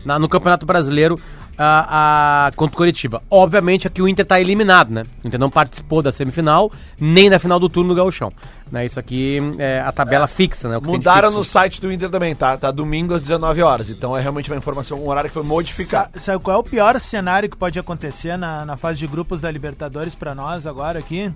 na- 0.04 0.18
no 0.18 0.28
Campeonato 0.28 0.64
Brasileiro 0.66 1.16
a, 1.59 2.47
a- 2.47 2.53
contra 2.53 2.75
o 2.75 2.77
Curitiba. 2.77 3.23
Obviamente 3.31 3.87
aqui 3.87 4.01
o 4.01 4.07
Inter 4.09 4.25
tá 4.25 4.40
eliminado, 4.40 4.90
né? 4.90 5.03
O 5.25 5.27
Inter 5.27 5.40
não 5.40 5.51
participou 5.51 6.01
da 6.03 6.12
semifinal, 6.12 6.71
nem 7.01 7.29
da 7.29 7.38
final 7.38 7.59
do 7.59 7.68
turno 7.68 7.90
do 7.90 7.97
Gauchão. 7.97 8.33
Né? 8.71 8.87
Isso 8.87 9.01
aqui 9.01 9.38
é 9.59 9.81
a 9.81 9.90
tabela 9.90 10.27
fixa, 10.27 10.68
né? 10.68 10.79
Que 10.81 10.87
Mudaram 10.87 11.31
no 11.31 11.42
site 11.42 11.81
do 11.81 11.90
Inter 11.90 12.09
também, 12.11 12.35
tá? 12.35 12.57
Tá 12.57 12.71
domingo 12.71 13.14
às 13.14 13.23
19 13.23 13.61
horas. 13.62 13.88
Então 13.90 14.16
é 14.16 14.21
realmente 14.21 14.51
uma 14.51 14.57
informação, 14.59 14.99
um 15.03 15.09
horário 15.09 15.29
que 15.31 15.35
foi 15.35 15.42
modificado. 15.42 16.11
Sa- 16.14 16.21
Sabe 16.33 16.44
qual 16.44 16.57
é 16.57 16.61
o 16.61 16.62
pior 16.64 16.99
cenário 17.01 17.49
que 17.49 17.57
pode 17.57 17.79
acontecer 17.79 18.37
na, 18.37 18.64
na 18.64 18.77
fase 18.77 18.99
de 19.01 19.07
grupos 19.07 19.40
da 19.40 19.51
Libertadores 19.51 20.14
pra 20.14 20.35
nós 20.35 20.66
agora 20.66 20.99
aqui? 20.99 21.33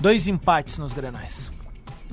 Dois 0.00 0.26
empates 0.26 0.78
nos 0.78 0.92
grenais. 0.92 1.52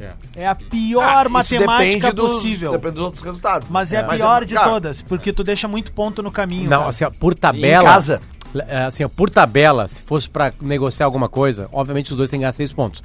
É. 0.01 0.13
É 0.35 0.47
a 0.47 0.55
pior 0.55 1.27
Ah, 1.27 1.29
matemática 1.29 1.67
depende 2.07 2.11
dos- 2.13 2.33
possível. 2.35 2.71
Depende 2.71 2.95
dos 2.95 3.03
outros 3.03 3.23
resultados. 3.23 3.69
Mas 3.69 3.93
é 3.93 3.99
a 3.99 4.07
Mas 4.07 4.17
pior 4.17 4.45
de 4.45 4.55
cara, 4.55 4.67
todas, 4.69 5.01
porque 5.01 5.31
tu 5.31 5.43
deixa 5.43 5.67
muito 5.67 5.91
ponto 5.91 6.23
no 6.23 6.31
caminho. 6.31 6.69
Não, 6.69 6.77
cara. 6.79 6.89
assim, 6.89 7.03
ó, 7.05 7.09
por 7.11 7.35
tabela. 7.35 7.83
Em 7.83 7.85
casa? 7.93 8.21
é, 8.67 8.83
Assim, 8.83 9.03
ó, 9.03 9.09
por 9.09 9.29
tabela, 9.29 9.87
se 9.87 10.01
fosse 10.01 10.29
pra 10.29 10.51
negociar 10.61 11.05
alguma 11.05 11.29
coisa, 11.29 11.69
obviamente 11.71 12.11
os 12.11 12.17
dois 12.17 12.29
têm 12.29 12.39
que 12.39 12.41
ganhar 12.41 12.53
seis 12.53 12.73
pontos. 12.73 13.03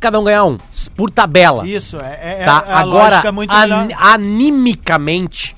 Cada 0.00 0.18
um 0.18 0.24
ganhar 0.24 0.44
um, 0.44 0.58
por 0.96 1.10
tabela. 1.10 1.66
Isso, 1.66 1.96
é, 2.02 2.40
é, 2.42 2.44
tá? 2.44 2.64
é 2.66 2.72
a 2.72 2.78
Agora, 2.78 3.22
an- 3.50 3.88
animicamente, 3.96 5.56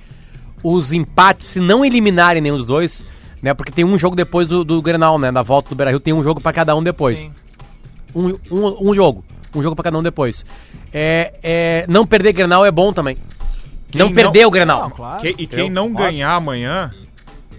os 0.63 0.93
empates, 0.93 1.49
se 1.49 1.61
não 1.61 1.85
eliminarem 1.85 2.43
nenhum 2.43 2.57
dos 2.59 2.67
dois, 2.67 3.05
né? 3.43 3.55
Porque 3.55 3.73
tem 3.73 3.85
um 3.85 3.97
jogo 3.99 4.15
depois 4.17 4.49
do, 4.49 4.65
do 4.65 4.81
Grenal, 4.83 5.19
né? 5.19 5.31
Da 5.33 5.43
volta 5.43 5.69
do 5.69 5.75
Beira-Rio, 5.75 6.01
tem 6.01 6.13
um 6.13 6.23
jogo 6.23 6.41
pra 6.41 6.53
cada 6.53 6.75
um 6.75 6.83
depois. 6.83 7.21
Sim. 7.21 7.33
Um, 8.15 8.29
um, 8.51 8.91
um 8.91 8.95
jogo. 8.95 9.25
Um 9.57 9.63
jogo 9.63 9.75
pra 9.75 9.83
cada 9.85 9.99
um 9.99 10.03
depois. 10.03 10.45
É, 10.93 11.35
é, 11.43 11.85
não 11.89 12.07
perder 12.07 12.33
Grenal 12.33 12.65
é 12.65 12.71
bom 12.71 12.93
também. 12.93 13.17
não 13.95 14.07
não- 14.07 14.15
perder 14.15 14.47
o 14.47 14.51
Grenal. 14.51 14.83
Não, 14.83 14.91
claro. 14.91 15.23
Que- 15.23 15.35
e 15.39 15.47
quem 15.47 15.71
não 15.71 15.93
ganhar 15.93 16.35
amanhã, 16.35 16.91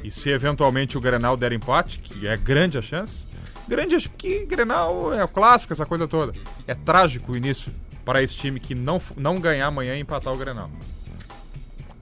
e 0.03 0.11
se 0.11 0.29
eventualmente 0.29 0.97
o 0.97 1.01
Grenal 1.01 1.35
der 1.35 1.51
empate, 1.53 1.99
que 1.99 2.27
é 2.27 2.37
grande 2.37 2.77
a 2.77 2.81
chance, 2.81 3.23
grande 3.67 3.95
a 3.95 3.99
que 4.17 4.45
Grenal 4.45 5.13
é 5.13 5.23
o 5.23 5.27
clássico, 5.27 5.73
essa 5.73 5.85
coisa 5.85 6.07
toda. 6.07 6.33
É 6.67 6.75
trágico 6.75 7.31
o 7.31 7.37
início 7.37 7.71
para 8.05 8.21
esse 8.21 8.35
time 8.35 8.59
que 8.59 8.75
não, 8.75 9.01
não 9.17 9.39
ganhar 9.39 9.67
amanhã 9.67 9.95
e 9.95 9.99
empatar 10.01 10.31
o 10.33 10.37
Grenal. 10.37 10.69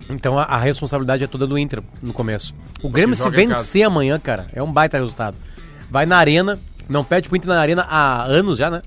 Então 0.09 0.37
a, 0.37 0.43
a 0.43 0.57
responsabilidade 0.57 1.23
é 1.23 1.27
toda 1.27 1.47
do 1.47 1.57
Inter 1.57 1.81
no 2.01 2.13
começo. 2.13 2.53
O 2.83 2.89
Grêmio, 2.89 3.15
se 3.15 3.27
vencer 3.29 3.83
amanhã, 3.83 4.19
cara, 4.19 4.47
é 4.53 4.61
um 4.61 4.71
baita 4.71 4.97
resultado. 4.97 5.35
Vai 5.89 6.05
na 6.05 6.17
arena, 6.17 6.59
não 6.87 7.03
perde 7.03 7.27
pro 7.27 7.37
Inter 7.37 7.49
na 7.49 7.59
arena 7.59 7.83
há 7.89 8.23
anos 8.23 8.57
já, 8.57 8.69
né? 8.69 8.81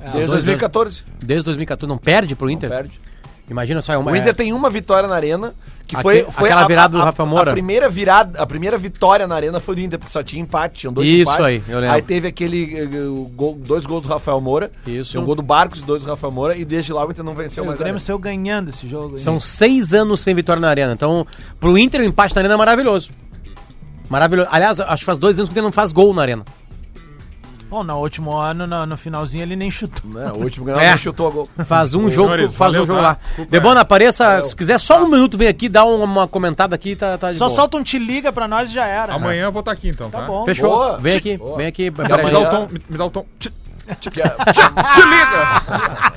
Desde 0.00 0.18
dois 0.18 0.30
2014. 0.30 1.02
Desde 1.22 1.44
2014, 1.46 1.88
não 1.88 1.98
perde 1.98 2.34
pro 2.36 2.46
Não 2.46 2.52
Inter? 2.52 2.68
perde. 2.70 3.00
Imagina 3.48 3.80
só, 3.80 3.92
é 3.92 3.96
uma. 3.98 4.10
O 4.10 4.16
Inter 4.16 4.30
é- 4.30 4.32
tem 4.32 4.52
uma 4.52 4.68
vitória 4.68 5.08
na 5.08 5.14
arena, 5.14 5.54
que 5.86 5.94
Aque- 5.94 6.02
foi, 6.02 6.22
foi 6.32 6.48
aquela 6.48 6.66
virada 6.66 6.98
do 6.98 7.04
Rafael 7.04 7.28
Moura. 7.28 7.52
A 7.52 7.54
primeira 7.54 7.88
virada, 7.88 8.40
a 8.42 8.44
primeira 8.46 8.76
vitória 8.76 9.24
na 9.24 9.36
arena 9.36 9.60
foi 9.60 9.76
do 9.76 9.80
Inter, 9.82 10.00
porque 10.00 10.12
só 10.12 10.20
tinha 10.20 10.42
empate, 10.42 10.80
tinham 10.80 10.92
dois 10.92 11.06
Isso 11.06 11.22
empates. 11.32 11.46
aí, 11.46 11.62
eu 11.68 11.78
lembro. 11.78 11.94
Aí 11.94 12.02
teve 12.02 12.26
aquele 12.26 12.82
o 13.06 13.30
gol- 13.36 13.54
dois 13.54 13.86
gols 13.86 14.02
do 14.02 14.08
Rafael 14.08 14.40
Moura, 14.40 14.72
Isso. 14.84 15.16
um 15.20 15.24
gol 15.24 15.36
do 15.36 15.42
Barcos 15.42 15.78
e 15.78 15.82
dois 15.84 16.02
do 16.02 16.10
Rafael 16.10 16.32
Moura, 16.32 16.56
e 16.56 16.64
desde 16.64 16.92
lá 16.92 17.06
o 17.06 17.10
Inter 17.12 17.24
não 17.24 17.34
venceu 17.36 17.62
o 17.62 17.66
mais. 17.68 17.78
a 17.78 17.82
Grêmio 17.84 18.00
saiu 18.00 18.18
ganhando 18.18 18.70
esse 18.70 18.88
jogo. 18.88 19.14
aí. 19.14 19.20
São 19.20 19.38
seis 19.38 19.94
anos 19.94 20.20
sem 20.22 20.34
vitória 20.34 20.60
na 20.60 20.68
arena. 20.68 20.92
Então, 20.92 21.24
pro 21.60 21.78
Inter, 21.78 22.00
o 22.00 22.04
empate 22.04 22.34
na 22.34 22.40
arena 22.40 22.54
é 22.54 22.58
maravilhoso. 22.58 23.10
Maravilhoso. 24.10 24.48
Aliás, 24.50 24.80
acho 24.80 24.98
que 25.00 25.04
faz 25.04 25.18
dois 25.18 25.36
anos 25.36 25.48
que 25.48 25.52
o 25.52 25.54
Inter 25.54 25.62
não 25.62 25.72
faz 25.72 25.92
gol 25.92 26.12
na 26.12 26.22
arena. 26.22 26.44
Bom, 27.68 27.82
no 27.82 27.96
último 27.98 28.32
ano, 28.32 28.66
no, 28.66 28.86
no 28.86 28.96
finalzinho, 28.96 29.42
ele 29.42 29.56
nem 29.56 29.70
chutou. 29.70 30.08
Né, 30.10 30.30
O 30.32 30.38
último 30.44 30.64
ganhou, 30.66 30.80
É. 30.80 30.96
chutou 30.96 31.26
a 31.26 31.30
gol. 31.30 31.48
Faz 31.66 31.94
um 31.94 32.08
jogo, 32.08 32.28
Senhores, 32.30 32.54
faz 32.54 32.70
um 32.70 32.72
valeu, 32.74 32.86
jogo 32.86 33.00
tá? 33.00 33.08
lá. 33.08 33.18
Desculpa, 33.26 33.50
Debona, 33.50 33.80
é. 33.80 33.82
apareça, 33.82 34.44
se 34.44 34.54
quiser 34.54 34.78
só 34.78 35.02
um 35.02 35.08
minuto, 35.08 35.36
vem 35.36 35.48
aqui, 35.48 35.68
dá 35.68 35.84
uma, 35.84 36.28
comentada 36.28 36.74
aqui, 36.74 36.94
tá, 36.94 37.18
tá 37.18 37.32
de 37.32 37.38
Só 37.38 37.46
boa. 37.46 37.56
solta 37.56 37.76
um 37.76 37.82
te 37.82 37.98
liga 37.98 38.32
pra 38.32 38.46
nós 38.46 38.70
e 38.70 38.74
já 38.74 38.86
era. 38.86 39.14
Amanhã 39.14 39.44
eu 39.46 39.52
vou 39.52 39.60
estar 39.60 39.72
aqui 39.72 39.88
então, 39.88 40.08
tá? 40.10 40.20
Tá 40.20 40.26
bom. 40.26 40.44
Fechou. 40.44 40.70
Boa. 40.70 40.98
Vem 40.98 41.16
aqui, 41.16 41.36
Boa. 41.36 41.56
vem 41.56 41.66
aqui. 41.66 41.90
Me 41.90 41.96
dá 42.08 42.16
o 42.16 42.20
amanhã- 42.20 42.50
tom, 42.50 42.68
me, 42.70 42.82
me 42.88 42.96
dá 42.98 43.04
o 43.04 43.10
tom. 43.10 43.26
Que 44.00 44.20
é- 44.22 44.36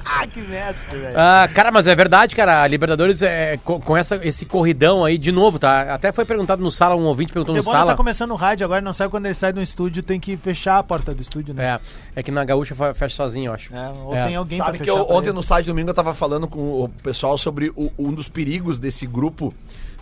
Ah, 0.06 0.26
que 0.28 0.42
mestre, 0.42 0.98
velho. 1.00 1.14
Ah, 1.18 1.48
cara, 1.54 1.72
mas 1.72 1.86
é 1.88 1.96
verdade, 1.96 2.36
cara. 2.36 2.64
A 2.64 2.68
Libertadores 2.68 3.22
é 3.22 3.58
co- 3.64 3.80
com 3.80 3.96
essa, 3.96 4.16
esse 4.26 4.46
corridão 4.46 5.06
aí 5.06 5.18
de 5.18 5.32
novo, 5.32 5.60
tá? 5.60 5.94
Até 5.94 6.12
foi 6.12 6.26
perguntado 6.26 6.62
no 6.62 6.72
sala, 6.72 6.96
um 6.96 7.04
ouvinte 7.06 7.32
perguntou 7.32 7.54
no 7.56 7.62
Debona 7.62 7.78
sala. 7.78 7.92
tá 7.92 7.98
começando 7.98 8.32
o 8.32 8.36
rádio 8.36 8.66
agora, 8.66 8.82
não 8.82 8.94
sabe 8.94 9.12
quando 9.12 9.26
ele 9.28 9.36
sai 9.36 9.54
do 9.54 9.62
estúdio, 9.62 10.02
tem 10.04 10.20
que 10.20 10.36
fechar 10.36 10.78
a 10.80 10.84
porta 10.84 11.14
do 11.14 11.22
estúdio, 11.22 11.54
né? 11.54 11.80
É, 12.16 12.20
é 12.20 12.24
que 12.24 12.32
na 12.32 12.44
gaúcha 12.44 12.76
fecha 12.94 13.16
sozinho, 13.16 13.50
eu 13.50 13.54
acho. 13.54 13.74
É, 13.76 13.90
ou 14.04 14.16
É. 14.16 14.26
tem 14.28 14.36
alguém 14.36 14.58
Sabe 14.58 14.78
pra 14.78 14.84
que 14.84 14.90
eu, 14.90 15.04
ontem 15.10 15.28
ele. 15.30 15.34
no 15.34 15.44
site 15.44 15.66
domingo 15.68 15.90
eu 15.90 15.94
tava 15.94 16.14
falando 16.14 16.48
com 16.48 16.60
o 16.84 16.90
pessoal 17.04 17.38
sobre 17.38 17.70
o- 17.76 17.92
um 17.98 18.12
dos 18.12 18.28
perigos 18.28 18.80
desse 18.80 19.06
grupo 19.06 19.54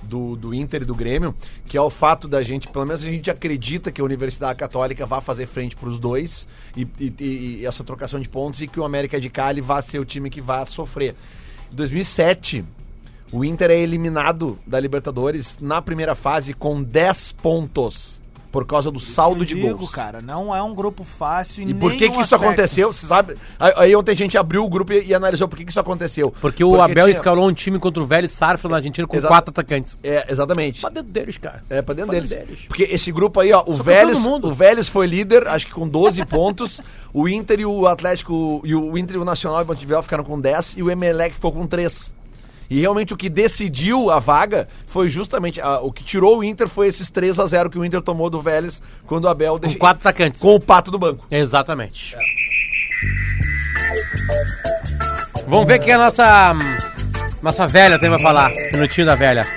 do, 0.03 0.35
do 0.35 0.53
Inter 0.53 0.81
e 0.81 0.85
do 0.85 0.93
Grêmio, 0.95 1.35
que 1.65 1.77
é 1.77 1.81
o 1.81 1.89
fato 1.89 2.27
da 2.27 2.41
gente, 2.43 2.67
pelo 2.67 2.85
menos 2.85 3.01
a 3.03 3.05
gente 3.05 3.29
acredita 3.29 3.91
que 3.91 3.99
a 3.99 4.03
Universidade 4.03 4.57
Católica 4.57 5.05
vai 5.05 5.21
fazer 5.21 5.45
frente 5.47 5.75
pros 5.75 5.99
dois 5.99 6.47
e, 6.75 6.87
e- 6.99 7.13
e- 7.19 7.57
e 7.61 7.65
essa 7.65 7.83
trocação 7.83 8.19
de 8.19 8.29
pontos 8.29 8.61
e 8.61 8.67
que 8.67 8.79
o 8.79 8.83
América 8.83 9.19
de 9.19 9.29
Cali 9.29 9.61
vai 9.61 9.81
ser 9.81 9.99
o 9.99 10.05
time 10.05 10.29
que 10.29 10.41
vai 10.41 10.65
sofrer. 10.65 11.15
Em 11.71 11.75
2007, 11.75 12.63
o 13.31 13.43
Inter 13.43 13.71
é 13.71 13.77
eliminado 13.79 14.57
da 14.65 14.79
Libertadores 14.79 15.57
na 15.59 15.81
primeira 15.81 16.15
fase 16.15 16.53
com 16.53 16.81
10 16.81 17.33
pontos 17.33 18.21
por 18.51 18.65
causa 18.65 18.89
do 18.89 18.99
saldo 18.99 19.41
Eu 19.41 19.45
de 19.45 19.55
digo, 19.55 19.75
gols. 19.77 19.91
cara, 19.91 20.21
não 20.21 20.55
é 20.55 20.61
um 20.63 20.73
grupo 20.73 21.03
fácil 21.03 21.67
E 21.69 21.73
por 21.73 21.91
que 21.91 21.97
que 21.99 22.05
isso 22.05 22.19
aspecto. 22.21 22.45
aconteceu? 22.45 22.91
Você 22.93 23.05
sabe? 23.05 23.35
Aí, 23.59 23.73
aí 23.75 23.95
ontem 23.95 24.11
a 24.11 24.15
gente 24.15 24.37
abriu 24.37 24.63
o 24.63 24.69
grupo 24.69 24.93
e, 24.93 25.07
e 25.07 25.13
analisou 25.13 25.47
por 25.47 25.57
que 25.57 25.65
que 25.65 25.71
isso 25.71 25.79
aconteceu. 25.79 26.33
Porque 26.41 26.63
o 26.63 26.81
Abel 26.81 27.05
tinha- 27.05 27.09
escalou 27.15 27.47
um 27.47 27.53
time 27.53 27.77
contra 27.79 28.01
o 28.01 28.05
Vélez 28.05 28.31
Sarsfield 28.31 28.71
na 28.71 28.77
Argentina 28.77 29.05
com 29.07 29.15
Exato. 29.17 29.33
quatro 29.33 29.49
atacantes. 29.51 29.97
É, 30.03 30.25
exatamente. 30.31 30.81
Pra 30.81 30.89
dentro 30.89 31.11
deles, 31.11 31.37
cara. 31.37 31.61
É, 31.69 31.81
pra 31.81 31.93
dentro 31.93 32.09
Pra 32.11 32.15
deles. 32.15 32.29
dentro 32.29 32.45
deles. 32.47 32.63
Porque 32.67 32.83
esse 32.83 33.11
grupo 33.11 33.39
aí, 33.39 33.51
ó, 33.51 33.61
o 33.67 33.73
Só 33.73 33.83
que 33.83 33.83
Vélez, 33.83 34.17
todo 34.17 34.29
mundo. 34.29 34.47
o 34.49 34.53
Vélez 34.53 34.87
foi 34.87 35.07
líder, 35.07 35.47
acho 35.47 35.65
que 35.67 35.73
com 35.73 35.87
12 35.87 36.23
pontos. 36.27 36.81
O 37.13 37.27
Inter 37.27 37.59
e 37.61 37.65
o 37.65 37.87
Atlético, 37.87 38.61
e 38.63 38.75
o 38.75 38.97
Inter 38.97 39.15
e 39.15 39.19
o 39.19 39.25
Nacional 39.25 39.61
e 39.61 39.63
o 39.63 39.67
Montevideo 39.67 40.03
ficaram 40.03 40.23
com 40.23 40.39
10 40.39 40.75
e 40.77 40.83
o 40.83 40.91
Emelec 40.91 41.33
ficou 41.35 41.51
com 41.51 41.65
3. 41.65 42.13
E 42.70 42.80
realmente 42.82 43.13
o 43.13 43.18
que 43.18 43.30
decidiu 43.30 44.09
a 44.11 44.20
vaga 44.20 44.68
foi 44.88 45.07
justamente, 45.09 45.61
a- 45.61 45.80
o 45.80 45.91
que 45.91 46.03
tirou 46.03 46.39
o 46.39 46.43
Inter 46.43 46.68
foi 46.68 46.88
esses 46.88 47.09
3 47.09 47.39
a 47.39 47.45
0 47.47 47.70
que 47.70 47.80
o 47.80 47.86
Inter 47.86 48.01
tomou 48.01 48.30
do 48.30 48.41
Vélez 48.41 48.82
quando 49.05 49.26
o 49.26 49.30
Abel 49.30 49.53
Com 49.53 49.59
deixa- 49.59 49.78
quatro 49.78 50.01
atacantes. 50.07 50.41
com 50.41 50.53
o 50.55 50.59
pato 50.59 50.91
do 50.91 50.99
banco. 50.99 51.26
Exatamente. 51.32 52.15
Vamos 55.47 55.65
ver 55.65 55.80
o 55.80 55.84
que 55.84 55.91
a 55.91 55.97
nossa. 55.97 56.53
Nossa 57.41 57.68
velha 57.68 57.97
tem 57.99 58.09
pra 58.09 58.20
falar. 58.20 58.51
Minutinho 58.74 59.07
da 59.07 59.15
velha. 59.15 59.47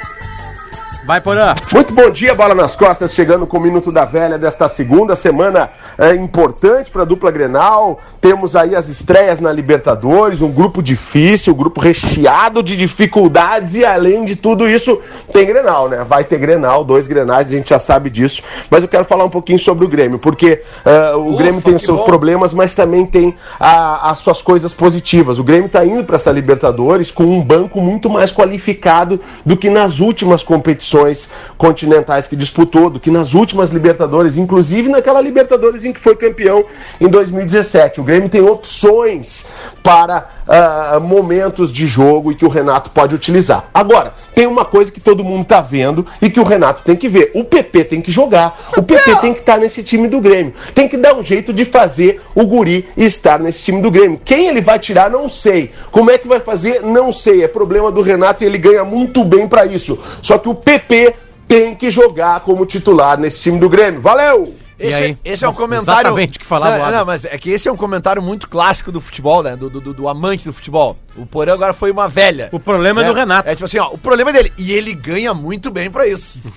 Vai, 1.04 1.20
Porã. 1.20 1.54
Muito 1.72 1.92
bom 1.94 2.10
dia, 2.10 2.34
bola 2.34 2.54
nas 2.54 2.76
costas, 2.76 3.12
chegando 3.12 3.46
com 3.46 3.56
o 3.56 3.60
Minuto 3.60 3.90
da 3.90 4.04
Velha 4.04 4.38
desta 4.38 4.68
segunda 4.68 5.16
semana 5.16 5.68
é, 5.98 6.14
importante 6.14 6.90
para 6.90 7.02
a 7.02 7.04
dupla 7.04 7.30
Grenal. 7.30 7.98
Temos 8.20 8.54
aí 8.56 8.74
as 8.76 8.88
estreias 8.88 9.40
na 9.40 9.52
Libertadores, 9.52 10.40
um 10.40 10.50
grupo 10.52 10.82
difícil, 10.82 11.52
um 11.52 11.56
grupo 11.56 11.80
recheado 11.80 12.62
de 12.62 12.76
dificuldades 12.76 13.74
e 13.74 13.84
além 13.84 14.24
de 14.24 14.36
tudo 14.36 14.68
isso, 14.68 14.98
tem 15.32 15.46
Grenal, 15.46 15.88
né? 15.88 16.04
Vai 16.08 16.24
ter 16.24 16.38
Grenal, 16.38 16.84
dois 16.84 17.06
Grenais, 17.06 17.48
a 17.48 17.50
gente 17.56 17.70
já 17.70 17.78
sabe 17.78 18.10
disso. 18.10 18.42
Mas 18.70 18.82
eu 18.82 18.88
quero 18.88 19.04
falar 19.04 19.24
um 19.24 19.30
pouquinho 19.30 19.58
sobre 19.58 19.84
o 19.84 19.88
Grêmio, 19.88 20.18
porque 20.18 20.62
é, 20.84 21.14
o 21.14 21.28
Ufa, 21.28 21.38
Grêmio 21.42 21.60
tem 21.62 21.74
os 21.74 21.82
seus 21.82 21.98
bom. 22.00 22.04
problemas, 22.04 22.52
mas 22.54 22.74
também 22.74 23.06
tem 23.06 23.34
a- 23.58 24.10
as 24.10 24.18
suas 24.20 24.40
coisas 24.42 24.72
positivas. 24.74 25.38
O 25.38 25.44
Grêmio 25.44 25.66
está 25.66 25.84
indo 25.84 26.04
para 26.04 26.16
essa 26.16 26.30
Libertadores 26.30 27.10
com 27.10 27.24
um 27.24 27.42
banco 27.42 27.80
muito 27.80 28.08
mais 28.10 28.30
qualificado 28.32 29.20
do 29.44 29.56
que 29.56 29.68
nas 29.70 30.00
últimas 30.00 30.42
competições 30.42 31.28
continentais 31.58 32.26
que 32.26 32.36
disputou, 32.36 32.90
do 32.90 33.00
que 33.00 33.10
nas 33.10 33.34
últimas 33.34 33.70
Libertadores, 33.70 34.36
inclusive 34.36 34.88
naquela 34.88 35.20
Libertadores 35.20 35.79
em 35.84 35.92
que 35.92 36.00
foi 36.00 36.16
campeão 36.16 36.64
em 37.00 37.08
2017. 37.08 38.00
O 38.00 38.04
Grêmio 38.04 38.28
tem 38.28 38.40
opções 38.40 39.46
para 39.82 40.28
ah, 40.46 40.98
momentos 41.00 41.72
de 41.72 41.86
jogo 41.86 42.32
e 42.32 42.34
que 42.34 42.44
o 42.44 42.48
Renato 42.48 42.90
pode 42.90 43.14
utilizar. 43.14 43.68
Agora, 43.72 44.14
tem 44.34 44.46
uma 44.46 44.64
coisa 44.64 44.90
que 44.90 45.00
todo 45.00 45.24
mundo 45.24 45.44
tá 45.44 45.60
vendo 45.60 46.06
e 46.20 46.30
que 46.30 46.40
o 46.40 46.44
Renato 46.44 46.82
tem 46.82 46.96
que 46.96 47.08
ver. 47.08 47.30
O 47.34 47.44
PP 47.44 47.84
tem 47.84 48.00
que 48.00 48.10
jogar. 48.10 48.58
O 48.76 48.82
PP 48.82 49.16
tem 49.16 49.34
que 49.34 49.40
estar 49.40 49.58
nesse 49.58 49.82
time 49.82 50.08
do 50.08 50.20
Grêmio. 50.20 50.52
Tem 50.74 50.88
que 50.88 50.96
dar 50.96 51.14
um 51.14 51.22
jeito 51.22 51.52
de 51.52 51.64
fazer 51.64 52.20
o 52.34 52.46
Guri 52.46 52.88
estar 52.96 53.38
nesse 53.38 53.62
time 53.62 53.82
do 53.82 53.90
Grêmio. 53.90 54.20
Quem 54.24 54.48
ele 54.48 54.60
vai 54.60 54.78
tirar, 54.78 55.10
não 55.10 55.28
sei. 55.28 55.70
Como 55.90 56.10
é 56.10 56.18
que 56.18 56.28
vai 56.28 56.40
fazer, 56.40 56.82
não 56.82 57.12
sei. 57.12 57.44
É 57.44 57.48
problema 57.48 57.90
do 57.90 58.02
Renato 58.02 58.42
e 58.42 58.46
ele 58.46 58.58
ganha 58.58 58.84
muito 58.84 59.24
bem 59.24 59.48
pra 59.48 59.66
isso. 59.66 59.98
Só 60.22 60.38
que 60.38 60.48
o 60.48 60.54
PP 60.54 61.14
tem 61.46 61.74
que 61.74 61.90
jogar 61.90 62.40
como 62.40 62.64
titular 62.64 63.18
nesse 63.18 63.40
time 63.40 63.58
do 63.58 63.68
Grêmio. 63.68 64.00
Valeu! 64.00 64.54
E 64.82 64.86
Esse, 64.86 65.02
aí? 65.02 65.18
esse 65.22 65.44
é 65.44 65.48
um 65.48 65.52
comentário. 65.52 66.00
exatamente 66.08 66.38
o 66.38 66.40
que 66.40 66.46
falava 66.46 66.78
Não, 66.78 66.90
não, 67.00 67.04
mas 67.04 67.26
é 67.26 67.36
que 67.36 67.50
esse 67.50 67.68
é 67.68 67.72
um 67.72 67.76
comentário 67.76 68.22
muito 68.22 68.48
clássico 68.48 68.90
do 68.90 68.98
futebol, 68.98 69.42
né? 69.42 69.54
Do, 69.54 69.68
do, 69.68 69.92
do 69.92 70.08
amante 70.08 70.46
do 70.46 70.54
futebol. 70.54 70.96
O 71.16 71.26
Porã 71.26 71.52
agora 71.52 71.74
foi 71.74 71.90
uma 71.90 72.08
velha. 72.08 72.48
O 72.50 72.58
problema 72.58 73.02
é 73.02 73.04
do 73.06 73.12
Renato. 73.12 73.46
É 73.46 73.54
tipo 73.54 73.66
assim, 73.66 73.78
ó, 73.78 73.88
o 73.88 73.98
problema 73.98 74.30
é 74.30 74.32
dele. 74.32 74.52
E 74.56 74.72
ele 74.72 74.94
ganha 74.94 75.34
muito 75.34 75.70
bem 75.70 75.90
pra 75.90 76.06
isso. 76.08 76.40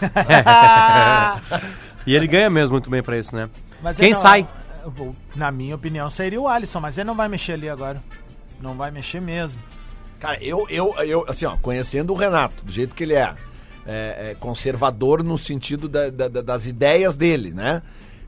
E 2.05 2.15
ele 2.15 2.28
ganha 2.28 2.49
mesmo 2.49 2.74
muito 2.74 2.89
bem 2.89 3.01
pra 3.01 3.17
isso, 3.17 3.34
né? 3.36 3.49
Mas 3.82 3.97
Quem 3.97 4.11
não- 4.11 4.19
sai? 4.19 4.45
vou- 4.86 5.15
Na 5.36 5.51
minha 5.51 5.76
opinião, 5.76 6.09
seria 6.09 6.39
o 6.39 6.47
Alisson, 6.47 6.80
mas 6.82 6.97
ele 6.97 7.05
não 7.07 7.15
vai 7.15 7.30
mexer 7.30 7.53
ali 7.53 7.69
agora. 7.69 8.03
Não 8.61 8.76
vai 8.76 8.91
mexer 8.91 9.21
mesmo. 9.21 9.61
Cara, 10.19 10.38
eu, 10.41 10.65
eu, 10.69 10.93
eu, 11.05 11.26
assim, 11.28 11.45
ó, 11.45 11.55
conhecendo 11.61 12.11
o 12.11 12.15
Renato, 12.15 12.63
do 12.63 12.71
jeito 12.71 12.93
que 12.93 13.03
ele 13.03 13.13
é, 13.13 13.34
é, 13.86 14.32
é 14.32 14.36
conservador 14.39 15.24
no 15.24 15.38
sentido 15.38 15.88
da- 15.88 16.09
da- 16.09 16.28
das 16.41 16.65
ideias 16.65 17.15
dele, 17.15 17.51
né? 17.51 17.82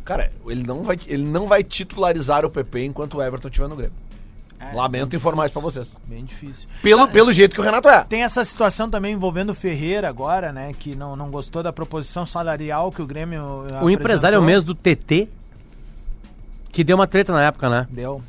Cara, 0.05 0.31
ele 0.45 0.63
não, 0.63 0.83
vai, 0.83 0.99
ele 1.07 1.25
não 1.25 1.47
vai 1.47 1.63
titularizar 1.63 2.45
o 2.45 2.49
PP 2.49 2.85
enquanto 2.85 3.17
o 3.17 3.23
Everton 3.23 3.47
estiver 3.47 3.67
no 3.67 3.75
Grêmio. 3.75 4.05
É, 4.59 4.73
Lamento 4.73 5.15
informar 5.15 5.45
isso 5.45 5.53
pra 5.53 5.61
vocês. 5.61 5.93
Bem 6.07 6.23
difícil. 6.23 6.69
Pelo, 6.81 7.07
pelo 7.07 7.33
jeito 7.33 7.53
que 7.53 7.59
o 7.59 7.63
Renato 7.63 7.89
é. 7.89 8.03
Tem 8.03 8.23
essa 8.23 8.45
situação 8.45 8.89
também 8.89 9.13
envolvendo 9.13 9.49
o 9.49 9.55
Ferreira 9.55 10.07
agora, 10.07 10.53
né? 10.53 10.71
Que 10.77 10.95
não, 10.95 11.15
não 11.15 11.29
gostou 11.29 11.61
da 11.61 11.73
proposição 11.73 12.25
salarial 12.25 12.91
que 12.91 13.01
o 13.01 13.07
Grêmio. 13.07 13.65
O 13.81 13.89
empresário 13.89 14.35
é 14.35 14.39
o 14.39 14.43
mesmo 14.43 14.67
do 14.67 14.75
TT, 14.75 15.27
que 16.71 16.83
deu 16.83 16.95
uma 16.95 17.07
treta 17.07 17.33
na 17.33 17.43
época, 17.43 17.69
né? 17.69 17.87
Deu. 17.89 18.21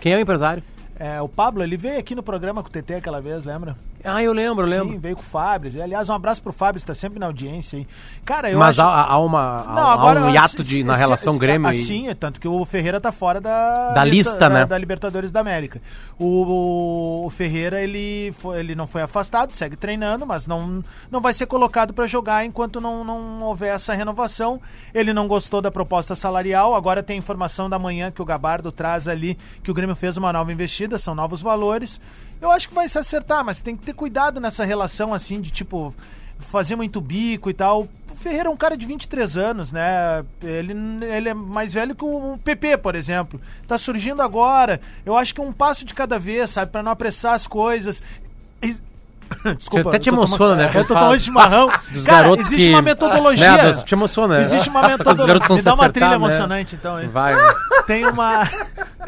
Quem 0.00 0.14
é 0.14 0.16
o 0.16 0.20
empresário? 0.20 0.62
É, 0.98 1.20
o 1.20 1.28
Pablo, 1.28 1.62
ele 1.62 1.76
veio 1.76 1.98
aqui 1.98 2.14
no 2.14 2.22
programa 2.22 2.62
com 2.62 2.68
o 2.68 2.72
TT 2.72 2.94
aquela 2.94 3.20
vez, 3.20 3.44
lembra? 3.44 3.76
Ah, 4.08 4.22
eu 4.22 4.32
lembro, 4.32 4.64
eu 4.66 4.70
lembro. 4.70 4.92
Sim, 4.94 4.98
veio 4.98 5.16
com 5.16 5.22
o 5.22 5.24
Fábio. 5.24 5.70
E, 5.74 5.80
Aliás, 5.82 6.08
um 6.08 6.14
abraço 6.14 6.42
pro 6.42 6.52
Fábio, 6.52 6.78
está 6.78 6.94
sempre 6.94 7.18
na 7.18 7.26
audiência 7.26 7.78
aí. 7.78 7.86
Cara, 8.24 8.50
eu 8.50 8.58
Mas 8.58 8.78
acho... 8.78 8.88
há, 8.88 9.04
há 9.04 9.18
uma, 9.18 9.60
há, 9.60 9.74
Não, 9.74 9.86
há 9.86 9.92
agora 9.92 10.20
um 10.24 10.30
hiato 10.30 10.64
se- 10.64 10.70
de, 10.76 10.84
na 10.84 10.94
se- 10.94 11.00
relação 11.00 11.36
Grêmio 11.38 11.70
e... 11.72 11.82
Assim, 11.82 12.14
tanto 12.18 12.40
que 12.40 12.48
o 12.48 12.64
Ferreira 12.64 13.00
tá 13.00 13.12
fora 13.12 13.40
da, 13.40 13.92
Da 13.92 14.04
lista, 14.04 14.48
né? 14.48 14.60
da, 14.60 14.64
da 14.66 14.78
Libertadores 14.78 15.30
da 15.30 15.40
América. 15.40 15.80
O, 16.18 17.24
o 17.26 17.30
Ferreira, 17.30 17.80
ele, 17.80 18.32
foi, 18.38 18.58
ele 18.60 18.74
não 18.74 18.86
foi 18.86 19.02
afastado, 19.02 19.52
segue 19.54 19.76
treinando, 19.76 20.26
mas 20.26 20.46
não, 20.46 20.82
não 21.10 21.20
vai 21.20 21.32
ser 21.34 21.46
colocado 21.46 21.92
para 21.94 22.06
jogar 22.06 22.44
enquanto 22.44 22.80
não, 22.80 23.04
não 23.04 23.42
houver 23.42 23.74
essa 23.74 23.94
renovação. 23.94 24.60
Ele 24.94 25.12
não 25.12 25.26
gostou 25.28 25.60
da 25.62 25.70
proposta 25.70 26.14
salarial. 26.14 26.74
Agora 26.74 27.02
tem 27.02 27.18
informação 27.18 27.68
da 27.70 27.78
manhã 27.78 28.10
que 28.10 28.22
o 28.22 28.24
Gabardo 28.24 28.70
traz 28.72 29.08
ali 29.08 29.38
que 29.62 29.70
o 29.70 29.74
Grêmio 29.74 29.96
fez 29.96 30.16
uma 30.16 30.32
nova 30.32 30.52
investida, 30.52 30.98
são 30.98 31.14
novos 31.14 31.40
valores. 31.40 32.00
Eu 32.40 32.50
acho 32.50 32.68
que 32.68 32.74
vai 32.74 32.88
se 32.88 32.98
acertar, 32.98 33.44
mas 33.44 33.60
tem 33.60 33.76
que 33.76 33.84
ter 33.84 33.92
cuidado 33.92 34.40
nessa 34.40 34.64
relação 34.64 35.12
assim 35.12 35.40
de 35.40 35.50
tipo 35.50 35.94
fazer 36.38 36.76
muito 36.76 37.00
bico 37.00 37.50
e 37.50 37.54
tal. 37.54 37.88
O 38.12 38.14
Ferreira 38.16 38.48
é 38.48 38.50
um 38.52 38.56
cara 38.56 38.76
de 38.76 38.86
23 38.86 39.36
anos, 39.36 39.72
né? 39.72 40.24
Ele, 40.42 40.72
ele 41.04 41.28
é 41.28 41.34
mais 41.34 41.72
velho 41.72 41.94
que 41.94 42.04
o 42.04 42.38
PP, 42.44 42.78
por 42.78 42.94
exemplo. 42.94 43.40
Tá 43.66 43.76
surgindo 43.78 44.22
agora. 44.22 44.80
Eu 45.04 45.16
acho 45.16 45.34
que 45.34 45.40
é 45.40 45.44
um 45.44 45.52
passo 45.52 45.84
de 45.84 45.94
cada 45.94 46.18
vez, 46.18 46.50
sabe? 46.50 46.70
Pra 46.72 46.82
não 46.82 46.92
apressar 46.92 47.34
as 47.34 47.46
coisas. 47.46 48.02
E- 48.62 48.76
Desculpa. 49.58 49.90
até 49.90 49.98
te 49.98 50.08
emociona, 50.08 50.54
tomando- 50.56 50.74
né, 50.74 50.80
Eu 50.80 50.84
tô 50.86 50.94
tomando 50.94 51.20
chimarrão. 51.20 51.70
Dos 51.92 52.04
Cara, 52.04 52.22
garotos 52.22 52.46
existe 52.46 52.64
que... 52.66 52.70
uma 52.72 52.82
metodologia. 52.82 53.56
Né, 53.56 53.72
dos- 53.72 53.82
te 53.84 53.94
emociona. 53.94 54.34
né? 54.36 54.40
Existe 54.40 54.68
uma 54.70 54.82
metodologia. 54.88 55.34
Me 55.56 55.62
dá 55.62 55.74
uma 55.74 55.88
trilha 55.90 56.06
acertar, 56.06 56.10
né? 56.10 56.14
emocionante, 56.16 56.74
então. 56.76 56.96
Aí. 56.96 57.06
Vai. 57.08 57.34
Tem 57.86 58.06
uma. 58.06 58.48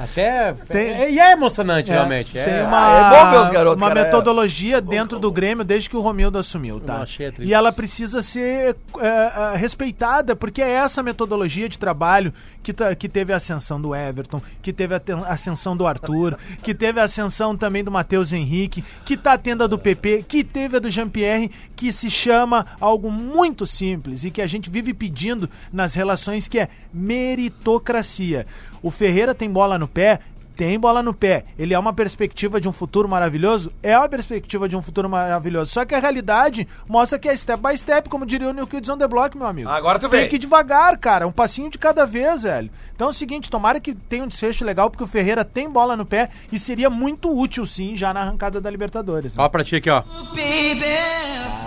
Até. 0.03 0.53
Tem- 0.53 1.13
e 1.13 1.19
é 1.19 1.33
emocionante, 1.33 1.91
É, 1.91 1.95
realmente. 1.95 2.33
Tem 2.33 2.43
é. 2.43 2.63
uma, 2.63 2.79
Ah, 2.79 3.15
é 3.15 3.25
bom 3.25 3.31
ver 3.31 3.45
os 3.45 3.51
garotos, 3.51 3.83
uma 3.83 3.89
cara, 3.89 4.01
é. 4.01 4.05
metodologia 4.05 4.81
dentro 4.81 5.19
do 5.19 5.31
Grêmio 5.31 5.65
desde 5.65 5.91
que 5.91 5.97
o 5.97 6.01
Romildo 6.01 6.39
assumiu, 6.39 6.81
tá? 6.81 7.05
E 7.41 7.53
ela 7.53 7.73
precisa 7.73 8.23
ser 8.23 8.77
é, 8.99 9.07
é, 9.55 9.57
respeitada, 9.57 10.35
porque 10.35 10.63
é 10.63 10.71
essa 10.71 11.03
metodologia 11.03 11.69
de 11.69 11.79
trabalho 11.79 12.33
que, 12.63 12.73
tá- 12.73 12.95
que 12.95 13.09
teve 13.09 13.33
a 13.33 13.37
ascensão 13.37 13.81
do 13.81 13.95
Everton, 13.95 14.41
que 14.63 14.73
teve 14.73 14.95
a 14.95 15.01
te- 15.01 15.13
a 15.13 15.29
ascensão 15.33 15.77
do 15.77 15.87
Arthur, 15.87 16.37
que 16.63 16.75
teve 16.75 17.01
a 17.01 17.05
ascensão 17.05 17.57
também 17.57 17.83
do 17.85 17.91
Matheus 17.91 18.33
Henrique, 18.33 18.85
que 19.05 19.17
tá 19.17 19.37
tendo 19.39 19.65
a 19.65 19.67
do 19.67 19.79
PP, 19.79 20.25
que 20.27 20.43
teve 20.45 20.77
a 20.77 20.81
do 20.81 20.91
Jean-Pierre, 20.91 21.51
que 21.77 21.93
se 21.93 22.11
chama 22.11 22.67
algo 22.81 23.11
muito 23.11 23.67
simples 23.67 24.25
e 24.25 24.31
que 24.31 24.43
a 24.43 24.47
gente 24.47 24.69
vive 24.71 24.93
pedindo 24.95 25.49
nas 25.73 25.95
relações, 25.95 26.47
que 26.49 26.59
é 26.59 26.69
meritocracia. 26.93 28.47
O 28.83 28.91
Ferreira 28.91 29.35
tem 29.35 29.51
bola 29.51 29.79
no 29.79 29.87
pé, 29.87 30.21
tem 30.61 30.79
bola 30.79 31.03
no 31.03 31.15
pé. 31.15 31.45
Ele 31.59 31.73
é 31.73 31.79
uma 31.79 31.91
perspectiva 31.91 32.61
de 32.61 32.69
um 32.69 32.73
futuro 32.73 33.09
maravilhoso? 33.09 33.73
É 33.83 33.97
uma 33.97 34.11
perspectiva 34.11 34.69
de 34.69 34.77
um 34.77 34.83
futuro 34.83 35.09
maravilhoso. 35.09 35.73
Só 35.73 35.87
que 35.87 35.95
a 35.95 35.99
realidade 35.99 36.69
mostra 36.87 37.19
que 37.19 37.31
é 37.31 37.35
step 37.35 37.63
by 37.67 37.79
step, 37.79 38.11
como 38.11 38.27
diria 38.27 38.51
o 38.51 38.53
New 38.53 38.67
Kids 38.67 38.91
on 38.91 38.99
the 38.99 39.09
Block, 39.09 39.35
meu 39.39 39.47
amigo. 39.47 39.71
Agora 39.71 39.99
tu 39.99 40.07
Tem 40.11 40.21
vem. 40.21 40.29
que 40.29 40.37
ir 40.37 40.39
devagar, 40.39 40.99
cara. 40.99 41.27
Um 41.27 41.33
passinho 41.33 41.71
de 41.71 41.79
cada 41.79 42.05
vez, 42.05 42.43
velho. 42.43 42.71
Então 42.95 43.07
é 43.07 43.11
o 43.11 43.15
seguinte, 43.15 43.49
tomara 43.49 43.81
que 43.81 43.95
tenha 43.95 44.23
um 44.23 44.29
desfecho 44.29 44.63
legal, 44.63 44.91
porque 44.91 45.03
o 45.03 45.07
Ferreira 45.07 45.47
tem 45.47 45.67
bola 45.71 45.97
no 45.97 46.05
pé 46.05 46.29
e 46.53 46.59
seria 46.59 46.91
muito 46.91 47.35
útil, 47.35 47.65
sim, 47.65 47.97
já 47.97 48.13
na 48.13 48.21
arrancada 48.21 48.61
da 48.61 48.69
Libertadores. 48.71 49.35
né? 49.35 49.43
Ó 49.43 49.49
pra 49.49 49.65
ti 49.65 49.77
aqui, 49.77 49.89
ó. 49.89 50.03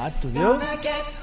Ah, 0.06 0.12
tu 0.22 0.28
viu? 0.28 0.60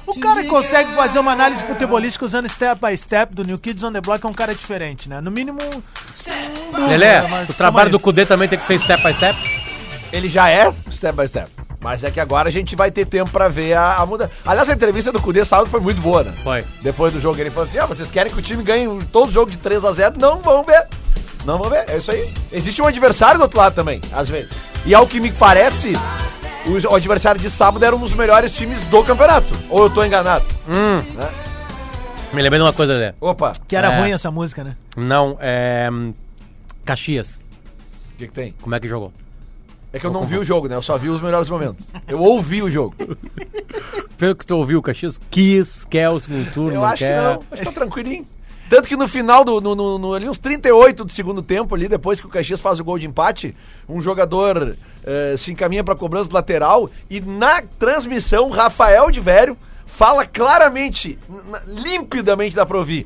O 0.07 0.19
cara 0.19 0.41
que 0.43 0.49
consegue 0.49 0.91
fazer 0.91 1.19
uma 1.19 1.31
análise 1.31 1.63
futebolística 1.63 2.25
usando 2.25 2.49
step 2.49 2.81
by 2.85 2.97
step 2.97 3.33
do 3.33 3.43
New 3.45 3.57
Kids 3.57 3.81
on 3.83 3.93
the 3.93 4.01
Block 4.01 4.25
é 4.25 4.27
um 4.27 4.33
cara 4.33 4.53
diferente, 4.53 5.07
né? 5.07 5.21
No 5.21 5.31
mínimo... 5.31 5.59
Lelé, 6.89 7.21
mas 7.29 7.49
o 7.49 7.53
trabalho 7.61 7.89
do 7.89 7.99
Cudê 7.99 8.25
também 8.25 8.47
tem 8.47 8.57
que 8.59 8.65
ser 8.65 8.77
step 8.79 9.03
by 9.03 9.13
step. 9.13 9.37
Ele 10.11 10.27
já 10.29 10.49
é 10.49 10.71
step 10.91 11.15
by 11.17 11.27
step. 11.27 11.49
Mas 11.79 12.03
é 12.03 12.11
que 12.11 12.19
agora 12.19 12.47
a 12.47 12.51
gente 12.51 12.75
vai 12.75 12.91
ter 12.91 13.05
tempo 13.05 13.31
pra 13.31 13.47
ver 13.47 13.73
a, 13.73 13.95
a 13.95 14.05
mudança. 14.05 14.29
Aliás, 14.45 14.69
a 14.69 14.73
entrevista 14.73 15.11
do 15.11 15.19
Cudê 15.21 15.43
sábado 15.43 15.67
foi 15.69 15.79
muito 15.79 15.99
boa, 15.99 16.23
né? 16.23 16.31
Foi. 16.43 16.63
Depois 16.81 17.11
do 17.13 17.19
jogo, 17.19 17.39
ele 17.39 17.49
falou 17.49 17.67
assim: 17.67 17.79
ah, 17.79 17.85
vocês 17.87 18.09
querem 18.11 18.31
que 18.31 18.37
o 18.37 18.41
time 18.41 18.61
ganhe 18.61 18.87
todo 19.11 19.29
o 19.29 19.31
jogo 19.31 19.49
de 19.49 19.57
3 19.57 19.83
a 19.85 19.91
0 19.91 20.15
Não 20.19 20.37
vão 20.39 20.63
ver. 20.63 20.85
Não 21.43 21.57
vão 21.57 21.69
ver. 21.71 21.85
É 21.89 21.97
isso 21.97 22.11
aí. 22.11 22.31
Existe 22.51 22.81
um 22.81 22.85
adversário 22.85 23.39
do 23.39 23.43
outro 23.43 23.57
lado 23.59 23.73
também, 23.73 23.99
às 24.13 24.29
vezes. 24.29 24.51
E 24.85 24.93
ao 24.93 25.07
que 25.07 25.19
me 25.19 25.31
parece, 25.31 25.93
o, 26.67 26.91
o 26.91 26.95
adversário 26.95 27.41
de 27.41 27.49
sábado 27.49 27.83
era 27.83 27.95
um 27.95 27.99
dos 27.99 28.13
melhores 28.13 28.51
times 28.51 28.79
do 28.85 29.03
campeonato. 29.03 29.51
Ou 29.69 29.83
eu 29.85 29.89
tô 29.89 30.03
enganado? 30.03 30.45
Me 32.31 32.41
lembrei 32.41 32.59
de 32.59 32.65
uma 32.65 32.73
coisa, 32.73 32.93
Lelé. 32.93 33.13
Opa, 33.19 33.53
Que 33.67 33.75
era 33.75 33.91
É. 33.91 33.99
ruim 33.99 34.11
essa 34.11 34.29
música, 34.31 34.63
né? 34.63 34.75
Não, 34.95 35.37
é. 35.41 35.89
hum, 35.91 36.13
Caxias. 36.85 37.41
Que, 38.21 38.27
que 38.27 38.33
tem? 38.33 38.53
Como 38.61 38.73
é 38.75 38.79
que 38.79 38.87
jogou? 38.87 39.11
É 39.93 39.99
que 39.99 40.05
eu 40.05 40.11
não 40.11 40.25
vi 40.25 40.37
o 40.37 40.43
jogo, 40.43 40.67
né? 40.69 40.75
Eu 40.75 40.81
só 40.81 40.97
vi 40.97 41.09
os 41.09 41.19
melhores 41.21 41.49
momentos. 41.49 41.85
Eu 42.07 42.19
ouvi 42.21 42.63
o 42.63 42.71
jogo. 42.71 42.95
Pelo 44.17 44.35
que 44.35 44.45
tu 44.45 44.55
ouviu, 44.55 44.81
Caxias 44.81 45.19
quis, 45.29 45.83
quer 45.85 46.09
o 46.09 46.19
segundo 46.19 46.49
turno, 46.51 46.71
Eu 46.71 46.75
não 46.75 46.85
acho 46.85 46.99
quer. 46.99 47.15
que 47.17 47.21
não. 47.21 47.43
Acho 47.51 47.61
que 47.63 47.65
tá 47.65 47.71
tranquilinho. 47.71 48.25
Tanto 48.69 48.87
que 48.87 48.95
no 48.95 49.05
final, 49.05 49.43
do, 49.43 49.59
no, 49.59 49.75
no- 49.75 49.97
no- 49.97 50.13
ali 50.13 50.29
uns 50.29 50.37
38 50.37 51.03
do 51.03 51.11
segundo 51.11 51.41
tempo, 51.41 51.75
ali, 51.75 51.89
depois 51.89 52.21
que 52.21 52.25
o 52.25 52.29
Caxias 52.29 52.61
faz 52.61 52.79
o 52.79 52.85
gol 52.85 52.97
de 52.97 53.05
empate, 53.05 53.53
um 53.89 53.99
jogador 53.99 54.77
eh, 55.03 55.35
se 55.37 55.51
encaminha 55.51 55.83
pra 55.83 55.93
cobrança 55.93 56.29
do 56.29 56.33
lateral 56.35 56.89
e 57.09 57.19
na 57.19 57.61
transmissão, 57.77 58.49
Rafael 58.49 59.11
de 59.11 59.19
Vério 59.19 59.57
fala 59.85 60.25
claramente, 60.25 61.19
limpidamente 61.67 62.55
dá 62.55 62.65
pra 62.65 62.77
ouvir. 62.77 63.05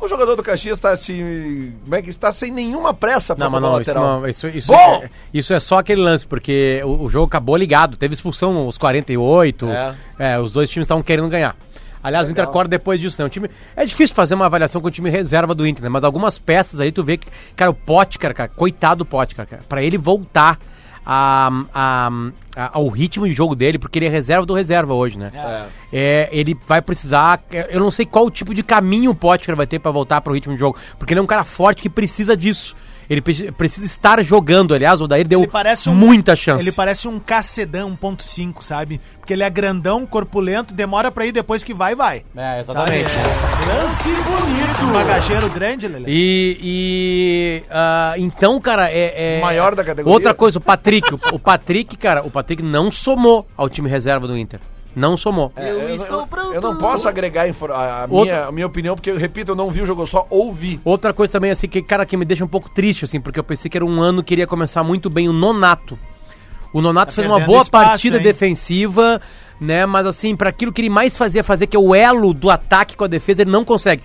O 0.00 0.08
jogador 0.08 0.34
do 0.34 0.42
Caxias 0.42 0.78
tá 0.78 0.96
se. 0.96 1.72
Como 1.84 1.94
é 1.94 2.00
que 2.00 2.08
está 2.08 2.32
sem 2.32 2.50
nenhuma 2.50 2.94
pressa 2.94 3.34
cobrar 3.34 3.48
o 3.58 3.72
lateral. 3.72 4.20
não, 4.20 4.28
isso, 4.28 4.48
isso, 4.48 4.72
Bom! 4.72 5.02
é, 5.04 5.10
isso 5.32 5.52
é 5.52 5.60
só 5.60 5.78
aquele 5.78 6.00
lance, 6.00 6.26
porque 6.26 6.80
o, 6.84 7.04
o 7.04 7.10
jogo 7.10 7.26
acabou 7.26 7.56
ligado, 7.56 7.96
teve 7.96 8.14
expulsão 8.14 8.56
aos 8.56 8.78
48, 8.78 9.68
É. 9.68 9.94
é, 10.18 10.38
os 10.38 10.52
dois 10.52 10.70
times 10.70 10.86
estavam 10.86 11.02
querendo 11.02 11.28
ganhar. 11.28 11.54
Aliás, 12.02 12.26
o 12.26 12.30
Inter 12.30 12.44
acorda 12.44 12.70
depois 12.70 12.98
disso, 12.98 13.20
né? 13.20 13.26
O 13.26 13.28
time, 13.28 13.50
é 13.76 13.84
difícil 13.84 14.16
fazer 14.16 14.34
uma 14.34 14.46
avaliação 14.46 14.80
com 14.80 14.88
o 14.88 14.90
time 14.90 15.10
reserva 15.10 15.54
do 15.54 15.66
Inter, 15.66 15.82
né? 15.82 15.90
Mas 15.90 16.02
algumas 16.02 16.38
peças 16.38 16.80
aí 16.80 16.90
tu 16.90 17.04
vê 17.04 17.18
que, 17.18 17.26
cara, 17.54 17.70
o 17.70 17.74
Potker, 17.74 18.34
cara, 18.34 18.48
coitado 18.48 19.00
do 19.00 19.04
Potker, 19.04 19.46
cara, 19.46 19.62
pra 19.68 19.82
ele 19.82 19.98
voltar 19.98 20.58
a, 21.04 21.50
a- 21.74 22.10
a- 22.56 22.70
ao 22.74 22.88
ritmo 22.88 23.26
de 23.26 23.32
jogo 23.34 23.54
dele, 23.54 23.78
porque 23.78 23.98
ele 23.98 24.06
é 24.06 24.08
reserva 24.08 24.44
do 24.46 24.54
reserva 24.54 24.94
hoje, 24.94 25.18
né? 25.18 25.30
É, 25.92 26.28
ele 26.32 26.56
vai 26.66 26.80
precisar. 26.82 27.42
Eu 27.70 27.80
não 27.80 27.90
sei 27.90 28.04
qual 28.06 28.30
tipo 28.30 28.54
de 28.54 28.62
caminho 28.62 29.10
o 29.10 29.14
Potker 29.14 29.56
vai 29.56 29.66
ter 29.66 29.78
pra 29.78 29.90
voltar 29.90 30.20
pro 30.20 30.34
ritmo 30.34 30.52
de 30.54 30.58
jogo, 30.60 30.76
porque 30.98 31.12
ele 31.12 31.20
é 31.20 31.22
um 31.22 31.26
cara 31.26 31.44
forte 31.44 31.82
que 31.82 31.88
precisa 31.88 32.36
disso. 32.36 32.76
Ele 33.10 33.20
pre- 33.20 33.50
precisa 33.50 33.84
estar 33.84 34.22
jogando. 34.22 34.72
Aliás, 34.72 35.00
o 35.00 35.08
Daír 35.08 35.26
deu 35.26 35.40
Ele 35.42 35.50
parece 35.50 35.90
um, 35.90 35.94
muita 35.96 36.36
chance. 36.36 36.62
Ele 36.64 36.70
parece 36.70 37.08
um 37.08 37.18
Cacedão 37.18 37.98
1.5, 38.00 38.62
sabe? 38.62 39.00
Porque 39.18 39.32
ele 39.32 39.42
é 39.42 39.50
grandão, 39.50 40.06
corpulento, 40.06 40.72
demora 40.72 41.10
pra 41.10 41.26
ir 41.26 41.32
depois 41.32 41.64
que 41.64 41.74
vai, 41.74 41.96
vai. 41.96 42.24
É, 42.36 42.60
exatamente. 42.60 43.10
Lance 43.66 44.12
bonito. 44.12 44.84
Um 44.84 44.92
bagageiro 44.92 45.50
grande, 45.50 45.88
Lelê. 45.88 46.04
E, 46.08 46.58
e, 46.62 47.62
ah, 47.68 48.14
então, 48.16 48.60
cara, 48.60 48.88
é, 48.90 49.38
é- 49.38 49.40
Maior 49.40 49.74
da 49.74 49.82
categoria. 49.82 50.12
Outra 50.14 50.32
coisa, 50.32 50.58
o 50.58 50.60
Patrick, 50.60 51.12
o, 51.12 51.18
o 51.32 51.38
Patrick, 51.38 51.96
cara, 51.96 52.22
o 52.24 52.30
Patrick 52.30 52.62
não 52.62 52.92
somou 52.92 53.44
ao 53.56 53.68
time 53.68 53.88
reserva 53.90 54.28
do 54.28 54.38
Inter. 54.38 54.60
Não 54.94 55.16
somou. 55.16 55.52
É, 55.56 55.70
eu, 55.70 55.94
estou 55.94 56.26
pronto. 56.26 56.52
Eu 56.54 56.60
não 56.60 56.76
posso 56.76 57.06
agregar 57.08 57.42
a, 57.44 57.46
a 57.46 58.06
Outra- 58.08 58.08
minha, 58.24 58.44
a 58.46 58.52
minha 58.52 58.66
opinião, 58.66 58.94
porque, 58.96 59.10
eu 59.10 59.16
repito, 59.16 59.52
eu 59.52 59.56
não 59.56 59.70
vi 59.70 59.82
o 59.82 59.86
jogo, 59.86 60.02
eu 60.02 60.06
só 60.06 60.26
ouvi. 60.28 60.80
Outra 60.84 61.12
coisa 61.12 61.32
também, 61.32 61.50
assim, 61.50 61.68
que, 61.68 61.80
cara, 61.80 62.04
que 62.04 62.16
me 62.16 62.24
deixa 62.24 62.44
um 62.44 62.48
pouco 62.48 62.68
triste, 62.68 63.04
assim, 63.04 63.20
porque 63.20 63.38
eu 63.38 63.44
pensei 63.44 63.70
que 63.70 63.76
era 63.78 63.84
um 63.84 64.00
ano 64.00 64.22
que 64.22 64.34
iria 64.34 64.46
começar 64.46 64.82
muito 64.82 65.08
bem 65.08 65.28
o 65.28 65.32
Nonato. 65.32 65.98
O 66.72 66.80
Nonato 66.80 67.12
Tá 67.12 67.16
fez 67.16 67.26
uma 67.26 67.40
boa 67.40 67.62
espaço, 67.62 67.84
partida 67.90 68.16
hein? 68.18 68.22
defensiva, 68.22 69.20
né? 69.60 69.86
Mas 69.86 70.06
assim, 70.06 70.36
para 70.36 70.50
aquilo 70.50 70.72
que 70.72 70.80
ele 70.80 70.90
mais 70.90 71.16
fazia 71.16 71.42
fazer, 71.42 71.66
que 71.66 71.76
é 71.76 71.80
o 71.80 71.94
elo 71.94 72.32
do 72.32 72.48
ataque 72.48 72.96
com 72.96 73.04
a 73.04 73.08
defesa, 73.08 73.42
ele 73.42 73.50
não 73.50 73.64
consegue. 73.64 74.02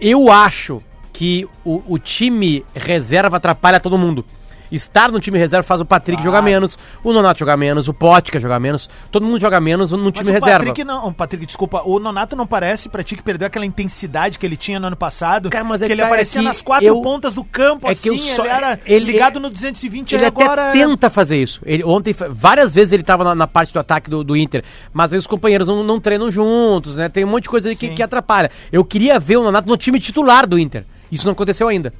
Eu 0.00 0.30
acho 0.30 0.82
que 1.12 1.48
o, 1.64 1.82
o 1.86 1.98
time 1.98 2.64
reserva 2.74 3.36
atrapalha 3.38 3.80
todo 3.80 3.96
mundo. 3.96 4.24
Estar 4.72 5.12
no 5.12 5.20
time 5.20 5.38
reserva 5.38 5.62
faz 5.62 5.80
o 5.80 5.84
Patrick 5.84 6.22
jogar 6.22 6.40
menos, 6.42 6.78
o 7.04 7.12
Nonato 7.12 7.38
jogar 7.38 7.56
menos, 7.56 7.86
o 7.88 7.92
Potka 7.94 8.40
jogar 8.40 8.58
menos, 8.58 8.88
todo 9.10 9.24
mundo 9.26 9.38
joga 9.40 9.60
menos 9.60 9.92
no 9.92 9.98
Mas 9.98 10.14
time 10.14 10.30
o 10.30 10.32
reserva. 10.32 10.58
Patrick 10.66 10.82
não, 10.84 11.08
o 11.08 11.12
Patrick, 11.12 11.44
desculpa, 11.46 11.82
o 11.84 11.98
Nonato 11.98 12.34
não 12.34 12.46
parece 12.46 12.88
pra 12.88 13.02
ti 13.02 13.14
que 13.16 13.22
perdeu 13.22 13.46
aquela 13.46 13.66
intensidade 13.66 14.38
que 14.38 14.46
ele 14.46 14.56
tinha 14.56 14.80
no 14.80 14.86
ano 14.86 14.96
passado, 14.96 15.50
Cara, 15.50 15.62
mas 15.64 15.82
é 15.82 15.84
que 15.84 15.88
que 15.88 15.92
ele 15.92 16.00
é 16.02 16.04
aparecia 16.06 16.40
que 16.40 16.46
nas 16.46 16.62
quatro 16.62 16.86
eu- 16.86 17.02
pontas 17.02 17.34
do 17.34 17.44
campo, 17.44 17.86
é 17.90 17.94
que 17.94 18.08
eu 18.08 18.14
assim, 18.14 18.30
só- 18.34 18.44
ele 18.44 18.52
era 18.52 18.80
ele- 18.86 19.04
ligado 19.12 19.38
no 19.38 19.50
220, 19.50 20.14
Ele 20.14 20.22
aí 20.24 20.28
até 20.28 20.44
agora... 20.44 20.72
tenta 20.72 21.10
fazer 21.10 21.36
isso. 21.42 21.60
Ele, 21.66 21.84
ontem, 21.84 22.14
várias 22.30 22.74
vezes 22.74 22.92
ele 22.92 23.02
tava 23.02 23.24
na, 23.24 23.34
na 23.34 23.46
parte 23.46 23.72
do 23.72 23.78
ataque 23.78 24.08
do, 24.08 24.24
do 24.24 24.34
Inter, 24.36 24.64
mas 24.92 25.12
aí 25.12 25.18
os 25.18 25.26
companheiros 25.26 25.68
não, 25.68 25.82
não 25.84 26.00
treinam 26.00 26.30
juntos, 26.30 26.96
né? 26.96 27.08
Tem 27.08 27.24
um 27.24 27.28
monte 27.28 27.42
de 27.44 27.50
coisa 27.50 27.68
aí 27.68 27.76
que, 27.76 27.88
que 27.90 28.02
atrapalha. 28.02 28.50
Eu 28.72 28.84
queria 28.84 29.18
ver 29.20 29.36
o 29.36 29.42
Nonato 29.42 29.68
no 29.68 29.76
time 29.76 30.00
titular 30.00 30.46
do 30.46 30.58
Inter. 30.58 30.84
Isso 31.10 31.26
não 31.26 31.32
aconteceu 31.32 31.68
ainda. 31.68 31.92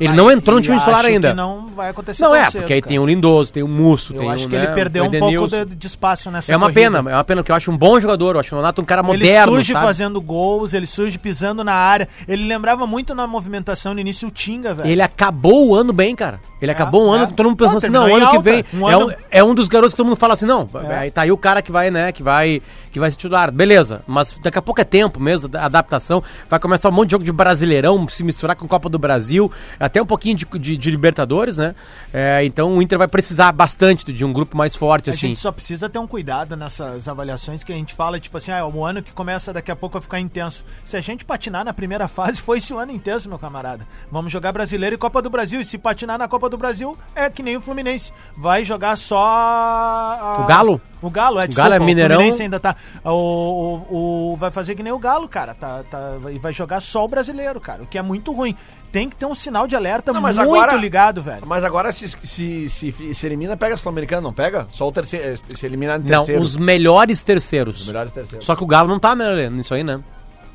Ele 0.00 0.12
não 0.14 0.30
entrou 0.30 0.56
no 0.56 0.62
time 0.62 0.78
titular 0.78 1.04
ainda. 1.04 1.28
que 1.30 1.34
não 1.36 1.66
vai 1.68 1.90
acontecer 1.90 2.22
Não 2.22 2.34
é, 2.34 2.50
cedo, 2.50 2.62
porque 2.62 2.72
aí 2.72 2.80
cara. 2.80 2.88
tem 2.88 2.98
o 2.98 3.06
Lindoso, 3.06 3.52
tem 3.52 3.62
o 3.62 3.68
Musso, 3.68 4.14
Eu 4.14 4.20
tem 4.20 4.30
acho 4.30 4.46
o, 4.46 4.48
que 4.48 4.56
ele 4.56 4.66
né, 4.66 4.74
perdeu 4.74 5.04
o 5.04 5.06
um 5.08 5.10
pouco 5.10 5.46
de, 5.48 5.64
de 5.76 5.86
espaço 5.86 6.30
nessa 6.30 6.50
É 6.52 6.56
uma 6.56 6.66
corrida. 6.72 6.80
pena, 6.80 7.10
é 7.10 7.14
uma 7.14 7.24
pena, 7.24 7.42
porque 7.42 7.52
eu 7.52 7.56
acho 7.56 7.70
um 7.70 7.76
bom 7.76 8.00
jogador, 8.00 8.34
eu 8.36 8.40
acho 8.40 8.54
o 8.54 8.56
Nonato 8.56 8.80
um 8.80 8.84
cara 8.84 9.02
Ele 9.02 9.08
moderno, 9.08 9.52
surge 9.52 9.72
sabe? 9.72 9.84
fazendo 9.86 10.20
gols, 10.20 10.72
ele 10.74 10.86
surge 10.86 11.18
pisando 11.18 11.62
na 11.62 11.74
área. 11.74 12.08
Ele 12.26 12.46
lembrava 12.48 12.86
muito 12.86 13.14
na 13.14 13.26
movimentação 13.26 13.92
no 13.94 14.00
início 14.00 14.26
o 14.28 14.30
Tinga, 14.30 14.72
velho. 14.74 14.88
Ele 14.88 15.02
acabou 15.02 15.68
o 15.68 15.74
ano 15.74 15.92
bem, 15.92 16.16
cara. 16.16 16.40
Ele 16.62 16.70
acabou 16.70 17.06
um 17.08 17.14
é. 17.14 17.18
ano 17.18 17.28
que 17.28 17.32
todo 17.34 17.46
mundo 17.46 17.56
pensou 17.56 17.72
Pô, 17.72 17.76
assim, 17.78 17.88
não, 17.88 18.06
o 18.10 18.14
ano 18.14 18.30
que 18.32 18.38
vem 18.42 18.64
Um 18.74 18.88
é, 18.88 18.92
ano- 18.94 19.06
um, 19.08 19.12
é 19.30 19.42
um 19.44 19.54
dos 19.54 19.66
garotos 19.66 19.94
que 19.94 19.96
todo 19.96 20.06
mundo 20.06 20.18
fala 20.18 20.34
assim, 20.34 20.44
não, 20.44 20.68
É. 20.90 20.94
aí 20.98 21.10
tá 21.10 21.22
aí 21.22 21.32
o 21.32 21.36
cara 21.38 21.62
que 21.62 21.72
vai, 21.72 21.90
né, 21.90 22.12
que 22.12 22.22
vai 22.22 22.60
que 22.92 23.00
vai 23.00 23.10
se 23.10 23.16
titular. 23.16 23.50
Beleza, 23.50 24.02
mas 24.06 24.36
daqui 24.42 24.58
a 24.58 24.62
pouco 24.62 24.78
é 24.80 24.84
tempo 24.84 25.18
mesmo, 25.20 25.48
adaptação. 25.56 26.22
Vai 26.50 26.58
começar 26.60 26.88
um 26.90 26.92
monte 26.92 27.08
de 27.08 27.12
jogo 27.12 27.24
de 27.24 27.32
Brasileirão, 27.32 28.06
se 28.08 28.22
misturar 28.24 28.56
com 28.56 28.66
Copa 28.68 28.88
do 28.90 28.98
Brasil, 28.98 29.50
até 29.90 30.00
um 30.00 30.06
pouquinho 30.06 30.36
de, 30.36 30.46
de, 30.58 30.76
de 30.76 30.90
Libertadores, 30.90 31.58
né? 31.58 31.74
É, 32.12 32.44
então 32.44 32.76
o 32.76 32.80
Inter 32.82 32.96
vai 32.98 33.08
precisar 33.08 33.50
bastante 33.52 34.12
de 34.12 34.24
um 34.24 34.32
grupo 34.32 34.56
mais 34.56 34.74
forte, 34.76 35.10
A 35.10 35.12
assim. 35.12 35.28
gente 35.28 35.38
só 35.40 35.50
precisa 35.52 35.88
ter 35.88 35.98
um 35.98 36.06
cuidado 36.06 36.56
nessas 36.56 37.08
avaliações 37.08 37.64
que 37.64 37.72
a 37.72 37.76
gente 37.76 37.92
fala, 37.94 38.18
tipo 38.20 38.36
assim, 38.38 38.52
ah, 38.52 38.58
é 38.58 38.64
um 38.64 38.84
ano 38.84 39.02
que 39.02 39.12
começa 39.12 39.52
daqui 39.52 39.70
a 39.70 39.76
pouco 39.76 39.98
a 39.98 40.00
ficar 40.00 40.20
intenso. 40.20 40.64
Se 40.84 40.96
a 40.96 41.00
gente 41.00 41.24
patinar 41.24 41.64
na 41.64 41.72
primeira 41.72 42.06
fase, 42.08 42.40
foi 42.42 42.58
esse 42.58 42.72
o 42.72 42.78
ano 42.78 42.92
intenso, 42.92 43.28
meu 43.28 43.38
camarada. 43.38 43.86
Vamos 44.10 44.30
jogar 44.32 44.52
brasileiro 44.52 44.94
e 44.94 44.98
Copa 44.98 45.20
do 45.20 45.28
Brasil. 45.28 45.60
E 45.60 45.64
se 45.64 45.76
patinar 45.76 46.18
na 46.18 46.28
Copa 46.28 46.48
do 46.48 46.56
Brasil, 46.56 46.96
é 47.14 47.28
que 47.28 47.42
nem 47.42 47.56
o 47.56 47.60
Fluminense. 47.60 48.12
Vai 48.36 48.64
jogar 48.64 48.96
só. 48.96 49.20
a- 49.20 50.36
O 50.40 50.46
Galo? 50.46 50.80
O 51.02 51.08
Galo, 51.10 51.40
é, 51.40 51.46
O 51.46 51.54
Galo 51.54 51.74
é 51.74 51.78
Mineirão. 51.78 52.16
O 52.16 52.18
Fluminense 52.18 52.42
ainda 52.42 52.60
tá. 52.60 52.76
O, 53.04 53.10
o- 53.90 54.32
o- 54.32 54.36
vai 54.36 54.50
fazer 54.50 54.74
que 54.74 54.82
nem 54.82 54.92
o 54.92 54.98
Galo, 54.98 55.26
cara. 55.28 55.54
Tá, 55.54 55.82
tá, 55.90 56.16
e 56.30 56.38
vai 56.38 56.52
jogar 56.52 56.80
só 56.80 57.04
o 57.04 57.08
brasileiro, 57.08 57.60
cara. 57.60 57.82
O 57.82 57.86
que 57.86 57.96
é 57.96 58.02
muito 58.02 58.32
ruim. 58.32 58.54
Tem 58.92 59.08
que 59.08 59.14
ter 59.16 59.24
um 59.24 59.34
sinal 59.34 59.66
de 59.68 59.76
alerta 59.76 60.12
Não, 60.12 60.20
mas 60.20 60.36
muito 60.36 60.50
agora- 60.50 60.74
ligado, 60.74 61.22
velho. 61.22 61.46
Mas 61.46 61.62
agora 61.64 61.92
se, 61.92 62.08
se, 62.08 62.68
se, 62.68 63.14
se 63.14 63.26
elimina, 63.26 63.56
pega 63.56 63.76
a 63.76 63.78
Sul-Americana, 63.78 64.20
não 64.20 64.32
pega? 64.32 64.66
Só 64.70 64.88
o 64.88 64.92
terceiro. 64.92 65.38
Se 65.54 65.64
eliminar 65.64 65.98
no 65.98 66.04
Não, 66.04 66.18
terceiro. 66.18 66.42
os 66.42 66.56
melhores 66.56 67.22
terceiros. 67.22 67.80
Os 67.82 67.86
melhores 67.86 68.12
terceiros. 68.12 68.44
Só 68.44 68.54
que 68.56 68.64
o 68.64 68.66
Galo 68.66 68.88
não 68.88 68.98
tá, 68.98 69.14
né, 69.14 69.48
nisso 69.48 69.72
aí, 69.74 69.84
né? 69.84 70.00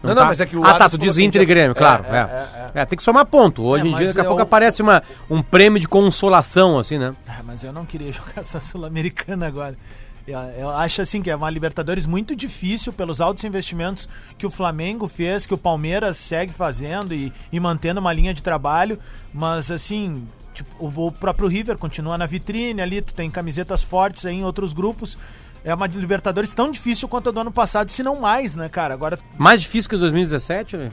Não, 0.04 0.14
não, 0.14 0.26
mas 0.26 0.40
é 0.40 0.46
que 0.46 0.56
o 0.56 0.64
Ah, 0.64 0.76
tá, 0.76 0.88
tu 0.88 1.00
diz 1.00 1.18
Inter 1.18 1.42
e 1.42 1.46
Grêmio, 1.46 1.72
é, 1.72 1.74
claro. 1.74 2.06
é, 2.08 2.18
É, 2.76 2.82
É, 2.82 2.86
tem 2.86 2.96
que 2.96 3.02
somar 3.04 3.26
ponto. 3.26 3.64
Hoje 3.64 3.88
É, 3.88 3.90
em 3.90 3.96
dia, 3.96 4.08
daqui 4.08 4.20
a 4.20 4.26
pouco 4.26 4.42
aparece 4.42 4.80
uma, 4.84 5.02
um 5.28 5.42
prêmio 5.42 5.80
de 5.80 5.88
consolação, 5.88 6.78
assim, 6.78 7.00
né? 7.00 7.16
Ah, 7.28 7.40
mas 7.44 7.64
eu 7.64 7.74
não 7.74 7.86
queria 7.86 8.12
jogar 8.14 8.42
essa 8.42 8.60
Sul-Americana 8.60 9.48
agora. 9.48 9.76
Eu, 10.28 10.40
eu 10.58 10.70
acho 10.72 11.02
assim 11.02 11.22
que 11.22 11.30
é 11.30 11.36
uma 11.36 11.50
Libertadores 11.50 12.06
muito 12.06 12.36
difícil 12.36 12.92
pelos 12.92 13.22
altos 13.22 13.44
investimentos 13.44 14.10
que 14.38 14.46
o 14.46 14.52
Flamengo 14.52 15.08
fez, 15.08 15.46
que 15.46 15.54
o 15.54 15.58
Palmeiras 15.58 16.18
segue 16.18 16.52
fazendo 16.52 17.14
e, 17.14 17.32
e 17.52 17.60
mantendo 17.60 18.00
uma 18.00 18.12
linha 18.12 18.34
de 18.34 18.42
trabalho, 18.42 19.00
mas 19.32 19.70
assim, 19.70 20.28
tipo, 20.54 20.70
o, 20.80 21.08
o 21.08 21.12
próprio 21.12 21.48
River 21.48 21.78
continua 21.78 22.18
na 22.18 22.26
vitrine 22.26 22.82
ali, 22.82 23.02
tu 23.02 23.14
tem 23.14 23.30
camisetas 23.30 23.84
fortes 23.84 24.26
aí 24.26 24.36
em 24.36 24.44
outros 24.44 24.74
grupos. 24.74 25.18
É 25.64 25.74
uma 25.74 25.88
Libertadores 25.88 26.54
tão 26.54 26.70
difícil 26.72 27.08
quanto 27.08 27.30
a 27.30 27.32
do 27.32 27.40
ano 27.40 27.52
passado, 27.52 27.92
se 27.92 28.04
não 28.04 28.20
mais, 28.20 28.56
né, 28.56 28.70
cara? 28.70 28.94
Agora, 28.94 29.18
Mais 29.38 29.62
difícil 29.62 29.90
que 29.90 29.98
2017, 29.98 30.78
né? 30.78 30.92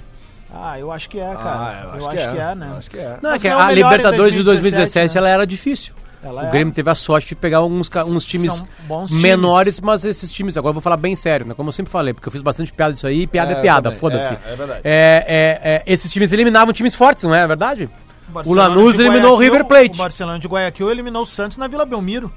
ah, 0.55 0.78
eu 0.78 0.93
acho 0.93 1.09
que 1.09 1.18
é, 1.18 1.35
cara. 1.35 1.39
Ah, 1.45 1.97
eu, 1.97 2.09
acho, 2.09 2.11
que, 2.11 2.39
é. 2.39 2.55
né? 2.55 2.68
Eu 2.70 2.76
acho 2.76 2.91
que 2.91 2.99
é. 2.99 3.18
Não, 3.22 3.30
é 3.33 3.39
que 3.39 3.49
não 3.49 3.59
a 3.59 3.72
Libertadores 3.72 4.35
de 4.35 4.43
2017, 4.43 5.14
2017 5.14 5.14
né? 5.14 5.18
ela 5.18 5.28
era 5.30 5.47
difícil. 5.47 5.95
Ela 6.23 6.45
o 6.45 6.47
é. 6.47 6.51
Grêmio 6.51 6.73
teve 6.73 6.89
a 6.89 6.95
sorte 6.95 7.29
de 7.31 7.35
pegar 7.35 7.62
uns, 7.64 7.91
uns 8.07 8.25
times 8.25 8.62
bons 8.87 9.09
times. 9.11 9.23
menores, 9.23 9.81
mas 9.81 10.05
esses 10.05 10.31
times, 10.31 10.57
agora 10.57 10.70
eu 10.70 10.75
vou 10.75 10.83
falar 10.83 10.97
bem 10.97 11.16
sério, 11.16 11.45
né? 11.47 11.55
Como 11.55 11.68
eu 11.68 11.73
sempre 11.73 11.91
falei, 11.91 12.14
porque 12.14 12.29
eu 12.29 12.33
fiz 12.33 12.43
bastante 12.43 12.73
piada 12.73 12.93
disso 12.93 13.07
aí, 13.07 13.27
piada 13.27 13.53
é, 13.53 13.57
É, 13.57 13.61
piada, 13.61 13.91
foda-se. 13.93 14.33
É, 14.33 14.39
é 14.53 14.57
verdade. 14.57 14.81
É, 14.85 15.25
é, 15.64 15.70
é, 15.75 15.83
esses 15.93 16.11
times 16.12 16.33
eliminavam 16.33 16.73
times 16.73 16.95
fortes, 16.95 17.25
não 17.25 17.35
é 17.35 17.47
verdade? 17.47 17.91
O 18.29 18.33
Barcelona 18.33 18.68
Lanús 18.68 18.99
eliminou 18.99 19.35
o 19.35 19.37
River 19.37 19.64
Plate. 19.64 19.95
O 19.95 19.97
Barcelona 19.99 20.39
de 20.39 20.47
Guayaquil 20.47 20.91
eliminou 20.91 21.23
o 21.23 21.27
Santos 21.27 21.57
na 21.59 21.66
Vila 21.66 21.85
Belmiro. 21.85 22.33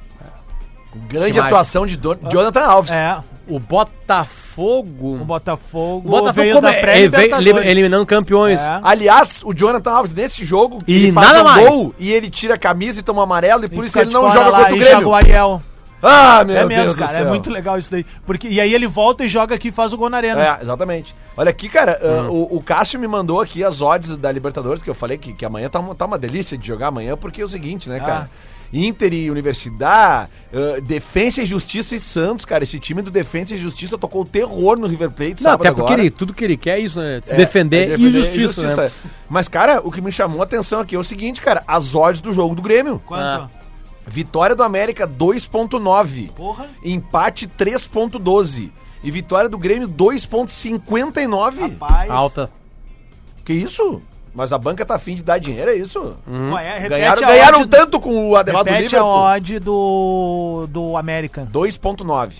Grande 1.07 1.33
Que 1.33 1.39
mais? 1.39 1.51
atuação 1.53 1.85
de 1.85 1.97
Don- 1.97 2.17
Jonathan 2.31 2.61
Alves. 2.61 2.91
É, 2.91 3.17
O 3.47 3.59
Botafogo. 3.59 5.15
o 5.21 5.25
Botafogo, 5.25 6.07
O 6.07 6.11
Botafogo 6.11 6.49
como 6.49 6.61
da 6.61 6.73
é, 6.73 6.77
é, 6.77 6.81
pré-Libertadores. 6.81 7.65
eliminando 7.69 8.05
campeões. 8.05 8.61
É. 8.61 8.79
Aliás, 8.83 9.41
o 9.43 9.53
Jonathan 9.53 9.91
Alves, 9.91 10.13
nesse 10.13 10.43
jogo, 10.45 10.81
E 10.87 10.95
ele 10.95 11.11
nada 11.11 11.41
um 11.41 11.43
mais. 11.43 11.67
gol 11.69 11.95
e 11.99 12.11
ele 12.11 12.29
tira 12.29 12.55
a 12.55 12.57
camisa 12.57 12.99
e 12.99 13.03
toma 13.03 13.23
amarelo, 13.23 13.65
e 13.65 13.69
por 13.69 13.83
E 13.83 13.87
isso 13.87 13.93
fica 13.93 14.01
ele 14.05 14.13
não 14.13 14.31
joga 14.31 14.49
lá 14.49 14.57
contra 14.59 14.73
o 14.73 14.77
Grêmio. 14.77 14.93
joga 14.97 15.07
o 15.07 15.13
Ariel. 15.15 15.61
Ah, 16.07 16.43
meu 16.45 16.55
é 16.55 16.59
Deus 16.59 16.69
mesmo, 16.69 16.93
do 16.93 16.99
cara. 16.99 17.11
É 17.11 17.15
céu. 17.21 17.27
muito 17.29 17.49
legal 17.49 17.79
isso 17.79 17.89
daí. 17.89 18.05
Porque, 18.25 18.47
e 18.47 18.61
aí 18.61 18.73
ele 18.75 18.85
volta 18.85 19.25
e 19.25 19.27
joga 19.29 19.55
aqui 19.55 19.69
e 19.69 19.71
faz 19.71 19.91
o 19.91 19.97
gol 19.97 20.09
na 20.09 20.17
arena. 20.17 20.39
É, 20.59 20.61
exatamente. 20.61 21.15
Olha 21.35 21.49
aqui, 21.49 21.67
cara, 21.67 21.99
Hum. 22.03 22.27
uh, 22.27 22.31
o, 22.53 22.57
o 22.57 22.61
Cássio 22.63 22.99
me 22.99 23.07
mandou 23.07 23.41
aqui 23.41 23.63
as 23.63 23.81
odds 23.81 24.15
da 24.15 24.31
Libertadores, 24.31 24.83
que 24.83 24.89
eu 24.89 24.93
falei 24.93 25.17
que, 25.17 25.33
que 25.33 25.43
amanhã 25.43 25.67
tá 25.67 25.79
uma, 25.79 25.95
tá 25.95 26.05
uma 26.05 26.17
delícia 26.19 26.57
de 26.57 26.67
jogar 26.67 26.87
amanhã, 26.87 27.17
porque 27.17 27.41
é 27.41 27.45
o 27.45 27.49
seguinte, 27.49 27.89
né, 27.89 27.99
cara? 27.99 28.29
Inter 28.75 29.13
e 29.13 29.31
Universidade, 29.31 30.29
uh, 30.51 30.81
Defensa 30.81 31.41
e 31.41 31.45
Justiça 31.45 31.95
e 31.95 31.99
Santos, 31.99 32.45
cara. 32.45 32.63
Esse 32.63 32.79
time 32.79 33.01
do 33.01 33.09
Defensa 33.09 33.55
e 33.55 33.57
Justiça 33.57 33.97
tocou 33.97 34.23
o 34.23 34.25
terror 34.25 34.77
no 34.77 34.87
River 34.87 35.11
Plate, 35.11 35.41
Não, 35.43 35.51
sábado 35.51 35.61
até 35.61 35.71
porque 35.71 35.93
agora. 35.93 36.01
ele, 36.01 36.09
tudo 36.11 36.33
que 36.33 36.43
ele 36.43 36.57
quer 36.57 36.77
é 36.77 36.81
isso, 36.81 36.99
né? 36.99 37.21
Se 37.23 37.33
É, 37.33 37.37
defender, 37.37 37.91
é 37.91 37.95
e 37.95 38.11
justiça, 38.11 38.63
né? 38.75 38.91
Mas, 39.29 39.47
cara, 39.47 39.81
o 39.83 39.91
que 39.91 40.01
me 40.01 40.11
chamou 40.11 40.41
a 40.41 40.43
atenção 40.43 40.79
aqui 40.81 40.95
é 40.95 40.99
o 40.99 41.03
seguinte, 41.03 41.39
cara, 41.41 41.63
as 41.67 41.95
odds 41.95 42.21
do 42.21 42.33
jogo 42.33 42.53
do 42.55 42.61
Grêmio. 42.61 43.01
Quanto? 43.05 43.23
Ah. 43.23 43.49
Vitória 44.07 44.55
do 44.55 44.61
América 44.63 45.07
2.9. 45.07 46.31
Porra. 46.33 46.67
Empate 46.83 47.47
3.12. 47.47 48.71
E 49.03 49.11
vitória 49.11 49.49
do 49.49 49.57
Grêmio 49.57 49.87
2.59. 49.87 51.59
Rapaz. 51.59 52.09
Alta. 52.09 52.51
Que 53.43 53.53
isso? 53.53 54.01
Mas 54.35 54.51
a 54.51 54.57
banca 54.57 54.85
tá 54.85 54.95
afim 54.95 55.15
de 55.15 55.23
dar 55.23 55.37
dinheiro, 55.39 55.71
é 55.71 55.75
isso? 55.75 56.17
Ué, 56.27 56.85
é, 56.85 56.89
Ganharam, 56.89 57.23
a 57.23 57.27
ganharam 57.27 57.61
odd- 57.61 57.69
tanto 57.69 57.99
com 58.01 58.29
o 58.31 58.35
Ademar 58.35 58.65
do 58.65 58.69
Repete 58.69 58.95
a 58.95 58.99
Liverpool. 58.99 59.09
odd 59.23 59.59
do, 59.59 60.67
do 60.69 60.97
América. 60.97 61.47
2.9. 61.51 62.33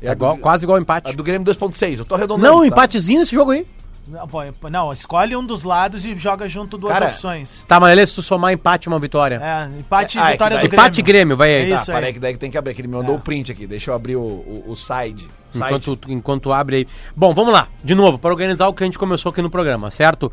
É 0.00 0.08
É 0.08 0.12
igual- 0.12 0.36
do, 0.36 0.40
quase 0.40 0.64
igual 0.64 0.78
a 0.78 0.80
empate. 0.80 1.14
do 1.16 1.22
Grêmio 1.24 1.44
2.6. 1.44 1.98
Eu 1.98 2.04
tô 2.04 2.14
arredondando. 2.14 2.46
Não, 2.48 2.60
tá? 2.60 2.66
empatezinho 2.66 3.20
esse 3.22 3.34
jogo 3.34 3.50
aí. 3.50 3.66
Não, 4.06 4.28
não, 4.70 4.92
escolhe 4.92 5.36
um 5.36 5.44
dos 5.46 5.62
lados 5.62 6.04
e 6.04 6.16
joga 6.16 6.48
junto 6.48 6.76
duas 6.76 6.92
Cara, 6.92 7.06
opções. 7.10 7.64
Tá, 7.68 7.78
mas 7.78 8.08
se 8.10 8.16
tu 8.16 8.22
somar 8.22 8.52
empate 8.52 8.88
uma 8.88 8.98
vitória. 8.98 9.40
É, 9.42 9.78
empate 9.78 10.18
e 10.18 10.20
Ah, 10.20 10.28
é 10.28 10.32
vitória 10.32 10.56
daí- 10.56 10.64
do 10.66 10.68
Grêmio. 10.70 10.82
empate 10.84 11.00
e 11.00 11.02
Grêmio, 11.02 11.36
vai 11.36 11.54
aí. 11.54 11.72
É 11.72 11.78
Tá, 11.78 11.96
aí. 11.98 12.12
que 12.12 12.18
daí 12.18 12.32
que 12.32 12.38
tem 12.38 12.50
que 12.50 12.58
abrir, 12.58 12.74
que 12.74 12.80
ele 12.80 12.88
me 12.88 12.96
mandou 12.96 13.14
É. 13.14 13.18
o 13.18 13.20
print 13.20 13.52
aqui. 13.52 13.64
Deixa 13.66 13.90
eu 13.90 13.94
abrir 13.94 14.16
o, 14.16 14.20
o, 14.20 14.64
o 14.68 14.74
side. 14.76 15.20
side. 15.22 15.30
Enquanto, 15.54 15.96
tu- 15.96 16.10
enquanto 16.10 16.52
abre 16.52 16.76
aí. 16.76 16.86
Bom, 17.14 17.32
vamos 17.32 17.52
lá. 17.52 17.68
De 17.84 17.94
novo, 17.94 18.18
para 18.18 18.30
organizar 18.30 18.66
o 18.68 18.74
que 18.74 18.82
a 18.82 18.86
gente 18.86 18.98
começou 18.98 19.30
aqui 19.30 19.40
no 19.40 19.50
programa, 19.50 19.88
certo? 19.90 20.32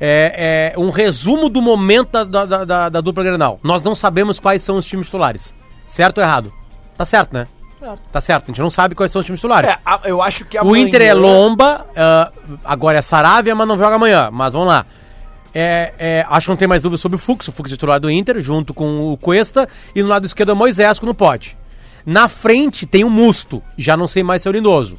É, 0.00 0.72
é 0.74 0.78
um 0.78 0.90
resumo 0.90 1.48
do 1.48 1.60
momento 1.60 2.10
da, 2.24 2.44
da, 2.44 2.64
da- 2.64 2.88
da- 2.88 3.00
dupla 3.00 3.24
Grenal. 3.24 3.58
Nós 3.62 3.82
não 3.82 3.94
sabemos 3.94 4.38
quais 4.38 4.62
são 4.62 4.76
os 4.76 4.84
times 4.86 5.06
titulares. 5.06 5.52
Certo 5.86 6.18
ou 6.18 6.24
errado? 6.24 6.52
Tá 6.96 7.04
certo, 7.04 7.32
né? 7.32 7.46
Certo. 7.80 8.00
Tá 8.12 8.20
certo. 8.20 8.44
A 8.44 8.46
gente 8.48 8.60
não 8.60 8.70
sabe 8.70 8.94
quais 8.94 9.10
são 9.10 9.20
os 9.20 9.26
times 9.26 9.40
titulares. 9.40 9.70
É, 9.70 9.78
eu 10.04 10.22
acho 10.22 10.44
que 10.44 10.56
O 10.58 10.60
amanhã- 10.60 10.84
Inter 10.86 11.02
é 11.02 11.14
Lomba, 11.14 11.86
ah, 11.96 12.30
agora 12.64 12.98
é 12.98 13.02
Saravia, 13.02 13.54
mas 13.54 13.66
não 13.66 13.76
joga 13.78 13.96
amanhã. 13.96 14.30
Mas 14.32 14.52
vamos 14.52 14.68
lá. 14.68 14.86
É, 15.54 15.92
é, 15.98 16.26
acho 16.28 16.46
que 16.46 16.50
não 16.50 16.56
tem 16.56 16.68
mais 16.68 16.82
dúvida 16.82 16.98
sobre 17.00 17.16
o 17.16 17.18
Fux, 17.18 17.48
o 17.48 17.52
Fux 17.52 17.70
é 17.72 17.74
titular 17.74 17.98
do 17.98 18.10
Inter, 18.10 18.38
junto 18.40 18.72
com 18.74 19.12
o 19.12 19.16
Cuesta, 19.16 19.68
e 19.94 20.02
no 20.02 20.08
lado 20.08 20.26
esquerdo 20.26 20.50
é 20.50 20.52
o 20.52 20.56
Moisés, 20.56 21.00
no 21.00 21.14
pode. 21.14 21.56
Na 22.04 22.28
frente 22.28 22.86
tem 22.86 23.02
o 23.02 23.10
Musto, 23.10 23.62
já 23.76 23.96
não 23.96 24.06
sei 24.06 24.22
mais 24.22 24.42
se 24.42 24.48
é 24.48 24.50
o 24.50 24.52
Lindoso. 24.52 24.98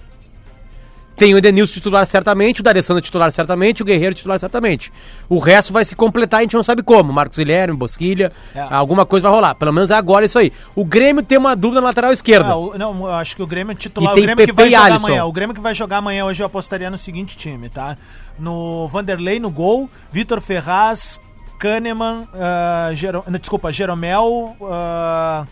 Tem 1.19 1.33
o 1.33 1.37
Edenilson 1.37 1.73
titular 1.73 2.05
certamente, 2.07 2.61
o 2.61 2.63
D'Alessandro 2.63 3.01
titular 3.01 3.31
certamente, 3.31 3.81
o 3.81 3.85
Guerreiro 3.85 4.15
titular 4.15 4.39
certamente. 4.39 4.91
O 5.27 5.37
resto 5.37 5.73
vai 5.73 5.83
se 5.85 5.95
completar, 5.95 6.39
a 6.39 6.43
gente 6.43 6.55
não 6.55 6.63
sabe 6.63 6.81
como. 6.81 7.11
Marcos 7.13 7.37
Guilherme, 7.37 7.75
Bosquilha, 7.77 8.31
É. 8.55 8.61
alguma 8.69 9.05
coisa 9.05 9.27
vai 9.27 9.35
rolar. 9.35 9.53
Pelo 9.55 9.73
menos 9.73 9.89
é 9.91 9.95
agora 9.95 10.25
isso 10.25 10.39
aí. 10.39 10.51
O 10.73 10.85
Grêmio 10.85 11.21
tem 11.21 11.37
uma 11.37 11.55
dúvida 11.55 11.81
na 11.81 11.87
lateral 11.87 12.11
esquerda. 12.13 12.49
Ah, 12.51 12.55
o- 12.55 12.77
não, 12.77 13.01
eu 13.05 13.11
acho 13.11 13.35
que 13.35 13.43
o 13.43 13.47
Grêmio 13.47 13.75
titular, 13.75 14.11
E 14.11 14.13
o 14.13 14.15
tem 14.15 14.23
Grêmio 14.23 14.45
que 14.45 14.53
Pepe 14.53 14.55
vai 14.55 14.67
e 14.67 14.71
jogar 14.71 14.85
Alisson. 14.85 15.05
amanhã. 15.07 15.25
O 15.25 15.31
Grêmio 15.31 15.53
que 15.55 15.61
vai 15.61 15.75
jogar 15.75 15.97
amanhã 15.97 16.25
hoje 16.25 16.41
eu 16.41 16.45
apostaria 16.47 16.89
no 16.89 16.97
seguinte 16.97 17.35
time, 17.37 17.67
tá? 17.69 17.97
No 18.39 18.87
Vanderlei 18.87 19.39
no 19.39 19.49
gol, 19.51 19.89
Vitor 20.11 20.39
Ferraz, 20.39 21.19
Kahneman, 21.59 22.27
ah, 22.33 22.91
Jero- 22.93 23.23
não, 23.27 23.37
desculpa, 23.37 23.69
Jeromel, 23.71 24.55
ah, 24.63 25.45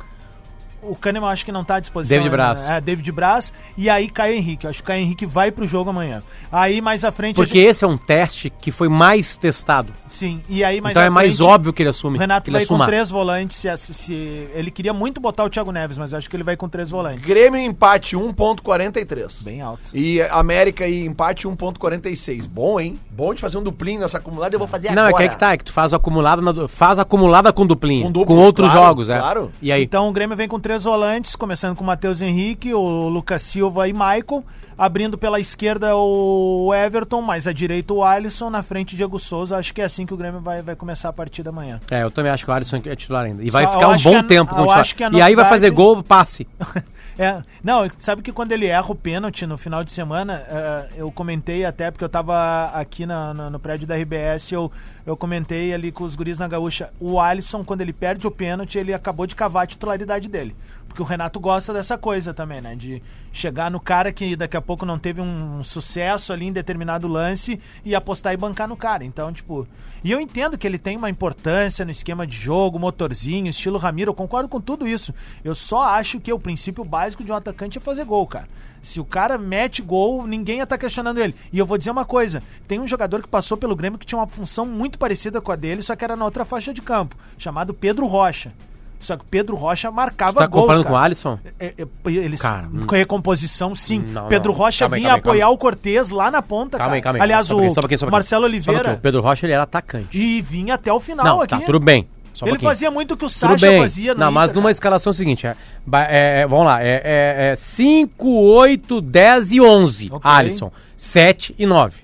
o 0.81 0.95
Kahneman 0.95 1.29
acho 1.29 1.45
que 1.45 1.51
não 1.51 1.63
tá 1.63 1.75
à 1.75 1.79
disposição. 1.79 2.15
David 2.17 2.31
Braz. 2.31 2.67
né? 2.67 2.77
É, 2.77 2.81
David 2.81 3.11
Braz. 3.11 3.53
E 3.77 3.89
aí 3.89 4.09
Caio 4.09 4.35
Henrique. 4.35 4.65
Eu 4.65 4.69
acho 4.69 4.79
que 4.79 4.83
o 4.83 4.87
Caio 4.87 5.01
Henrique 5.03 5.25
vai 5.25 5.51
pro 5.51 5.67
jogo 5.67 5.89
amanhã. 5.89 6.21
Aí 6.51 6.81
mais 6.81 7.03
à 7.03 7.11
frente... 7.11 7.35
Porque 7.35 7.59
esse 7.59 7.83
é 7.83 7.87
um 7.87 7.97
teste 7.97 8.49
que 8.49 8.71
foi 8.71 8.87
mais 8.89 9.35
testado. 9.37 9.91
Sim, 10.07 10.41
e 10.47 10.63
aí 10.63 10.79
mais 10.79 10.93
então 10.93 11.03
à 11.03 11.05
é 11.07 11.09
mais 11.09 11.35
frente, 11.35 11.47
óbvio 11.49 11.73
que 11.73 11.81
ele 11.83 11.89
assume. 11.89 12.17
O 12.17 12.19
Renato 12.19 12.45
que 12.45 12.49
ele 12.49 12.57
vai 12.59 12.65
com 12.65 12.73
assuma. 12.75 12.85
três 12.85 13.09
volantes. 13.09 13.57
Se, 13.57 13.93
se- 13.93 14.47
ele 14.53 14.71
queria 14.71 14.93
muito 14.93 15.19
botar 15.19 15.43
o 15.43 15.49
Thiago 15.49 15.71
Neves, 15.71 15.97
mas 15.97 16.11
eu 16.13 16.17
acho 16.17 16.29
que 16.29 16.35
ele 16.35 16.43
vai 16.43 16.55
com 16.55 16.69
três 16.69 16.89
volantes. 16.89 17.21
Grêmio 17.21 17.59
empate 17.59 18.15
1.43. 18.15 19.43
Bem 19.43 19.61
alto. 19.61 19.81
E 19.93 20.21
América 20.23 20.87
e 20.87 21.05
empate 21.05 21.47
1.46. 21.47 22.47
Bom, 22.47 22.79
hein? 22.79 22.93
Bom 23.11 23.33
de 23.33 23.41
fazer 23.41 23.57
um 23.57 23.63
duplinho 23.63 23.99
nessa 24.01 24.17
acumulada, 24.17 24.55
eu 24.55 24.59
vou 24.59 24.67
fazer 24.67 24.91
Não, 24.91 25.05
agora. 25.05 25.09
é 25.11 25.15
que 25.15 25.23
aí 25.23 25.29
que 25.29 25.37
tá, 25.37 25.53
é 25.53 25.57
que 25.57 25.63
tu 25.63 25.73
faz 25.73 25.93
acumulada, 25.93 26.41
na- 26.41 26.67
faz 26.67 26.99
acumulada 26.99 27.51
com 27.51 27.65
duplinha. 27.65 28.03
Com 28.03 28.07
Com, 28.13 28.19
duplo, 28.19 28.35
outros 28.35 28.69
claro, 28.71 28.87
jogos, 28.87 29.09
é. 29.09 29.17
claro. 29.19 29.51
E 29.61 29.71
aí? 29.71 29.83
Então 29.83 30.07
o 30.07 30.11
Grêmio 30.11 30.35
vem 30.37 30.47
com 30.47 30.59
três 30.67 30.83
volantes, 30.83 31.33
começando 31.33 31.77
com 31.77 31.83
o 31.85 31.87
Matheus 31.87 32.21
Henrique, 32.21 32.73
o 32.73 33.07
Lucas 33.07 33.41
Silva 33.41 33.87
e 33.87 33.93
Michael. 33.93 34.43
Abrindo 34.77 35.17
pela 35.17 35.39
esquerda 35.39 35.95
o 35.95 36.71
Everton, 36.75 37.21
mais 37.21 37.47
à 37.47 37.53
direita 37.53 37.93
o 37.93 38.03
Alisson, 38.03 38.49
na 38.49 38.61
frente 38.61 38.93
Diego 38.93 39.17
Souza. 39.17 39.55
Acho 39.55 39.73
que 39.73 39.81
é 39.81 39.85
assim 39.85 40.05
que 40.05 40.13
o 40.13 40.17
Grêmio 40.17 40.41
vai, 40.41 40.61
vai 40.61 40.75
começar 40.75 41.07
a 41.07 41.13
partida 41.13 41.51
amanhã. 41.51 41.79
É, 41.89 42.03
eu 42.03 42.11
também 42.11 42.29
acho 42.33 42.43
que 42.43 42.51
o 42.51 42.53
Alisson 42.53 42.81
é 42.85 42.95
titular 42.97 43.23
ainda. 43.23 43.41
E 43.41 43.49
vai 43.49 43.63
Só- 43.63 43.71
ficar 43.71 43.87
um 43.87 43.97
bom 43.97 44.17
a- 44.17 44.23
tempo 44.23 44.49
com 44.49 44.55
o 44.57 44.63
titular. 44.63 44.79
acho 44.81 44.93
que 44.95 45.03
a 45.05 45.09
E 45.09 45.21
aí 45.21 45.35
vai 45.35 45.45
fazer 45.47 45.69
gol, 45.71 46.03
passe. 46.03 46.45
É, 47.19 47.41
não, 47.63 47.89
sabe 47.99 48.21
que 48.21 48.31
quando 48.31 48.51
ele 48.51 48.67
erra 48.67 48.91
o 48.91 48.95
pênalti 48.95 49.47
no 49.47 49.57
final 49.57 49.83
de 49.83 49.91
semana, 49.91 50.43
eh, 50.47 50.89
eu 50.97 51.11
comentei 51.11 51.65
até, 51.65 51.89
porque 51.89 52.03
eu 52.03 52.09
tava 52.09 52.65
aqui 52.73 53.07
na- 53.07 53.33
na- 53.33 53.49
no 53.49 53.59
prédio 53.59 53.87
da 53.87 53.95
RBS, 53.95 54.51
eu, 54.53 54.71
eu 55.03 55.17
comentei 55.17 55.73
ali 55.73 55.91
com 55.91 56.03
os 56.03 56.15
guris 56.15 56.37
na 56.37 56.47
gaúcha, 56.47 56.91
o 56.99 57.19
Alisson, 57.19 57.63
quando 57.63 57.81
ele 57.81 57.91
perde 57.91 58.27
o 58.27 58.31
pênalti, 58.31 58.77
ele 58.77 58.93
acabou 58.93 59.25
de 59.25 59.33
cavar 59.35 59.63
a 59.63 59.67
titularidade 59.67 60.29
dele. 60.29 60.55
Porque 60.87 61.01
o 61.01 61.05
Renato 61.05 61.39
gosta 61.39 61.73
dessa 61.73 61.97
coisa 61.97 62.33
também, 62.35 62.61
né? 62.61 62.75
De 62.75 63.01
chegar 63.33 63.69
no 63.69 63.79
cara 63.79 64.11
que 64.11 64.35
daqui 64.35 64.55
a 64.55 64.61
pouco 64.61 64.85
não 64.85 64.97
teve 64.97 65.19
um 65.19 65.63
sucesso 65.63 66.31
ali 66.31 66.45
em 66.47 66.53
determinado 66.53 67.07
lance 67.07 67.59
e 67.83 67.93
apostar 67.93 68.33
e 68.33 68.37
bancar 68.37 68.67
no 68.67 68.77
cara. 68.77 69.03
Então, 69.03 69.33
tipo. 69.33 69.67
E 70.07 70.11
eu 70.13 70.21
entendo 70.21 70.57
que 70.57 70.65
ele 70.65 70.77
tem 70.77 70.95
uma 70.95 71.09
importância 71.09 71.83
no 71.83 71.91
esquema 71.91 72.25
de 72.25 72.37
jogo, 72.37 72.79
motorzinho, 72.79 73.49
estilo 73.49 73.77
Ramiro, 73.77 74.11
eu 74.11 74.15
concordo 74.15 74.47
com 74.47 74.61
tudo 74.61 74.87
isso. 74.87 75.13
Eu 75.43 75.53
só 75.53 75.83
acho 75.83 76.17
que 76.17 76.31
o 76.31 76.39
princípio 76.39 76.85
básico 76.85 77.25
de 77.25 77.29
um 77.29 77.35
atacante 77.35 77.77
é 77.77 77.81
fazer 77.81 78.05
gol, 78.05 78.25
cara. 78.25 78.47
Se 78.81 79.01
o 79.01 79.03
cara 79.03 79.37
mete 79.37 79.81
gol, 79.81 80.25
ninguém 80.25 80.59
ia 80.59 80.63
estar 80.63 80.77
questionando 80.77 81.17
ele. 81.17 81.35
E 81.51 81.59
eu 81.59 81.65
vou 81.65 81.77
dizer 81.77 81.91
uma 81.91 82.05
coisa: 82.05 82.41
tem 82.69 82.79
um 82.79 82.87
jogador 82.87 83.21
que 83.21 83.27
passou 83.27 83.57
pelo 83.57 83.75
Grêmio 83.75 83.99
que 83.99 84.05
tinha 84.05 84.17
uma 84.17 84.27
função 84.27 84.65
muito 84.65 84.97
parecida 84.97 85.41
com 85.41 85.51
a 85.51 85.57
dele, 85.57 85.83
só 85.83 85.93
que 85.93 86.05
era 86.05 86.15
na 86.15 86.23
outra 86.23 86.45
faixa 86.45 86.73
de 86.73 86.81
campo, 86.81 87.17
chamado 87.37 87.73
Pedro 87.73 88.05
Rocha. 88.07 88.53
Só 88.99 89.15
que 89.15 89.23
o 89.23 89.27
Pedro 89.27 89.55
Rocha 89.55 89.91
marcava 89.91 90.39
Tá 90.39 90.47
gols. 90.47 90.61
comparando 90.63 90.83
cara. 90.83 90.95
com 90.95 90.99
o 90.99 91.03
Alisson? 91.03 91.39
É, 91.59 91.73
é, 91.77 91.87
eles, 92.09 92.41
Cara, 92.41 92.67
hum. 92.67 92.85
com 92.87 92.95
recomposição, 92.95 93.75
sim. 93.75 93.99
Não, 93.99 94.27
Pedro 94.27 94.51
não. 94.51 94.57
Rocha 94.57 94.79
Calma 94.85 94.95
vinha 94.95 95.09
calma 95.09 95.19
apoiar 95.19 95.45
calma 95.45 95.55
o 95.55 95.57
Cortez 95.57 96.09
lá 96.09 96.31
na 96.31 96.41
ponta, 96.41 96.77
Calma 96.77 96.95
aí, 96.95 97.01
calma 97.01 97.17
aí. 97.19 97.23
Aliás, 97.23 97.49
um 97.51 97.55
o 97.55 97.61
um 97.61 97.69
um 97.69 97.73
pouquinho. 97.73 98.11
Marcelo 98.11 98.43
um. 98.43 98.47
Oliveira 98.47 98.93
O 98.93 98.97
Pedro 98.97 99.21
Rocha, 99.21 99.45
ele 99.45 99.53
era 99.53 99.63
atacante. 99.63 100.17
e 100.17 100.41
vinha 100.41 100.73
até 100.75 100.91
o 100.91 100.99
final 100.99 101.25
Não, 101.25 101.41
aqui. 101.41 101.49
tá, 101.57 101.59
tudo 101.61 101.79
bem. 101.79 102.07
Só 102.33 102.45
um 102.45 102.49
ele 102.49 102.55
pouquinho. 102.57 102.69
fazia 102.71 102.91
muito 102.91 103.13
o 103.15 103.17
que 103.17 103.25
o 103.25 103.29
Sacha 103.29 103.79
fazia 103.79 104.13
no 104.13 104.19
Não, 104.19 104.31
mas 104.31 104.51
Inter, 104.51 104.55
numa 104.57 104.65
cara. 104.65 104.71
escalação 104.71 105.11
seguinte, 105.11 105.47
é, 105.47 105.55
é, 105.91 106.41
é, 106.41 106.47
vamos 106.47 106.65
lá, 106.67 106.83
é, 106.83 107.01
é, 107.03 107.51
é 107.51 107.55
5, 107.55 108.29
8, 108.29 109.01
10 109.01 109.51
e 109.53 109.61
11. 109.61 110.05
Ok. 110.11 110.17
Hum. 110.17 110.19
Alisson, 110.35 110.71
7 110.95 111.55
e 111.57 111.65
9. 111.65 111.95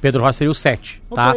Pedro 0.00 0.20
Rocha 0.22 0.34
seria 0.34 0.50
o 0.50 0.54
7, 0.54 1.00
tá? 1.14 1.34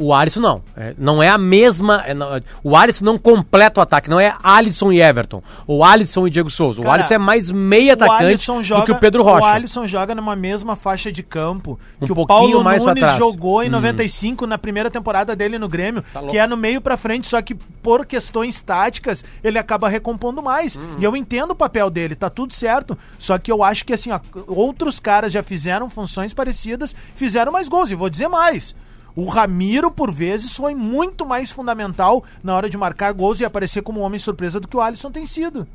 O 0.00 0.14
Alisson 0.14 0.40
não. 0.40 0.62
É, 0.76 0.94
não 0.96 1.22
é 1.22 1.28
a 1.28 1.36
mesma. 1.36 2.02
é, 2.06 2.14
não- 2.14 2.40
o 2.64 2.74
Alisson 2.74 3.04
não 3.04 3.18
completa 3.18 3.80
o 3.80 3.82
ataque. 3.82 4.08
Não 4.08 4.18
é 4.18 4.34
Alisson 4.42 4.90
e 4.90 5.00
Everton. 5.00 5.42
Ou 5.66 5.84
Alisson 5.84 6.26
e 6.26 6.30
Diego 6.30 6.48
Souza. 6.48 6.80
o 6.80 6.84
Cara, 6.84 6.94
Alisson 6.96 7.14
é 7.14 7.18
mais 7.18 7.50
meio 7.50 7.90
O 7.90 7.92
atacante 7.92 8.44
joga, 8.62 8.80
do 8.80 8.86
que 8.86 8.92
o 8.92 8.96
Pedro 8.98 9.22
Rocha. 9.22 9.42
O 9.42 9.44
Alisson 9.44 9.86
joga 9.86 10.14
numa 10.14 10.34
mesma 10.34 10.74
faixa 10.74 11.12
de 11.12 11.22
campo 11.22 11.78
Um 12.00 12.06
que 12.06 12.12
o 12.12 12.26
Paulo 12.26 12.64
mais 12.64 12.82
Nunes 12.82 13.16
jogou 13.18 13.62
em 13.62 13.68
Hum. 13.68 13.72
95 13.72 14.46
na 14.46 14.56
primeira 14.56 14.90
temporada 14.90 15.36
dele 15.36 15.58
no 15.58 15.68
Grêmio, 15.68 16.02
Tá 16.12 16.22
que 16.22 16.38
é 16.38 16.46
no 16.46 16.56
meio 16.56 16.80
pra 16.80 16.96
frente, 16.96 17.28
só 17.28 17.42
que 17.42 17.54
por 17.54 18.06
questões 18.06 18.60
táticas 18.62 19.22
ele 19.44 19.58
acaba 19.58 19.88
recompondo 19.88 20.42
mais. 20.42 20.76
Hum. 20.76 20.96
E 20.98 21.04
eu 21.04 21.14
entendo 21.14 21.50
o 21.50 21.54
papel 21.54 21.90
dele, 21.90 22.14
tá 22.14 22.30
tudo 22.30 22.54
certo. 22.54 22.96
Só 23.18 23.36
que 23.38 23.52
eu 23.52 23.62
acho 23.62 23.84
que 23.84 23.92
assim, 23.92 24.10
ó, 24.12 24.20
outros 24.46 24.98
caras 24.98 25.30
já 25.30 25.42
fizeram 25.42 25.90
funções 25.90 26.32
parecidas, 26.32 26.96
fizeram 27.14 27.52
mais 27.52 27.68
gols. 27.68 27.90
E 27.90 27.94
vou 27.94 28.08
dizer 28.08 28.28
mais. 28.28 28.74
O 29.20 29.28
Ramiro, 29.28 29.90
por 29.90 30.10
vezes, 30.12 30.52
foi 30.52 30.74
muito 30.74 31.26
mais 31.26 31.50
fundamental 31.50 32.24
na 32.42 32.54
hora 32.54 32.70
de 32.70 32.76
marcar 32.76 33.12
gols 33.12 33.40
e 33.40 33.44
aparecer 33.44 33.82
como 33.82 34.00
um 34.00 34.02
homem 34.02 34.18
surpresa 34.18 34.58
do 34.60 34.66
que 34.68 34.76
o 34.76 34.80
Alisson 34.80 35.10
tem 35.10 35.26
sido. 35.26 35.66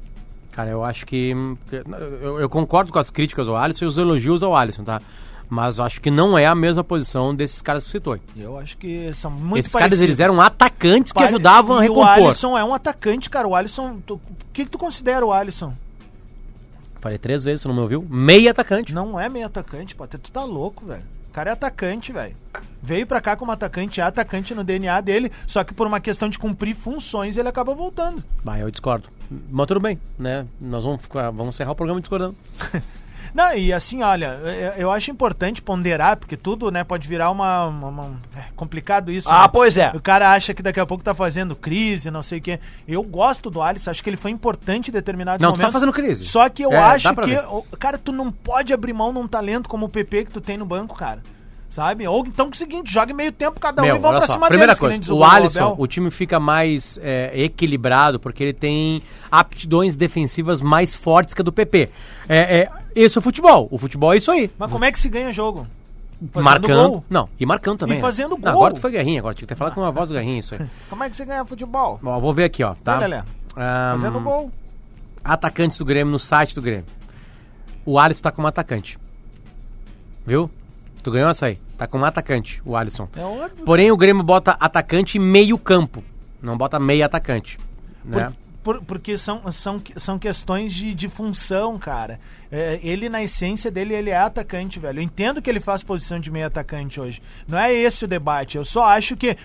Cara, 0.52 0.70
eu 0.70 0.84
acho 0.84 1.06
que. 1.06 1.36
Eu, 2.22 2.40
eu 2.40 2.50
concordo 2.50 2.92
com 2.92 2.98
as 3.00 3.10
críticas 3.10 3.48
ao 3.48 3.56
Alisson 3.58 3.86
e 3.86 3.88
os 3.88 3.98
elogios 3.98 4.42
ao 4.42 4.56
Alisson, 4.56 4.84
tá? 4.84 5.02
Mas 5.50 5.78
eu 5.78 5.86
acho 5.86 6.02
que 6.02 6.10
não 6.10 6.36
é 6.38 6.48
a 6.48 6.56
mesma 6.56 6.84
posição 6.84 7.36
desses 7.36 7.62
caras 7.62 7.84
que 7.84 7.92
você 7.92 7.98
citou. 7.98 8.18
Eu 8.36 8.58
acho 8.58 8.76
que 8.78 9.14
são 9.14 9.30
muito 9.30 9.60
Esses 9.60 9.72
caras, 9.74 9.90
parecidos. 9.90 10.04
eles 10.06 10.20
eram 10.20 10.42
atacantes 10.42 11.12
que 11.12 11.20
Pare- 11.20 11.28
ajudavam 11.30 11.78
a 11.78 11.86
e 11.86 11.90
O 11.90 11.94
recompor. 11.94 12.28
Alisson 12.30 12.58
é 12.58 12.64
um 12.64 12.74
atacante, 12.74 13.30
cara. 13.30 13.48
O 13.48 13.54
Alisson. 13.54 14.00
tu- 14.06 14.16
O 14.16 14.22
que, 14.52 14.66
que 14.66 14.72
tu 14.72 14.78
considera 14.80 15.24
o 15.24 15.32
Alisson? 15.32 15.74
Falei 17.00 17.18
três 17.20 17.44
vezes, 17.44 17.62
você 17.62 17.68
não 17.68 17.76
me 17.76 17.82
ouviu? 17.82 18.04
Meio 18.10 18.50
atacante. 18.50 18.92
Não 18.94 19.20
é 19.20 19.30
meio 19.30 19.46
atacante, 19.46 19.94
pô. 19.94 20.08
Tu 20.08 20.32
tá 20.32 20.44
louco, 20.44 20.84
velho. 20.86 21.04
O 21.30 21.32
cara 21.32 21.52
é 21.52 21.54
atacante, 21.54 22.12
velho. 22.12 22.36
Veio 22.86 23.08
pra 23.08 23.20
cá 23.20 23.36
como 23.36 23.52
atacante, 23.52 24.00
é 24.00 24.04
atacante 24.04 24.54
no 24.54 24.64
DNA 24.64 25.02
dele, 25.02 25.32
só 25.48 25.64
que 25.64 25.74
por 25.74 25.88
uma 25.88 26.00
questão 26.00 26.30
de 26.30 26.38
cumprir 26.38 26.76
funções 26.76 27.36
ele 27.36 27.50
acaba 27.50 27.74
voltando. 27.74 28.24
Bah, 28.44 28.60
eu 28.60 28.70
discordo. 28.70 29.10
Mas 29.50 29.66
tudo 29.66 29.80
bem, 29.80 30.00
né? 30.20 30.46
Nós 30.62 30.84
vamos, 30.84 31.02
ficar, 31.02 31.32
vamos 31.32 31.56
encerrar 31.56 31.72
o 31.72 31.76
programa 31.76 32.00
discordando. 32.00 32.36
Não, 33.34 33.54
e 33.54 33.74
assim, 33.74 34.02
olha, 34.02 34.40
eu- 34.78 34.90
acho 34.90 35.12
importante 35.12 35.62
ponderar, 35.62 36.16
porque 36.16 36.38
tudo, 36.38 36.72
né, 36.72 36.86
pode 36.86 37.06
virar 37.06 37.32
uma. 37.32 37.66
uma- 37.66 37.88
uma- 37.90 38.20
é 38.34 38.44
complicado 38.56 39.12
isso. 39.12 39.28
Ah, 39.30 39.42
né? 39.42 39.50
pois 39.52 39.76
é. 39.76 39.92
O 39.94 40.00
cara 40.00 40.32
acha 40.32 40.54
que 40.54 40.64
daqui 40.64 40.80
a 40.80 40.86
pouco 40.86 41.04
tá 41.04 41.14
fazendo 41.14 41.54
crise, 41.54 42.10
não 42.10 42.24
sei 42.24 42.40
o 42.40 42.42
quê. 42.42 42.62
Eu 42.88 43.04
gosto 43.04 43.50
do 43.50 43.62
Alisson, 43.62 43.92
acho 43.92 44.02
que 44.02 44.10
ele 44.10 44.16
foi 44.16 44.32
importante 44.32 44.88
em 44.90 44.94
determinados 44.94 45.42
Não, 45.42 45.50
tu 45.50 45.58
momentos. 45.58 45.68
tá 45.68 45.74
fazendo 45.74 45.92
crise. 45.92 46.24
Só 46.24 46.48
que 46.48 46.64
eu 46.64 46.72
É, 46.72 46.78
acho 46.78 47.14
que. 47.14 47.26
ver. 47.26 47.44
Cara, 47.78 47.98
tu 47.98 48.14
não 48.14 48.32
pode 48.32 48.72
abrir 48.72 48.94
mão 48.94 49.12
num 49.12 49.28
talento 49.28 49.68
como 49.68 49.88
o 49.88 49.90
PP 49.90 50.26
que 50.26 50.32
tu 50.32 50.40
tem 50.40 50.56
no 50.56 50.66
banco, 50.66 50.96
cara. 50.96 51.22
Sabe? 51.76 52.08
Ou 52.08 52.26
então 52.26 52.46
é 52.46 52.50
o 52.50 52.56
seguinte, 52.56 52.90
jogue 52.90 53.12
meio 53.12 53.34
tempo 53.34 53.60
cada 53.60 53.82
um 53.82 53.86
Meu, 53.86 53.98
e 53.98 54.00
vão 54.00 54.12
olha 54.12 54.20
pra 54.20 54.28
só, 54.28 54.34
cima 54.36 54.48
primeira 54.48 54.74
deles, 54.74 54.80
coisa, 54.80 55.14
o 55.14 55.26
Alisson, 55.26 55.60
Abel. 55.60 55.76
o 55.78 55.86
time 55.86 56.10
fica 56.10 56.40
mais 56.40 56.98
é, 57.04 57.32
equilibrado 57.34 58.18
porque 58.18 58.42
ele 58.44 58.54
tem 58.54 59.04
aptidões 59.30 59.98
defensivas 59.98 60.62
mais 60.62 60.96
fortes 60.96 61.34
que 61.34 61.42
a 61.42 61.44
do 61.44 61.52
PP. 61.52 61.90
É, 62.30 62.60
é, 62.60 62.72
esse 62.96 63.18
é 63.18 63.20
o 63.20 63.22
futebol. 63.22 63.68
O 63.70 63.78
futebol 63.78 64.14
é 64.14 64.18
isso 64.18 64.32
aí. 64.32 64.50
Mas 64.58 64.72
como 64.72 64.86
é 64.86 64.92
que 64.94 64.98
se 64.98 65.10
ganha 65.10 65.34
jogo? 65.34 65.68
Fazendo 66.32 66.44
marcando. 66.46 66.90
gol? 66.92 67.04
Não, 67.10 67.28
e 67.38 67.46
marcando 67.46 67.80
também. 67.80 67.98
E 67.98 67.98
né? 67.98 68.02
fazendo 68.02 68.30
Não, 68.30 68.38
gol. 68.38 68.52
agora 68.52 68.74
tu 68.74 68.80
foi 68.80 68.92
guerrinha, 68.92 69.20
agora 69.20 69.36
tinha 69.36 69.46
que 69.46 69.54
ter 69.54 69.58
falado 69.58 69.74
com 69.74 69.82
uma 69.82 69.92
voz 69.92 70.08
do 70.08 70.16
guerrinha 70.16 70.40
isso 70.40 70.56
aí. 70.56 70.62
Como 70.90 71.04
é 71.04 71.10
que 71.10 71.18
você 71.18 71.26
ganha 71.26 71.44
futebol? 71.44 72.00
Bom, 72.02 72.18
vou 72.22 72.34
ver 72.34 72.46
aqui, 72.46 72.64
ó, 72.64 72.74
tá? 72.74 73.00
Lelé. 73.00 73.22
Ahn, 73.54 73.96
Fazendo 73.96 74.22
gol. 74.22 74.50
atacantes 75.22 75.78
do 75.78 75.84
Grêmio 75.84 76.10
no 76.10 76.20
site 76.20 76.56
do 76.56 76.62
Grêmio. 76.62 76.86
O 77.86 78.00
Alisson 78.00 78.22
tá 78.22 78.32
como 78.32 78.48
atacante. 78.48 78.98
Viu? 80.26 80.50
Tu 81.04 81.12
ganhou 81.12 81.30
essa 81.30 81.48
aí. 81.48 81.65
Tá 81.78 81.86
como 81.88 82.06
atacante, 82.06 82.62
o 82.66 82.76
Alisson. 82.76 83.08
É 83.16 83.22
óbvio. 83.22 83.66
Porém, 83.66 83.92
o 83.92 83.98
Grêmio 83.98 84.24
bota 84.24 84.52
atacante 84.60 85.18
e 85.18 85.20
meio 85.20 85.58
campo. 85.58 86.04
Não 86.42 86.58
bota 86.58 86.80
meio 86.80 87.06
atacante. 87.06 87.58
Né? 88.04 88.32
Por- 88.64 88.82
porque 88.84 89.18
são, 89.18 89.52
são, 89.52 89.82
são 89.98 90.18
questões 90.18 90.74
de, 90.74 90.94
de 90.94 91.10
função, 91.10 91.78
cara. 91.78 92.20
É, 92.52 92.80
ele, 92.82 93.10
na 93.10 93.22
essência 93.22 93.70
dele, 93.70 93.94
ele 93.94 94.10
é 94.10 94.18
atacante, 94.18 94.80
velho. 94.80 95.00
Eu 95.00 95.04
entendo 95.04 95.42
que 95.42 95.50
ele 95.50 95.60
faz 95.60 95.84
posição 95.84 96.20
de 96.20 96.32
meio 96.32 96.48
atacante 96.48 97.00
hoje. 97.00 97.22
Não 97.48 97.58
é 97.58 97.74
esse 97.74 98.06
o 98.06 98.08
debate. 98.08 98.58
Eu 98.58 98.64
só 98.66 98.84
acho 98.86 99.16
que, 99.18 99.38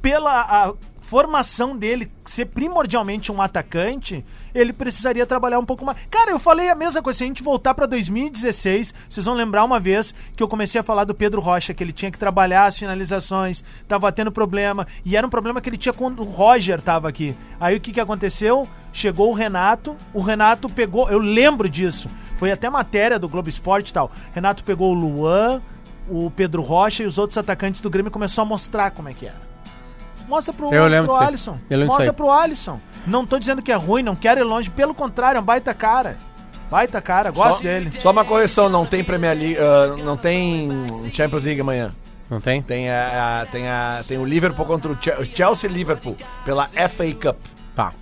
pela 0.00 0.40
a 0.40 0.72
formação 1.06 1.76
dele 1.76 2.10
ser 2.26 2.46
primordialmente 2.46 3.30
um 3.30 3.40
atacante, 3.40 4.24
ele 4.52 4.72
precisaria 4.72 5.24
trabalhar 5.24 5.58
um 5.58 5.64
pouco 5.64 5.84
mais. 5.84 5.96
Cara, 6.10 6.32
eu 6.32 6.38
falei 6.38 6.68
a 6.68 6.74
mesma 6.74 7.00
coisa. 7.00 7.18
Se 7.18 7.24
a 7.24 7.26
gente 7.26 7.44
voltar 7.44 7.74
pra 7.74 7.86
2016, 7.86 8.92
vocês 9.08 9.24
vão 9.24 9.34
lembrar 9.34 9.64
uma 9.64 9.78
vez 9.78 10.12
que 10.36 10.42
eu 10.42 10.48
comecei 10.48 10.80
a 10.80 10.84
falar 10.84 11.04
do 11.04 11.14
Pedro 11.14 11.40
Rocha, 11.40 11.72
que 11.72 11.84
ele 11.84 11.92
tinha 11.92 12.10
que 12.10 12.18
trabalhar 12.18 12.66
as 12.66 12.76
finalizações, 12.76 13.62
tava 13.86 14.10
tendo 14.10 14.32
problema, 14.32 14.86
e 15.04 15.16
era 15.16 15.26
um 15.26 15.30
problema 15.30 15.60
que 15.60 15.68
ele 15.68 15.76
tinha 15.76 15.92
quando 15.92 16.20
o 16.20 16.24
Roger 16.24 16.80
tava 16.80 17.08
aqui. 17.08 17.36
Aí 17.60 17.76
o 17.76 17.80
que 17.80 17.92
que 17.92 18.00
aconteceu? 18.00 18.68
Chegou 18.92 19.30
o 19.30 19.34
Renato, 19.34 19.94
o 20.12 20.20
Renato 20.20 20.68
pegou, 20.68 21.08
eu 21.08 21.18
lembro 21.18 21.68
disso, 21.68 22.10
foi 22.36 22.50
até 22.50 22.68
matéria 22.68 23.18
do 23.18 23.28
Globo 23.28 23.48
Esporte 23.48 23.90
e 23.90 23.92
tal. 23.92 24.10
Renato 24.34 24.64
pegou 24.64 24.90
o 24.90 24.94
Luan, 24.94 25.62
o 26.08 26.30
Pedro 26.30 26.62
Rocha 26.62 27.02
e 27.02 27.06
os 27.06 27.16
outros 27.16 27.38
atacantes 27.38 27.80
do 27.80 27.90
Grêmio 27.90 28.10
começou 28.10 28.42
a 28.42 28.44
mostrar 28.44 28.90
como 28.90 29.08
é 29.08 29.14
que 29.14 29.26
era. 29.26 29.45
Mostra 30.28 30.52
pro, 30.52 30.72
Eu 30.74 30.86
lembro 30.86 31.12
pro. 31.12 31.20
Alisson. 31.22 31.58
Eu 31.70 31.78
lembro 31.78 31.94
Mostra 31.94 32.12
pro 32.12 32.30
Alisson. 32.30 32.80
Não 33.06 33.24
tô 33.26 33.38
dizendo 33.38 33.62
que 33.62 33.70
é 33.70 33.76
ruim, 33.76 34.02
não 34.02 34.16
quero 34.16 34.40
ir 34.40 34.44
longe. 34.44 34.68
Pelo 34.70 34.94
contrário, 34.94 35.38
é 35.38 35.40
um 35.40 35.44
baita 35.44 35.72
cara. 35.72 36.16
Baita 36.70 37.00
cara, 37.00 37.30
gosto 37.30 37.58
Só- 37.58 37.62
dele. 37.62 37.90
Só 38.00 38.10
uma 38.10 38.24
correção, 38.24 38.68
não 38.68 38.84
tem 38.84 39.04
Premier 39.04 39.36
League, 39.38 39.56
ah, 39.58 39.94
não 40.02 40.16
tem 40.16 40.68
Champions 41.12 41.44
League 41.44 41.60
amanhã. 41.60 41.94
Não 42.28 42.40
tem? 42.40 42.60
Tem, 42.60 42.90
a, 42.90 43.42
a- 43.42 43.46
tem, 43.46 43.68
a, 43.68 44.02
tem 44.06 44.18
o 44.18 44.24
Liverpool 44.24 44.66
contra 44.66 44.90
o 44.90 44.96
Che- 45.00 45.14
o 45.16 45.24
Chelsea 45.24 45.70
Liverpool 45.70 46.16
pela 46.44 46.66
FA 46.66 47.04
Cup. 47.22 47.36
Tá. 47.76 47.92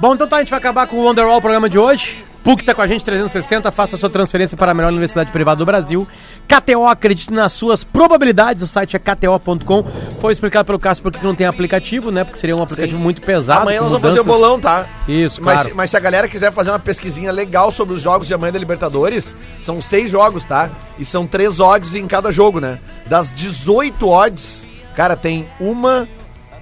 Bom, 0.00 0.14
então 0.14 0.28
tá, 0.28 0.36
a 0.36 0.40
gente 0.40 0.50
vai 0.50 0.58
acabar 0.58 0.86
com 0.86 0.96
o 0.96 1.04
Wonderwall, 1.04 1.38
o 1.38 1.40
programa 1.40 1.68
de 1.68 1.78
hoje. 1.78 2.24
PUC 2.44 2.64
tá 2.64 2.72
com 2.72 2.80
a 2.80 2.86
gente 2.86 3.04
360, 3.04 3.70
faça 3.72 3.96
sua 3.96 4.08
transferência 4.08 4.56
para 4.56 4.70
a 4.70 4.74
melhor 4.74 4.90
universidade 4.90 5.30
privada 5.32 5.56
do 5.58 5.66
Brasil. 5.66 6.06
KTO, 6.46 6.86
acredite 6.86 7.32
nas 7.32 7.52
suas 7.52 7.82
probabilidades, 7.82 8.62
o 8.62 8.66
site 8.66 8.94
é 8.94 8.98
kto.com. 8.98 9.84
Foi 10.20 10.32
explicado 10.32 10.64
pelo 10.64 10.78
Cássio 10.78 11.02
porque 11.02 11.18
não 11.26 11.34
tem 11.34 11.46
aplicativo, 11.46 12.10
né? 12.12 12.22
Porque 12.24 12.38
seria 12.38 12.56
um 12.56 12.62
aplicativo 12.62 12.96
Sim. 12.96 13.02
muito 13.02 13.20
pesado. 13.20 13.62
amanhã 13.62 13.80
nós 13.80 13.90
vamos 13.90 14.08
fazer 14.08 14.20
o 14.20 14.24
bolão, 14.24 14.58
tá? 14.58 14.86
Isso, 15.08 15.42
Mas, 15.42 15.54
claro. 15.54 15.68
se- 15.70 15.74
mas 15.74 15.90
se 15.90 15.96
a 15.96 16.00
galera 16.00 16.28
quiser 16.28 16.52
fazer 16.52 16.70
uma 16.70 16.78
pesquisinha 16.78 17.32
legal 17.32 17.70
sobre 17.72 17.94
os 17.94 18.00
jogos 18.00 18.28
de 18.28 18.32
amanhã 18.32 18.52
da 18.52 18.58
Libertadores, 18.58 19.36
são 19.58 19.82
seis 19.82 20.10
jogos, 20.10 20.44
tá? 20.44 20.70
E 20.98 21.04
são 21.04 21.26
três 21.26 21.58
odds 21.60 21.94
em 21.96 22.06
cada 22.06 22.30
jogo, 22.30 22.60
né? 22.60 22.78
Das 23.06 23.30
18 23.34 24.08
odds, 24.08 24.64
cara, 24.94 25.16
tem 25.16 25.46
uma, 25.60 26.08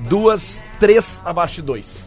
duas, 0.00 0.62
três 0.80 1.22
abaixo 1.24 1.56
de 1.56 1.62
dois. 1.62 2.05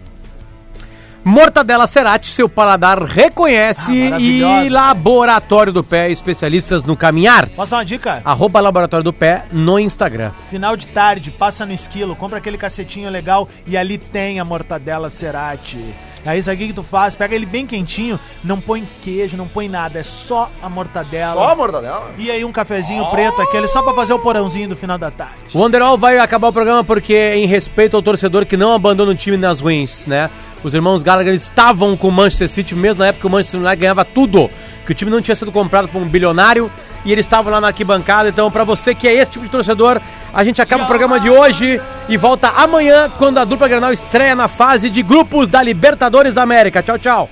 Mortadela 1.24 1.86
Cerati, 1.86 2.32
seu 2.32 2.48
paladar 2.48 3.02
reconhece 3.04 4.12
Ah, 4.14 4.20
e 4.20 4.70
Laboratório 4.70 5.72
do 5.74 5.84
Pé, 5.84 6.10
especialistas 6.10 6.84
no 6.84 6.96
caminhar. 6.96 7.50
Posso 7.50 7.72
dar 7.72 7.78
uma 7.78 7.86
dica? 7.86 8.22
Arroba 8.24 8.60
Laboratório 8.60 9.04
do 9.04 9.14
Pé 9.14 9.44
no 9.52 9.78
Instagram. 9.78 10.32
Final 10.50 10.78
de 10.78 10.88
tarde, 10.88 11.30
passa 11.32 11.66
no 11.66 11.74
esquilo, 11.74 12.16
compra 12.16 12.38
aquele 12.38 12.58
cacetinho 12.58 13.10
legal 13.10 13.48
e 13.68 13.78
ali 13.78 13.98
tem 13.98 14.40
a 14.40 14.46
mortadela 14.46 15.10
Cerati. 15.10 15.94
Aí 16.26 16.42
sabe 16.44 16.56
o 16.56 16.60
que 16.60 16.68
que 16.68 16.74
tu 16.74 16.84
faz? 16.84 17.16
Pega 17.16 17.36
ele 17.36 17.46
bem 17.46 17.66
quentinho, 17.66 18.20
não 18.44 18.60
põe 18.60 18.88
queijo, 19.04 19.38
não 19.38 19.48
põe 19.48 19.68
nada, 19.68 20.00
é 20.00 20.04
só 20.04 20.50
a 20.62 20.70
mortadela. 20.70 21.34
Só 21.34 21.50
a 21.50 21.56
mortadela? 21.56 22.12
E 22.18 22.30
aí 22.30 22.44
um 22.44 22.52
cafezinho 22.52 23.06
preto, 23.10 23.42
aquele 23.42 23.68
só 23.68 23.82
pra 23.82 23.94
fazer 23.94 24.14
o 24.14 24.20
porãozinho 24.20 24.70
do 24.70 24.76
final 24.76 24.98
da 24.98 25.10
tarde. 25.10 25.36
O 25.54 25.66
Underall 25.66 25.98
vai 25.98 26.18
acabar 26.20 26.50
o 26.50 26.54
programa 26.54 26.84
porque, 26.84 27.34
em 27.36 27.46
respeito 27.46 27.96
ao 27.96 28.02
torcedor 28.02 28.46
que 28.46 28.58
não 28.58 28.74
abandona 28.74 29.12
o 29.12 29.16
time 29.16 29.38
nas 29.38 29.62
wins, 29.62 30.06
né? 30.06 30.30
Os 30.64 30.74
irmãos 30.74 31.04
Gallagher 31.04 31.34
estavam 31.34 31.96
com 31.96 32.10
o 32.10 32.12
Manchester 32.12 32.50
City, 32.50 32.76
mesmo 32.76 33.00
na 33.00 33.08
época 33.08 33.22
que 33.22 33.28
o 33.28 33.30
Manchester 33.30 33.62
United 33.62 33.80
ganhava 33.80 34.04
tudo, 34.04 34.50
que 34.86 34.92
o 34.92 34.96
time 34.96 35.10
não 35.10 35.22
tinha 35.22 35.36
sido 35.36 35.52
comprado 35.52 35.88
por 35.88 36.02
um 36.02 36.08
bilionário 36.08 36.70
e 37.06 37.12
eles 37.12 37.26
estavam 37.26 37.52
lá 37.52 37.62
na 37.62 37.68
arquibancada. 37.68 38.30
Então, 38.30 38.52
pra 38.52 38.64
você 38.64 38.94
que 38.94 39.08
é 39.08 39.14
esse 39.14 39.32
tipo 39.32 39.46
de 39.46 39.52
torcedor, 39.52 40.02
a 40.34 40.44
gente 40.44 40.62
acaba 40.62 40.84
o 40.84 40.88
programa 40.88 41.20
de 41.20 41.30
hoje 41.30 41.82
e 42.08 42.18
volta 42.18 42.50
amanhã 42.50 43.10
quando 43.18 43.38
a 43.38 43.46
dupla 43.46 43.68
Granal 43.68 43.94
estreia 43.94 44.36
na 44.36 44.48
fase 44.48 44.90
de 44.90 45.02
grupos 45.02 45.48
da 45.48 45.62
Libertadores 45.64 46.34
da 46.34 46.42
América. 46.42 46.84
Tchau, 46.84 46.98
tchau. 47.00 47.30